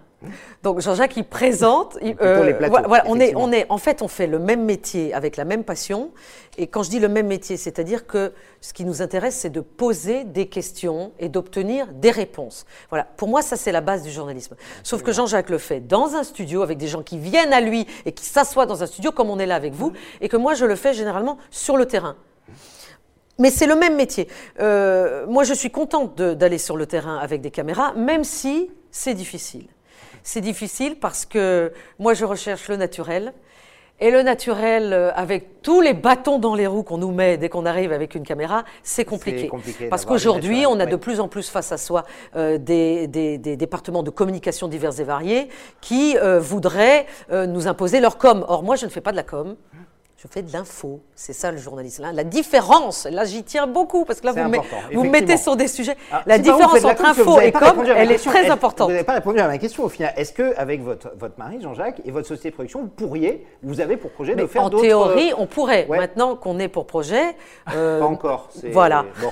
Donc 0.64 0.82
Jean-Jacques, 0.82 1.16
il 1.16 1.24
présente. 1.24 1.98
il- 2.02 2.16
Plutôt 2.16 2.44
les 2.44 2.54
plateaux, 2.56 2.76
voilà, 2.88 3.04
on 3.08 3.20
est, 3.20 3.34
on 3.36 3.52
est, 3.52 3.66
en 3.70 3.78
fait, 3.78 4.02
on 4.02 4.08
fait 4.08 4.26
le 4.28 4.40
même 4.40 4.66
métier 4.66 5.14
avec 5.14 5.38
la 5.38 5.46
même 5.46 5.64
passion. 5.64 6.12
Et 6.58 6.66
quand 6.68 6.82
je 6.82 6.90
dis 6.90 7.00
le 7.00 7.08
même 7.08 7.28
métier, 7.28 7.56
c'est-à-dire 7.56 8.08
que 8.08 8.34
ce 8.60 8.74
qui 8.74 8.84
nous 8.84 9.02
intéresse, 9.04 9.36
c'est 9.36 9.52
de 9.52 9.62
poser 9.62 10.24
des 10.24 10.48
questions 10.48 11.12
et 11.20 11.30
d'obtenir 11.30 11.88
des 11.94 12.10
réponses. 12.12 12.66
Voilà. 12.90 13.06
Pour 13.16 13.28
moi, 13.28 13.44
ça 13.44 13.56
c'est 13.56 13.72
la 13.72 13.82
base 13.82 14.02
du 14.02 14.10
journalisme. 14.10 14.56
Sauf 14.84 15.04
que 15.04 15.12
Jean-Jacques 15.14 15.52
le 15.52 15.60
fait 15.60 15.80
dans 15.82 16.16
un 16.16 16.24
studio 16.24 16.64
avec 16.64 16.80
des 16.80 16.88
gens 16.88 17.04
qui 17.04 17.20
viennent 17.20 17.54
à 17.54 17.62
lui 17.62 17.86
et 18.06 18.12
qui 18.12 18.26
s'assoient 18.26 18.66
dans 18.66 18.82
un 18.82 18.88
studio 18.88 19.12
comme 19.12 19.30
on 19.30 19.38
est 19.38 19.46
là 19.46 19.56
avec 19.56 19.74
vous, 19.74 19.94
et 20.20 20.28
que 20.30 20.36
moi 20.38 20.56
je 20.56 20.66
le 20.66 20.76
fais 20.76 20.94
généralement 20.94 21.38
sur 21.52 21.78
le 21.78 21.86
terrain. 21.86 22.16
Mais 23.40 23.50
c'est 23.52 23.68
le 23.68 23.76
même 23.76 23.96
métier. 23.96 24.28
Euh, 24.60 25.26
moi, 25.28 25.44
je 25.44 25.54
suis 25.54 25.70
contente 25.72 26.16
d'aller 26.22 26.58
sur 26.58 26.76
le 26.78 26.86
terrain 26.86 27.18
avec 27.18 27.42
des 27.42 27.52
caméras, 27.52 27.94
même 27.94 28.24
si 28.24 28.70
c'est 28.92 29.14
difficile. 29.14 29.68
C'est 30.24 30.42
difficile 30.42 30.98
parce 31.00 31.26
que 31.26 31.72
moi, 32.00 32.14
je 32.14 32.26
recherche 32.26 32.68
le 32.68 32.76
naturel. 32.78 33.34
Et 34.00 34.12
le 34.12 34.22
naturel, 34.22 34.94
euh, 34.94 35.12
avec 35.16 35.64
tous 35.64 35.82
les 35.82 35.96
bâtons 35.96 36.38
dans 36.38 36.54
les 36.54 36.68
roues 36.68 36.84
qu'on 36.84 37.00
nous 37.00 37.12
met 37.12 37.38
dès 37.38 37.50
qu'on 37.50 37.66
arrive 37.66 37.92
avec 37.92 38.14
une 38.14 38.22
caméra, 38.24 38.64
c'est 38.84 39.06
compliqué. 39.06 39.48
compliqué 39.48 39.88
Parce 39.88 40.06
qu'aujourd'hui, 40.06 40.66
on 40.68 40.80
a 40.80 40.86
de 40.86 40.96
plus 40.98 41.20
en 41.20 41.28
plus 41.28 41.50
face 41.50 41.72
à 41.72 41.78
soi 41.80 42.04
euh, 42.36 42.60
des, 42.60 43.08
des- 43.08 43.40
des 43.40 43.58
départements 43.58 44.04
de 44.04 44.12
communication 44.12 44.68
divers 44.68 45.00
et 45.00 45.04
variés 45.04 45.48
qui 45.82 46.16
euh, 46.18 46.40
voudraient 46.40 47.08
euh, 47.32 47.48
nous 47.48 47.68
imposer 47.68 48.00
leur 48.00 48.20
com. 48.20 48.46
Or, 48.48 48.62
moi, 48.62 48.76
je 48.76 48.86
ne 48.86 48.92
fais 48.92 49.02
pas 49.02 49.10
de 49.12 49.16
la 49.18 49.24
com. 49.24 49.56
Je 50.20 50.28
fais 50.28 50.42
de 50.42 50.52
l'info. 50.52 51.00
C'est 51.14 51.34
ça 51.34 51.52
le 51.52 51.60
journalisme. 51.60 52.02
Là, 52.02 52.12
la 52.12 52.24
différence, 52.24 53.06
là 53.06 53.24
j'y 53.24 53.44
tiens 53.44 53.68
beaucoup 53.68 54.04
parce 54.04 54.20
que 54.20 54.26
là 54.26 54.32
vous, 54.32 54.62
vous 54.94 55.04
mettez 55.04 55.38
sur 55.38 55.56
des 55.56 55.68
sujets. 55.68 55.96
Ah, 56.12 56.24
la 56.26 56.38
vous, 56.38 56.42
différence 56.44 56.82
la 56.82 56.90
entre 56.90 57.04
vous 57.04 57.22
info 57.22 57.40
et 57.40 57.52
com, 57.52 57.84
elle 57.96 58.10
est 58.10 58.14
question. 58.16 58.32
très 58.32 58.50
importante. 58.50 58.88
Vous 58.88 58.94
n'avez 58.94 59.04
pas 59.06 59.14
répondu 59.14 59.40
à 59.40 59.48
ma 59.48 59.60
question 59.60 59.84
au 59.84 59.90
final? 59.90 60.14
Est-ce 60.18 60.34
que 60.34 60.58
avec 60.58 60.82
votre, 60.82 61.12
votre 61.20 61.38
mari 61.38 61.60
Jean-Jacques 61.62 62.02
et 62.04 62.10
votre 62.10 62.28
société 62.28 62.50
de 62.50 62.56
production, 62.56 62.80
vous 62.82 62.88
pourriez, 62.88 63.46
vous 63.62 63.80
avez 63.80 63.96
pour 63.96 64.10
projet 64.10 64.36
de 64.36 64.48
faire 64.48 64.64
en 64.64 64.70
d'autres 64.70 64.82
théorie, 64.84 65.34
on 65.38 65.46
pourrait. 65.46 65.86
Ouais. 65.88 66.00
Maintenant 66.00 66.36
qu'on 66.36 66.58
est 66.58 66.68
pour 66.68 66.88
projet, 66.88 67.36
euh, 67.76 68.00
Pas 68.00 68.06
encore. 68.08 68.50
Voilà. 68.72 69.06
Bon, 69.22 69.30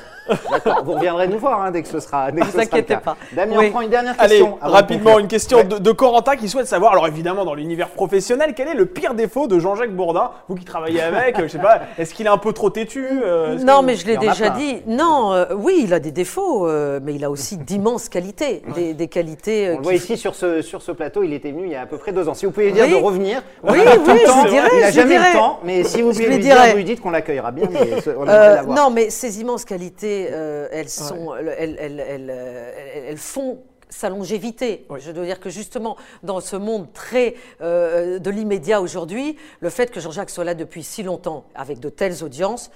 d'accord. 0.51 0.83
Vous 0.83 0.91
reviendrez 0.93 1.27
nous 1.27 1.39
voir 1.39 1.63
hein, 1.63 1.71
dès 1.71 1.81
que 1.81 1.87
ce 1.87 1.99
sera. 1.99 2.27
Sera 2.29 2.31
le 2.31 2.59
inquiétez 2.59 2.97
pas. 2.97 3.17
Damien, 3.33 3.57
Oui. 3.57 3.65
on 3.67 3.71
prend 3.71 3.81
une 3.81 3.89
dernière 3.89 4.15
Allez, 4.19 4.37
question. 4.39 4.59
de 4.63 4.69
rapidement, 4.69 5.17
une 5.17 5.27
question 5.27 5.57
Ouais. 5.57 5.63
de, 5.63 5.77
de 5.79 5.91
Corentin 5.91 6.35
qui 6.35 6.47
souhaite 6.47 6.67
savoir, 6.67 6.91
alors 6.91 7.07
évidemment 7.07 7.43
dans 7.43 7.55
l'univers 7.55 7.89
professionnel, 7.89 8.53
quel 8.55 8.67
est 8.67 8.73
le 8.75 8.85
pire 8.85 9.15
défaut 9.15 9.47
de 9.47 9.57
Jean-Jacques 9.57 9.95
Bourdin? 9.95 10.29
Vous 10.47 10.55
qui 10.55 10.65
travaillez 10.75 11.01
avec, 11.01 11.39
euh, 11.39 11.43
je 11.43 11.53
sais 11.53 11.57
pas, 11.59 11.81
est-ce 11.97 12.13
qu'il 12.13 12.25
est 12.25 12.29
un 12.29 12.37
peu 12.37 12.51
trop 12.51 12.69
têtu 12.69 13.05
euh, 13.23 13.57
Non, 13.63 13.81
mais 13.81 13.95
je 13.95 14.05
l'ai 14.05 14.17
déjà 14.17 14.49
dit. 14.49 14.81
Non, 14.87 15.31
euh, 15.33 15.45
oui, 15.55 15.81
il 15.83 15.93
a 15.93 15.99
des 15.99 16.11
défauts, 16.11 16.67
euh, 16.67 16.99
mais 17.01 17.13
il 17.13 17.23
a 17.23 17.31
aussi 17.31 17.57
d'immenses 17.57 18.09
qualités. 18.09 18.61
Des, 18.75 18.93
des 18.93 19.07
qualités. 19.07 19.67
euh, 19.67 19.73
On 19.73 19.75
le 19.75 19.77
qui 19.77 19.83
voit 19.83 19.93
ici 19.93 20.17
sur 20.17 20.35
ce, 20.35 20.61
sur 20.61 20.81
ce 20.81 20.91
plateau, 20.91 21.23
il 21.23 21.31
était 21.33 21.51
venu 21.51 21.65
il 21.67 21.71
y 21.71 21.75
a 21.75 21.81
à 21.81 21.85
peu 21.85 21.97
près 21.97 22.11
deux 22.11 22.27
ans. 22.27 22.33
Si 22.33 22.45
vous 22.45 22.51
pouvez 22.51 22.65
lui 22.67 22.73
dire 22.73 22.85
Oui. 22.85 22.91
de 22.91 22.95
revenir. 22.95 23.41
Oui, 23.63 23.79
a 23.79 23.93
tout 23.95 24.01
oui, 24.07 24.13
le 24.13 24.19
je 24.19 24.25
temps. 24.25 24.43
lui 24.43 24.49
dirai, 24.49 24.67
Il 24.73 24.79
n'a 24.81 24.91
je 24.91 24.95
jamais 24.95 25.17
le 25.17 25.33
temps, 25.33 25.59
mais 25.63 25.83
si 25.85 26.01
vous 26.01 26.11
Je 26.11 26.17
pouvez 26.19 26.35
lui 26.35 26.39
dire, 26.43 26.57
vous 26.71 26.75
lui 26.75 26.83
dites 26.83 26.99
qu'on 27.01 27.11
l'accueillera 27.11 27.51
bien, 27.51 27.69
mais 27.71 28.01
ce- 28.01 28.09
on 28.09 28.23
aimerait 28.23 28.35
Euh, 28.35 28.55
l'avoir. 28.55 28.77
non, 28.77 28.89
mais 28.93 29.09
ces 29.09 29.39
immenses 29.39 29.63
qualités, 29.63 30.27
euh, 30.31 30.67
elles, 30.73 30.89
sont, 30.89 31.33
elles, 31.39 31.55
elles- 31.57 31.77
elles- 31.79 32.05
elles, 32.09 32.29
elles- 32.29 33.03
elles 33.11 33.17
font 33.17 33.59
sa 33.95 34.09
longévité. 34.09 34.85
Je 34.99 35.11
dois 35.11 35.25
dire 35.25 35.39
que 35.39 35.49
justement, 35.49 35.95
dans 36.21 36.41
ce 36.41 36.55
monde 36.55 36.91
très 36.93 37.35
euh, 37.61 38.19
de 38.19 38.29
l'immédiat 38.29 38.81
aujourd'hui, 38.81 39.37
le 39.61 39.69
fait 39.69 39.89
que 39.89 39.99
Jean-Jacques 39.99 40.29
soit 40.29 40.43
là 40.43 40.53
depuis 40.53 40.83
si 40.83 41.01
longtemps, 41.01 41.45
avec 41.55 41.79
de 41.79 41.89
telles 41.89 42.23
audiences, 42.23 42.71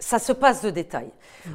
ça 0.00 0.18
se 0.18 0.32
passe 0.32 0.62
de 0.62 0.70
détails. 0.70 1.10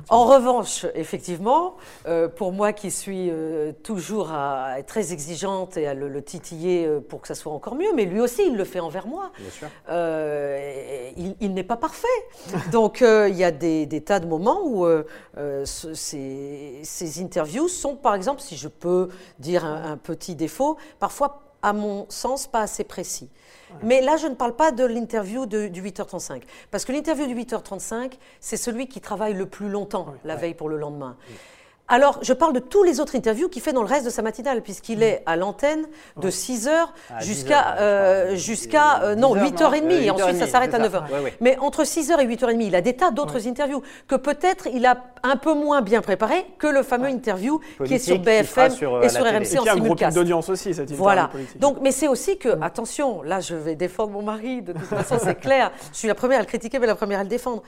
En 0.10 0.26
revanche, 0.26 0.86
effectivement, 0.96 1.76
euh, 2.08 2.28
pour 2.28 2.52
moi 2.52 2.74
qui 2.74 2.90
suis 2.92 3.30
euh, 3.30 3.72
toujours 3.84 4.32
à 4.32 4.80
être 4.80 4.88
très 4.88 5.14
exigeante 5.14 5.78
et 5.78 5.88
à 5.88 5.94
le, 5.94 6.10
le 6.10 6.22
titiller 6.24 6.86
euh, 6.86 7.00
pour 7.00 7.22
que 7.22 7.28
ça 7.28 7.36
soit 7.36 7.54
encore 7.54 7.76
mieux, 7.76 7.94
mais 7.96 8.06
lui 8.06 8.20
aussi, 8.20 8.42
il 8.48 8.56
le 8.58 8.64
fait 8.66 8.80
envers 8.80 9.08
moi. 9.08 9.32
Bien 9.40 9.50
sûr. 9.50 9.68
Euh, 9.90 11.12
il, 11.16 11.36
il 11.40 11.54
n'est 11.54 11.64
pas 11.64 11.78
parfait. 11.78 12.08
Donc 12.72 13.02
il 13.02 13.36
y 13.36 13.44
a 13.44 13.52
des, 13.52 13.86
des 13.86 14.02
tas 14.02 14.20
de 14.20 14.26
moments 14.28 14.62
où 14.64 14.86
ce- 15.66 15.94
ces, 15.94 16.80
ces 16.84 17.22
interviews 17.22 17.68
sont, 17.68 17.96
par 17.96 18.16
exemple, 18.16 18.42
si 18.42 18.58
je 18.58 18.68
peux 18.68 19.10
dire 19.40 19.64
un, 19.66 19.92
un 19.94 19.98
petit 19.98 20.36
défaut, 20.36 20.78
parfois, 21.00 21.42
à 21.64 21.74
mon 21.74 22.06
sens, 22.10 22.46
pas 22.46 22.62
assez 22.62 22.84
précis. 22.84 23.30
Mais 23.82 24.02
là, 24.02 24.18
je 24.18 24.28
ne 24.28 24.36
parle 24.36 24.56
pas 24.56 24.72
de 24.72 24.86
l'interview 24.86 25.48
du 25.48 25.82
8h35. 25.82 26.44
Parce 26.70 26.86
que 26.86 26.92
l'interview 26.92 27.26
du 27.26 27.36
8h35, 27.36 28.14
c'est 28.40 28.58
celui 28.58 28.88
qui 28.88 29.02
travaille 29.02 29.34
le 29.34 29.48
plus 29.48 29.70
longtemps 29.70 30.14
la 30.24 30.36
veille 30.36 30.54
pour 30.54 30.70
le 30.70 30.78
lendemain. 30.78 31.18
Alors, 31.90 32.18
je 32.22 32.32
parle 32.32 32.54
de 32.54 32.60
tous 32.60 32.84
les 32.84 33.02
autres 33.02 33.14
interviews 33.16 33.50
qu'il 33.50 33.62
fait 33.62 33.74
dans 33.74 33.82
le 33.84 33.90
reste 33.90 34.06
de 34.06 34.10
sa 34.10 34.22
matinale, 34.22 34.62
puisqu'il 34.62 35.04
est 35.04 35.22
à 35.26 35.36
l'antenne 35.36 35.86
de 36.18 36.30
6h 36.32 36.70
À 36.70 37.20
10 37.20 37.26
jusqu'à 37.28 37.76
euh, 37.80 38.36
jusqu'à 38.36 39.04
euh, 39.04 39.16
non 39.16 39.34
10 39.36 39.40
heures, 39.62 39.74
8h30 39.74 39.82
non 39.84 39.90
et 39.90 40.10
Euh, 40.10 40.14
ensuite 40.14 40.38
ça 40.38 40.46
8h30, 40.46 40.50
s'arrête 40.50 40.74
à 40.74 40.78
c'est 40.78 40.84
9h. 40.88 40.92
ça. 40.92 41.06
Ouais, 41.14 41.24
ouais. 41.26 41.34
Mais 41.42 41.58
entre 41.60 41.84
6h 41.84 42.20
et 42.22 42.26
8h30, 42.26 42.62
il 42.62 42.76
a 42.76 42.82
des 42.82 42.96
tas 42.96 43.12
d'autres 43.12 43.48
interviews 43.50 43.82
que 44.08 44.16
peut-être 44.16 44.68
il 44.74 44.86
a 44.86 45.04
un 45.24 45.36
peu 45.36 45.54
moins 45.54 45.82
bien 45.82 46.02
préparées 46.02 46.46
que 46.58 46.68
le 46.68 46.84
fameux 46.84 47.10
interview 47.10 47.60
qui 47.86 47.96
est 47.96 48.00
sur 48.00 48.18
BFM 48.18 48.72
sur, 48.72 49.04
et 49.04 49.10
sur. 49.10 49.24
RMC 49.26 49.54
Et 49.54 49.60
en 49.60 49.64
qui 49.64 49.70
a 49.70 49.74
un 49.74 49.76
gros 49.76 49.82
pic 49.82 49.84
simulcast. 49.84 50.16
d'audience 50.16 50.50
aussi, 50.50 50.74
cette 50.74 50.84
interview 50.86 51.04
Voilà. 51.04 51.28
politique. 51.28 51.60
Donc, 51.60 51.78
mais 51.82 51.92
c'est 51.92 52.08
aussi 52.08 52.38
que, 52.38 52.62
attention, 52.64 53.22
là, 53.24 53.42
je 53.42 53.56
vais 53.56 53.76
défendre 53.76 54.12
mon 54.12 54.22
mari. 54.22 54.62
De 54.62 54.72
toute 54.72 54.84
façon, 54.86 55.18
c'est 55.22 55.36
clair. 55.36 55.72
Je 55.92 55.98
suis 55.98 56.08
la 56.08 56.16
première 56.16 56.40
à 56.40 56.42
le 56.42 56.48
critiquer, 56.48 56.80
mais 56.80 56.88
la 56.88 56.96
première 56.96 57.20
à 57.20 57.24
le 57.24 57.30
défendre. 57.30 57.62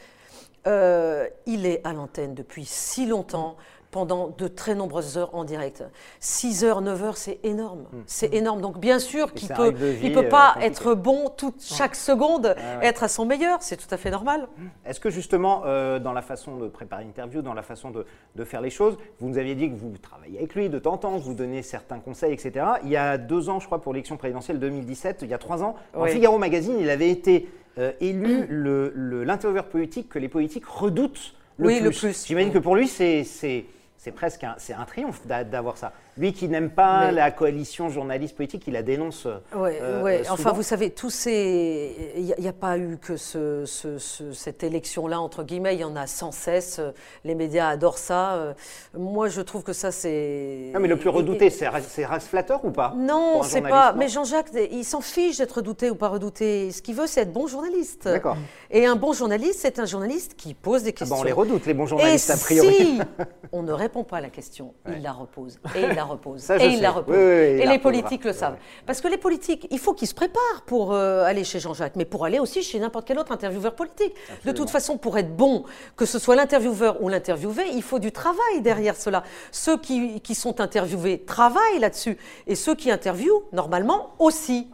Euh, 0.67 1.27
il 1.45 1.67
est 1.67 1.81
à 1.83 1.93
l'antenne 1.93 2.33
depuis 2.33 2.65
si 2.65 3.05
longtemps. 3.05 3.55
Pendant 3.95 4.35
de 4.37 4.49
très 4.49 4.75
nombreuses 4.75 5.17
heures 5.17 5.33
en 5.33 5.45
direct. 5.45 5.81
6 6.19 6.65
heures, 6.65 6.81
9 6.81 7.01
heures, 7.01 7.15
c'est 7.15 7.39
énorme. 7.43 7.85
C'est 8.07 8.33
énorme. 8.33 8.59
Donc 8.59 8.77
bien 8.77 8.99
sûr 8.99 9.33
qu'il 9.33 9.47
peut, 9.47 9.73
il 10.03 10.11
peut 10.11 10.25
euh, 10.25 10.29
pas 10.29 10.55
être 10.59 10.95
bon 10.95 11.29
toute 11.37 11.63
chaque 11.63 11.95
seconde, 11.95 12.57
être 12.81 13.03
à 13.03 13.07
son 13.07 13.25
meilleur. 13.25 13.59
C'est 13.61 13.77
tout 13.77 13.87
à 13.89 13.95
fait 13.95 14.11
normal. 14.11 14.49
Est-ce 14.85 14.99
que 14.99 15.09
justement, 15.09 15.61
euh, 15.65 15.97
dans 15.97 16.11
la 16.11 16.21
façon 16.21 16.57
de 16.57 16.67
préparer 16.67 17.05
l'interview, 17.05 17.41
dans 17.41 17.53
la 17.53 17.61
façon 17.61 17.89
de, 17.89 18.05
de 18.35 18.43
faire 18.43 18.59
les 18.59 18.69
choses, 18.69 18.97
vous 19.21 19.29
nous 19.29 19.37
aviez 19.37 19.55
dit 19.55 19.69
que 19.69 19.75
vous 19.75 19.93
travaillez 19.97 20.39
avec 20.39 20.53
lui 20.55 20.67
de 20.67 20.77
temps 20.77 20.95
en 20.95 20.97
temps, 20.97 21.17
que 21.17 21.23
vous 21.23 21.33
donnez 21.33 21.61
certains 21.63 21.99
conseils, 21.99 22.33
etc. 22.33 22.65
Il 22.83 22.89
y 22.89 22.97
a 22.97 23.17
deux 23.17 23.47
ans, 23.47 23.61
je 23.61 23.65
crois, 23.65 23.81
pour 23.81 23.93
l'élection 23.93 24.17
présidentielle 24.17 24.59
2017, 24.59 25.19
il 25.21 25.29
y 25.29 25.33
a 25.33 25.37
trois 25.37 25.63
ans, 25.63 25.75
dans 25.93 26.01
Oui. 26.03 26.11
Figaro 26.11 26.37
Magazine, 26.37 26.75
il 26.81 26.89
avait 26.89 27.09
été 27.09 27.47
euh, 27.77 27.93
élu 28.01 28.45
le- 28.49 29.23
l'intervieweur 29.23 29.67
politique 29.67 30.09
que 30.09 30.19
les 30.19 30.27
politiques 30.27 30.65
redoutent 30.65 31.33
le 31.57 31.67
Oui, 31.67 31.81
plus. 31.81 32.25
J'imagine 32.27 32.51
que 32.51 32.57
pour 32.57 32.75
lui, 32.75 32.89
c'est 32.89 33.63
c'est- 34.05 34.11
presque 34.11 34.43
un, 34.43 34.55
triomphe 34.85 35.25
d'a- 35.25 35.43
d'avoir 35.43 35.77
ça. 35.77 35.91
Lui 36.17 36.31
qui 36.31 36.47
n'aime 36.47 36.69
pas 36.69 37.07
Mais- 37.07 37.11
la 37.11 37.29
coalition 37.31 37.89
journaliste 37.89 38.35
politique, 38.37 38.63
il 38.67 38.73
la 38.73 38.83
dénonce. 38.83 39.25
euh, 39.25 39.37
Ouais, 39.53 39.79
euh, 39.81 40.01
ouais. 40.01 40.23
Enfin, 40.29 40.53
vous 40.53 40.63
savez, 40.63 40.89
tous 40.91 41.09
ces. 41.09 42.13
Il 42.15 42.33
n'y 42.39 42.47
a, 42.47 42.53
pas 42.53 42.77
eu 42.77 42.97
que 42.97 43.17
ce, 43.17 43.65
ce- 43.65 43.97
ce- 43.97 44.31
cette 44.31 44.63
élection-là, 44.63 45.19
entre 45.19 45.43
guillemets, 45.43 45.75
il 45.75 45.81
y 45.81 45.83
en 45.83 45.97
a 45.97 46.07
sans 46.07 46.31
cesse. 46.31 46.79
Les 47.25 47.35
médias 47.35 47.67
adorent 47.67 47.97
ça. 47.97 48.35
Euh, 48.35 48.53
Moi, 48.97 49.27
je 49.27 49.41
trouve 49.41 49.63
que 49.63 49.73
ça, 49.73 49.91
c'est. 49.91 50.71
Ah, 50.73 50.79
mais 50.79 50.87
le 50.87 50.95
plus 50.97 51.09
redouté, 51.09 51.49
c'est 51.49 51.67
Ra- 51.67 51.81
c'est 51.81 52.05
Race 52.05 52.27
Flatter 52.27 52.55
ou 52.63 52.71
pas? 52.71 52.93
Non, 52.95 53.41
c'est 53.43 53.61
pas. 53.61 53.91
non 53.91 53.97
Mais 53.99 54.07
Jean-Jacques, 54.07 54.51
il 54.71 54.85
s'en 54.85 55.01
fiche 55.01 55.39
d'être 55.39 55.57
redouté 55.57 55.89
ou 55.89 55.95
pas 55.95 56.07
redouté. 56.07 56.71
Ce 56.71 56.81
qu'il 56.81 56.95
veut, 56.95 57.07
c'est 57.07 57.21
être 57.21 57.33
bon 57.33 57.47
journaliste. 57.47 58.05
D'accord. 58.05 58.37
Et 58.71 58.85
un 58.85 58.95
bon 58.95 59.11
journaliste, 59.11 59.59
c'est 59.61 59.79
un 59.79 59.85
journaliste 59.85 60.35
qui 60.35 60.53
pose 60.53 60.83
des 60.83 60.89
Ah 60.89 60.91
questions. 60.93 61.15
bah, 61.17 61.21
on 61.21 61.25
les 61.25 61.33
redoute, 61.33 61.65
les 61.65 61.73
bons 61.73 61.85
Et 61.85 61.89
journalistes, 61.89 62.29
a 62.29 62.37
priori. 62.37 62.73
si 62.73 62.99
on 63.51 63.63
ne 63.63 63.73
répond 63.73 64.05
pas 64.05 64.17
à 64.17 64.21
la 64.21 64.29
question, 64.29 64.73
il 64.87 65.01
la 65.01 65.11
repose. 65.11 65.59
Et 65.75 65.81
il 65.81 65.89
la 65.93 66.04
repose. 66.05 66.41
Ça, 66.41 66.57
et 66.57 66.67
il 66.67 66.75
sais. 66.77 66.81
la 66.81 66.91
repose. 66.91 67.15
Oui, 67.15 67.21
oui, 67.21 67.29
oui, 67.29 67.53
il 67.55 67.61
et 67.61 67.65
les 67.65 67.79
politiques 67.79 68.23
le 68.23 68.33
savent. 68.33 68.57
Parce 68.85 69.01
que 69.01 69.07
les 69.07 69.17
politiques, 69.17 69.67
il 69.71 69.79
faut 69.79 69.93
qu'ils 69.93 70.07
se 70.07 70.13
préparent 70.13 70.63
pour 70.65 70.93
euh, 70.93 71.23
aller 71.23 71.43
chez 71.43 71.59
Jean-Jacques, 71.59 71.95
mais 71.95 72.05
pour 72.05 72.25
aller 72.25 72.39
aussi 72.39 72.63
chez 72.63 72.79
n'importe 72.79 73.07
quel 73.07 73.19
autre 73.19 73.31
intervieweur 73.31 73.75
politique. 73.75 74.13
De 74.45 74.51
toute 74.51 74.69
façon, 74.69 74.97
pour 74.97 75.17
être 75.17 75.35
bon, 75.35 75.63
que 75.95 76.05
ce 76.05 76.19
soit 76.19 76.35
l'intervieweur 76.35 77.01
ou 77.01 77.09
l'interviewé, 77.09 77.63
il 77.73 77.83
faut 77.83 77.99
du 77.99 78.11
travail 78.11 78.61
derrière 78.61 78.95
cela. 78.95 79.23
Ceux 79.51 79.77
qui, 79.77 80.21
qui 80.21 80.35
sont 80.35 80.61
interviewés 80.61 81.23
travaillent 81.25 81.79
là-dessus. 81.79 82.17
Et 82.47 82.55
ceux 82.55 82.75
qui 82.75 82.91
interviewent, 82.91 83.43
normalement, 83.51 84.15
aussi. 84.19 84.69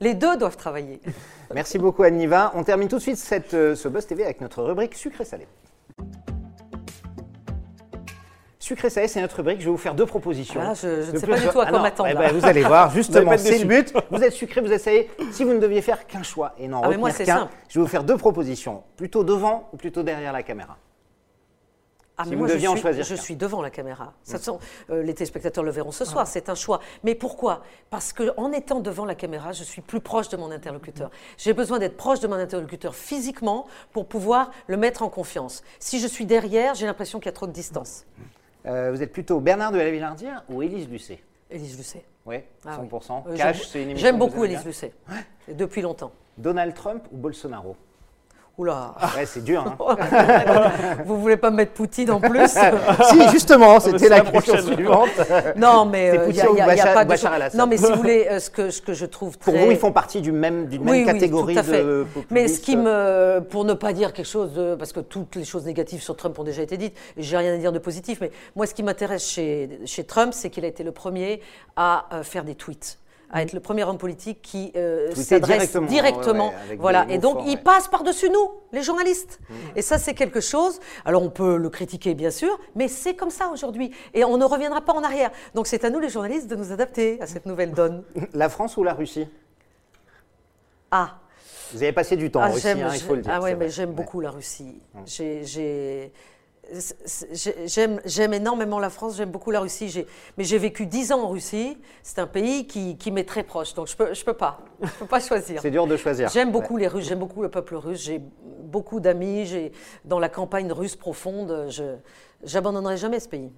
Les 0.00 0.14
deux 0.14 0.36
doivent 0.36 0.56
travailler. 0.56 1.00
Merci 1.54 1.78
beaucoup 1.78 2.02
Anniva. 2.02 2.52
On 2.54 2.64
termine 2.64 2.88
tout 2.88 2.96
de 2.96 3.02
suite 3.02 3.16
cette, 3.16 3.54
euh, 3.54 3.74
ce 3.74 3.88
Buzz 3.88 4.06
TV 4.06 4.24
avec 4.24 4.40
notre 4.40 4.62
rubrique 4.62 4.94
sucré-salé. 4.94 5.46
Sucré-salé, 8.68 9.08
c'est 9.08 9.22
notre 9.22 9.36
rubrique. 9.36 9.60
Je 9.60 9.64
vais 9.64 9.70
vous 9.70 9.78
faire 9.78 9.94
deux 9.94 10.04
propositions. 10.04 10.60
Ah, 10.62 10.74
je- 10.74 11.02
je 11.02 11.10
ne 11.12 11.18
sais 11.18 11.26
pas 11.26 11.40
du 11.40 11.48
tout 11.48 11.58
à 11.58 11.62
ah 11.66 11.70
quoi 11.70 11.78
non, 11.78 11.82
m'attendre, 11.82 12.10
eh 12.12 12.14
ben, 12.14 12.30
vous 12.34 12.44
allez 12.44 12.62
voir, 12.62 12.90
justement, 12.94 13.32
c'est 13.38 13.60
le 13.60 13.64
but. 13.64 13.94
Vous 14.10 14.22
êtes 14.22 14.34
sucré, 14.34 14.60
vous 14.60 14.70
êtes 14.70 14.82
salé. 14.82 15.08
Si 15.32 15.42
vous 15.42 15.54
ne 15.54 15.58
deviez 15.58 15.80
faire 15.80 16.06
qu'un 16.06 16.22
choix 16.22 16.52
et 16.58 16.68
n'en 16.68 16.82
Ah, 16.82 16.94
moi, 16.98 17.10
qu'un, 17.10 17.48
je 17.70 17.78
vais 17.78 17.82
vous 17.82 17.90
faire 17.90 18.04
deux 18.04 18.18
propositions. 18.18 18.82
Plutôt 18.98 19.24
devant 19.24 19.70
ou 19.72 19.78
plutôt 19.78 20.02
derrière 20.02 20.34
la 20.34 20.42
caméra 20.42 20.76
Ah, 22.18 22.24
Si 22.24 22.28
mais 22.28 22.36
vous 22.36 22.40
moi, 22.40 22.48
je, 22.48 22.52
deviez 22.52 22.68
en 22.68 22.72
suis, 22.72 22.82
choisir 22.82 23.04
je 23.04 23.14
suis 23.14 23.36
devant 23.36 23.62
la 23.62 23.70
caméra. 23.70 24.12
Façon, 24.22 24.58
euh, 24.90 25.02
les 25.02 25.14
téléspectateurs 25.14 25.64
le 25.64 25.70
verront 25.70 25.92
ce 25.92 26.04
soir, 26.04 26.26
c'est 26.26 26.50
un 26.50 26.54
choix. 26.54 26.80
Mais 27.04 27.14
pourquoi? 27.14 27.62
Parce 27.88 28.12
qu'en 28.12 28.52
étant 28.52 28.80
devant 28.80 29.06
la 29.06 29.14
caméra, 29.14 29.52
je 29.52 29.64
suis 29.64 29.80
plus 29.80 30.00
proche 30.00 30.28
de 30.28 30.36
mon 30.36 30.50
interlocuteur. 30.50 31.10
J'ai 31.38 31.54
besoin 31.54 31.78
d'être 31.78 31.96
proche 31.96 32.20
de 32.20 32.26
mon 32.28 32.36
interlocuteur 32.36 32.94
physiquement 32.94 33.66
pour 33.92 34.06
pouvoir 34.06 34.50
le 34.66 34.76
mettre 34.76 35.02
en 35.02 35.08
confiance. 35.08 35.62
Si 35.78 36.00
je 36.00 36.06
suis 36.06 36.26
derrière, 36.26 36.74
j'ai 36.74 36.84
l'impression 36.84 37.18
qu'il 37.18 37.26
y 37.26 37.30
a 37.30 37.32
trop 37.32 37.46
de 37.46 37.52
distance. 37.52 38.04
Euh, 38.66 38.90
Vous 38.92 39.02
êtes 39.02 39.12
plutôt 39.12 39.40
Bernard 39.40 39.72
de 39.72 39.78
la 39.78 39.90
Villardière 39.90 40.44
ou 40.48 40.62
Élise 40.62 40.88
Lucet 40.88 41.20
Élise 41.50 41.76
Lucet. 41.78 42.04
Oui, 42.26 42.36
Ah 42.66 42.76
100%. 42.78 43.22
oui. 43.26 43.32
Euh, 43.32 43.36
Cash, 43.36 43.56
j'aime- 43.56 43.66
c'est 43.66 43.82
une 43.82 43.90
émission 43.90 44.06
J'aime 44.08 44.18
beaucoup 44.18 44.44
Élise 44.44 44.64
Lucet. 44.64 44.92
Et 45.48 45.54
Depuis 45.54 45.80
longtemps. 45.80 46.12
Donald 46.36 46.74
Trump 46.74 47.04
ou 47.12 47.16
Bolsonaro 47.16 47.76
Oula. 48.58 48.92
Ouais, 49.16 49.24
c'est 49.24 49.44
dur. 49.44 49.64
hein. 49.64 49.96
Vous 51.06 51.20
voulez 51.20 51.36
pas 51.36 51.50
me 51.52 51.56
mettre 51.58 51.72
Poutine 51.72 52.10
en 52.10 52.20
plus 52.20 52.48
si, 53.08 53.28
justement, 53.30 53.78
c'était 53.78 54.08
la, 54.08 54.16
la 54.18 54.22
question 54.30 54.54
prochaine. 54.54 54.74
suivante. 54.74 55.08
Non, 55.56 55.84
mais 55.86 56.10
euh, 56.18 56.26
il 56.28 56.34
n'y 56.34 56.40
a, 56.60 56.74
y 56.74 56.80
a 56.80 56.92
pas 56.92 57.04
de 57.04 57.56
Non, 57.56 57.68
mais 57.68 57.76
si 57.76 57.84
vous 57.84 57.94
voulez, 57.94 58.26
euh, 58.28 58.40
ce, 58.40 58.50
que, 58.50 58.70
ce 58.70 58.82
que 58.82 58.94
je 58.94 59.06
trouve 59.06 59.38
très... 59.38 59.52
Pour 59.52 59.60
vous, 59.60 59.70
ils 59.70 59.78
font 59.78 59.92
partie 59.92 60.20
du 60.20 60.32
même, 60.32 60.66
d'une 60.66 60.82
même 60.82 60.92
Oui, 60.92 60.98
oui, 61.00 61.06
catégorie 61.06 61.54
tout 61.54 61.60
à 61.60 61.62
fait. 61.62 61.84
de 61.84 62.04
Mais 62.30 62.48
ce 62.48 62.58
qui 62.58 62.76
me, 62.76 63.38
pour 63.48 63.64
ne 63.64 63.74
pas 63.74 63.92
dire 63.92 64.12
quelque 64.12 64.26
chose 64.26 64.52
de, 64.54 64.74
parce 64.74 64.92
que 64.92 65.00
toutes 65.00 65.36
les 65.36 65.44
choses 65.44 65.64
négatives 65.64 66.02
sur 66.02 66.16
Trump 66.16 66.36
ont 66.38 66.44
déjà 66.44 66.62
été 66.62 66.76
dites, 66.76 66.96
j'ai 67.16 67.36
rien 67.36 67.54
à 67.54 67.58
dire 67.58 67.70
de 67.72 67.78
positif, 67.78 68.18
mais 68.20 68.32
moi, 68.56 68.66
ce 68.66 68.74
qui 68.74 68.82
m'intéresse 68.82 69.24
chez, 69.28 69.78
chez 69.86 70.02
Trump, 70.02 70.32
c'est 70.34 70.50
qu'il 70.50 70.64
a 70.64 70.68
été 70.68 70.82
le 70.82 70.90
premier 70.90 71.40
à 71.76 72.06
euh, 72.12 72.22
faire 72.24 72.42
des 72.42 72.56
tweets 72.56 72.98
à 73.30 73.42
être 73.42 73.52
le 73.52 73.60
premier 73.60 73.84
homme 73.84 73.98
politique 73.98 74.40
qui 74.42 74.72
euh, 74.76 75.14
s'adresse 75.14 75.58
directement, 75.72 75.86
directement, 75.86 76.48
ouais, 76.48 76.54
ouais, 76.54 76.60
avec 76.66 76.80
voilà. 76.80 77.06
Et 77.10 77.18
donc 77.18 77.34
forts, 77.38 77.44
il 77.46 77.56
ouais. 77.56 77.62
passe 77.62 77.88
par-dessus 77.88 78.30
nous, 78.30 78.50
les 78.72 78.82
journalistes. 78.82 79.38
Et 79.76 79.82
ça, 79.82 79.98
c'est 79.98 80.14
quelque 80.14 80.40
chose. 80.40 80.80
Alors 81.04 81.22
on 81.22 81.30
peut 81.30 81.56
le 81.56 81.68
critiquer, 81.68 82.14
bien 82.14 82.30
sûr, 82.30 82.58
mais 82.74 82.88
c'est 82.88 83.14
comme 83.14 83.30
ça 83.30 83.48
aujourd'hui, 83.48 83.92
et 84.14 84.24
on 84.24 84.36
ne 84.38 84.44
reviendra 84.44 84.80
pas 84.80 84.94
en 84.94 85.02
arrière. 85.04 85.30
Donc 85.54 85.66
c'est 85.66 85.84
à 85.84 85.90
nous, 85.90 86.00
les 86.00 86.08
journalistes, 86.08 86.46
de 86.48 86.56
nous 86.56 86.72
adapter 86.72 87.20
à 87.20 87.26
cette 87.26 87.44
nouvelle 87.46 87.72
donne. 87.72 88.02
La 88.32 88.48
France 88.48 88.76
ou 88.76 88.84
la 88.84 88.94
Russie? 88.94 89.26
Ah. 90.90 91.18
Vous 91.72 91.82
avez 91.82 91.92
passé 91.92 92.16
du 92.16 92.30
temps 92.30 92.40
en 92.40 92.44
Ah, 92.44 92.48
Russie, 92.48 92.62
j'aime- 92.62 92.80
hein, 92.82 92.90
il 92.94 93.00
faut 93.00 93.14
le 93.14 93.20
dire. 93.22 93.32
Ah 93.34 93.40
ouais, 93.42 93.54
mais 93.54 93.68
j'aime 93.68 93.92
beaucoup 93.92 94.20
la 94.20 94.30
Russie. 94.30 94.80
J'ai- 95.04 95.44
J'ai. 95.44 96.12
J'aime 98.04 98.32
énormément 98.34 98.78
la 98.78 98.90
France, 98.90 99.16
j'aime 99.16 99.30
beaucoup 99.30 99.50
la 99.50 99.60
Russie. 99.60 100.04
Mais 100.36 100.44
j'ai 100.44 100.58
vécu 100.58 100.86
10 100.86 101.12
ans 101.12 101.22
en 101.22 101.28
Russie. 101.28 101.78
C'est 102.02 102.18
un 102.18 102.26
pays 102.26 102.66
qui, 102.66 102.96
qui 102.96 103.10
m'est 103.10 103.24
très 103.24 103.42
proche, 103.42 103.74
donc 103.74 103.88
je 103.88 103.96
peux, 103.96 104.12
je 104.14 104.24
peux 104.24 104.34
pas. 104.34 104.60
Je 104.82 104.90
peux 104.98 105.06
pas 105.06 105.20
choisir. 105.20 105.60
C'est 105.62 105.70
dur 105.70 105.86
de 105.86 105.96
choisir. 105.96 106.28
J'aime 106.28 106.52
beaucoup 106.52 106.76
les 106.76 106.88
Russes, 106.88 107.06
j'aime 107.06 107.18
beaucoup 107.18 107.42
le 107.42 107.48
peuple 107.48 107.76
russe. 107.76 108.02
J'ai 108.02 108.20
beaucoup 108.62 109.00
d'amis. 109.00 109.70
Dans 110.04 110.18
la 110.18 110.28
campagne 110.28 110.70
russe 110.72 110.96
profonde. 110.96 111.66
Je 111.70 111.96
j'abandonnerai 112.44 112.96
jamais 112.96 113.20
ce 113.20 113.28
pays. 113.28 113.52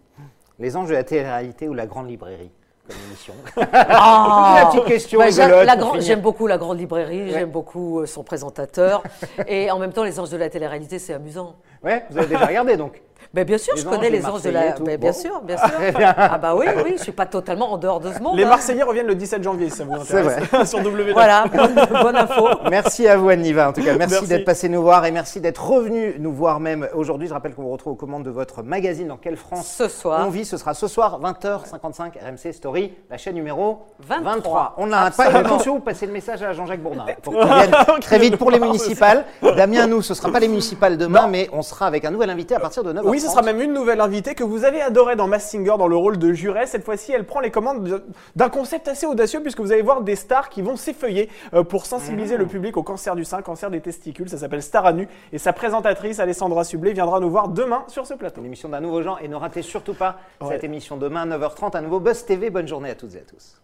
Les 0.59 0.77
anges 0.77 0.89
de 0.89 0.95
la 0.95 1.05
télé-réalité 1.05 1.69
ou 1.69 1.75
la 1.75 1.87
grande 1.87 2.09
librairie? 2.09 2.51
Comme 2.91 2.99
émission 3.09 3.35
Ah 3.73 4.61
La 4.63 4.67
petite 4.67 4.85
question 4.85 5.21
Bah. 5.21 5.31
J'aime 6.01 6.21
beaucoup 6.21 6.47
la 6.47 6.59
grande 6.59 6.79
librairie, 6.79 7.31
j'aime 7.31 7.51
beaucoup 7.51 8.01
euh, 8.01 8.07
son 8.07 8.23
présentateur. 8.23 9.03
et 9.47 9.71
en 9.71 9.79
même 9.79 9.93
temps, 9.93 10.05
les 10.05 10.19
anges 10.19 10.31
de 10.31 10.37
la 10.37 10.49
télé-réalité, 10.51 10.99
c'est 10.99 11.15
amusant. 11.15 11.57
Ouais, 11.83 12.05
vous 12.11 12.19
avez 12.19 12.27
déjà 12.27 12.47
regardé 12.47 12.77
donc 12.77 13.01
Ben, 13.33 13.45
bien 13.45 13.59
sûr, 13.59 13.75
Les 13.77 13.83
je 13.83 13.87
anges, 13.87 13.95
connais 13.95 14.11
les 14.11 14.19
les 14.19 14.27
anges 14.27 14.43
de 14.43 14.51
Marseillais, 14.51 14.67
la. 14.67 14.73
tout. 14.73 14.83
Ben, 14.83 14.99
bien 14.99 15.11
Bon. 15.13 15.17
sûr, 15.17 15.41
bien 15.43 15.57
sûr. 15.57 15.69
Ah 16.17 16.37
bah 16.39 16.55
oui, 16.57 16.67
oui, 16.85 16.95
je 16.97 17.03
suis 17.05 17.13
pas 17.13 17.27
totalement 17.27 17.73
en 17.73 17.79
dehors 17.79 18.01
de 18.01 18.13
ce 18.13 18.19
monde. 18.19 18.37
Les 18.37 18.43
hein. 18.43 18.49
Marseillais 18.49 18.83
reviennent 18.83 19.07
le 19.07 19.15
17 19.15 19.43
janvier, 19.45 19.71
si 19.71 19.77
ça 19.77 19.85
vous 19.85 19.95
C'est 20.05 20.19
intéresse. 20.19 20.69
Sur 20.71 20.81
W9. 20.81 21.13
Voilà, 21.13 21.45
bonne, 21.47 21.75
bonne 22.03 22.17
info. 22.17 22.49
Merci 22.69 23.07
à 23.07 23.17
vous, 23.17 23.29
Anniva. 23.29 23.69
En 23.69 23.73
tout 23.73 23.83
cas, 23.85 23.95
merci, 23.97 24.15
Merci. 24.15 24.27
d'être 24.29 24.45
passé 24.45 24.69
nous 24.69 24.83
voir 24.83 25.07
et 25.07 25.13
merci 25.13 25.41
d'être 25.41 25.65
revenu 25.65 26.17
nous 26.19 26.33
voir 26.33 26.59
même 26.59 26.89
aujourd'hui. 26.95 27.29
Je 27.29 27.33
rappelle 27.33 27.55
qu'on 27.55 27.63
vous 27.63 27.71
retrouve 27.71 27.93
aux 27.93 27.97
commandes 27.97 28.25
de 28.25 28.31
votre 28.31 28.65
magazine 28.65 29.07
Dans 29.07 29.17
quelle 29.17 29.37
France 29.37 29.69
Ce 29.79 29.87
soir. 29.87 30.25
on 30.27 30.31
vit. 30.31 30.45
Ce 30.45 30.57
sera 30.57 30.75
ce 30.75 30.89
soir, 30.89 31.21
20h55, 31.21 32.13
RMC 32.19 32.53
Story, 32.53 32.95
la 33.11 33.17
chaîne 33.17 33.35
numéro 33.37 33.87
23. 34.01 34.33
23. 34.35 34.75
On 34.79 34.87
l'arrête 34.87 35.17
pas. 35.17 35.27
Attention, 35.27 35.75
vous 35.75 35.81
passez 35.81 36.07
le 36.07 36.13
message 36.13 36.43
à 36.43 36.53
Jean-Jacques 36.53 36.83
Bourdin 36.83 37.05
hein, 37.09 37.13
pour 37.23 37.33
qu'il 37.39 37.45
vienne 37.47 37.71
très 38.01 38.19
vite 38.19 38.37
pour 38.37 38.51
les 38.51 38.59
municipales. 38.59 39.25
Damien, 39.57 39.87
nous, 39.87 40.03
ce 40.03 40.15
ne 40.15 40.17
sera 40.17 40.33
pas 40.33 40.41
les 40.41 40.49
municipales 40.49 40.99
demain, 40.99 41.29
mais 41.29 41.49
on 41.53 41.63
sera 41.63 41.87
avec 41.87 42.05
un 42.05 42.11
nouvel 42.11 42.31
invité 42.31 42.57
à 42.57 42.61
partir 42.61 42.83
de 42.83 42.93
9h30. 42.93 43.03
Oui, 43.05 43.20
ce 43.21 43.29
sera 43.29 43.43
même 43.43 43.61
une 43.61 43.73
nouvelle 43.73 44.01
invitée 44.01 44.35
que 44.35 44.43
vous 44.45 44.65
avez 44.65 44.81
adorée 44.83 45.17
dans 45.17 45.27
Mass 45.29 45.51
Singer 45.51 45.75
dans 45.79 45.87
le 45.89 45.97
rôle 45.97 46.19
de 46.19 46.33
Juret. 46.33 46.67
Cette 46.67 46.85
fois-ci, 46.85 47.13
elle 47.13 47.25
prend 47.25 47.41
les 47.41 47.51
commandes 47.51 47.85
de- 47.85 48.03
d'un 48.37 48.49
concept 48.49 48.89
assez 48.89 49.07
audacieux 49.07 49.41
puisque 49.41 49.61
vous 49.61 49.73
allez 49.73 49.83
voir 49.83 50.03
des 50.03 50.17
stars 50.17 50.49
qui 50.49 50.63
vont 50.63 50.77
s'effeuiller 50.77 51.29
euh, 51.55 51.63
pour 51.63 51.87
sensibiliser 51.87 52.37
le 52.37 52.47
public 52.47 52.77
au 52.77 52.83
cancer 52.83 53.15
du 53.17 53.25
sein, 53.25 53.43
cancer 53.43 53.71
des 53.71 53.81
testicules. 53.81 54.29
Ça 54.29 54.39
s'appelle 54.39 54.63
Star 54.63 54.87
à 54.87 54.93
nu. 54.93 55.09
Et 55.33 55.39
sa 55.39 55.53
présentatrice, 55.53 56.19
Alessandra 56.21 56.65
Sublet, 56.65 56.93
viendra 56.93 57.21
nous 57.21 57.31
voir 57.31 57.49
demain 57.49 57.85
sur 57.89 58.07
ce 58.07 58.15
plateau. 58.15 58.41
Une 58.41 58.47
émission 58.47 58.69
d'un 58.69 58.81
nouveau 58.81 59.03
genre 59.03 59.19
et 59.23 59.29
ne 59.29 59.37
ratez 59.37 59.63
surtout 59.63 59.95
pas 59.95 60.17
Ouais. 60.41 60.49
cette 60.55 60.65
émission 60.65 60.97
demain 60.97 61.27
9h30 61.27 61.77
à 61.77 61.81
nouveau 61.81 62.01
Buzz 62.01 62.25
TV. 62.25 62.51
Bonne 62.51 62.67
journée 62.69 62.91
à 62.91 62.95
toutes 62.95 63.15
et 63.15 63.19
à 63.19 63.23
tous. 63.23 63.57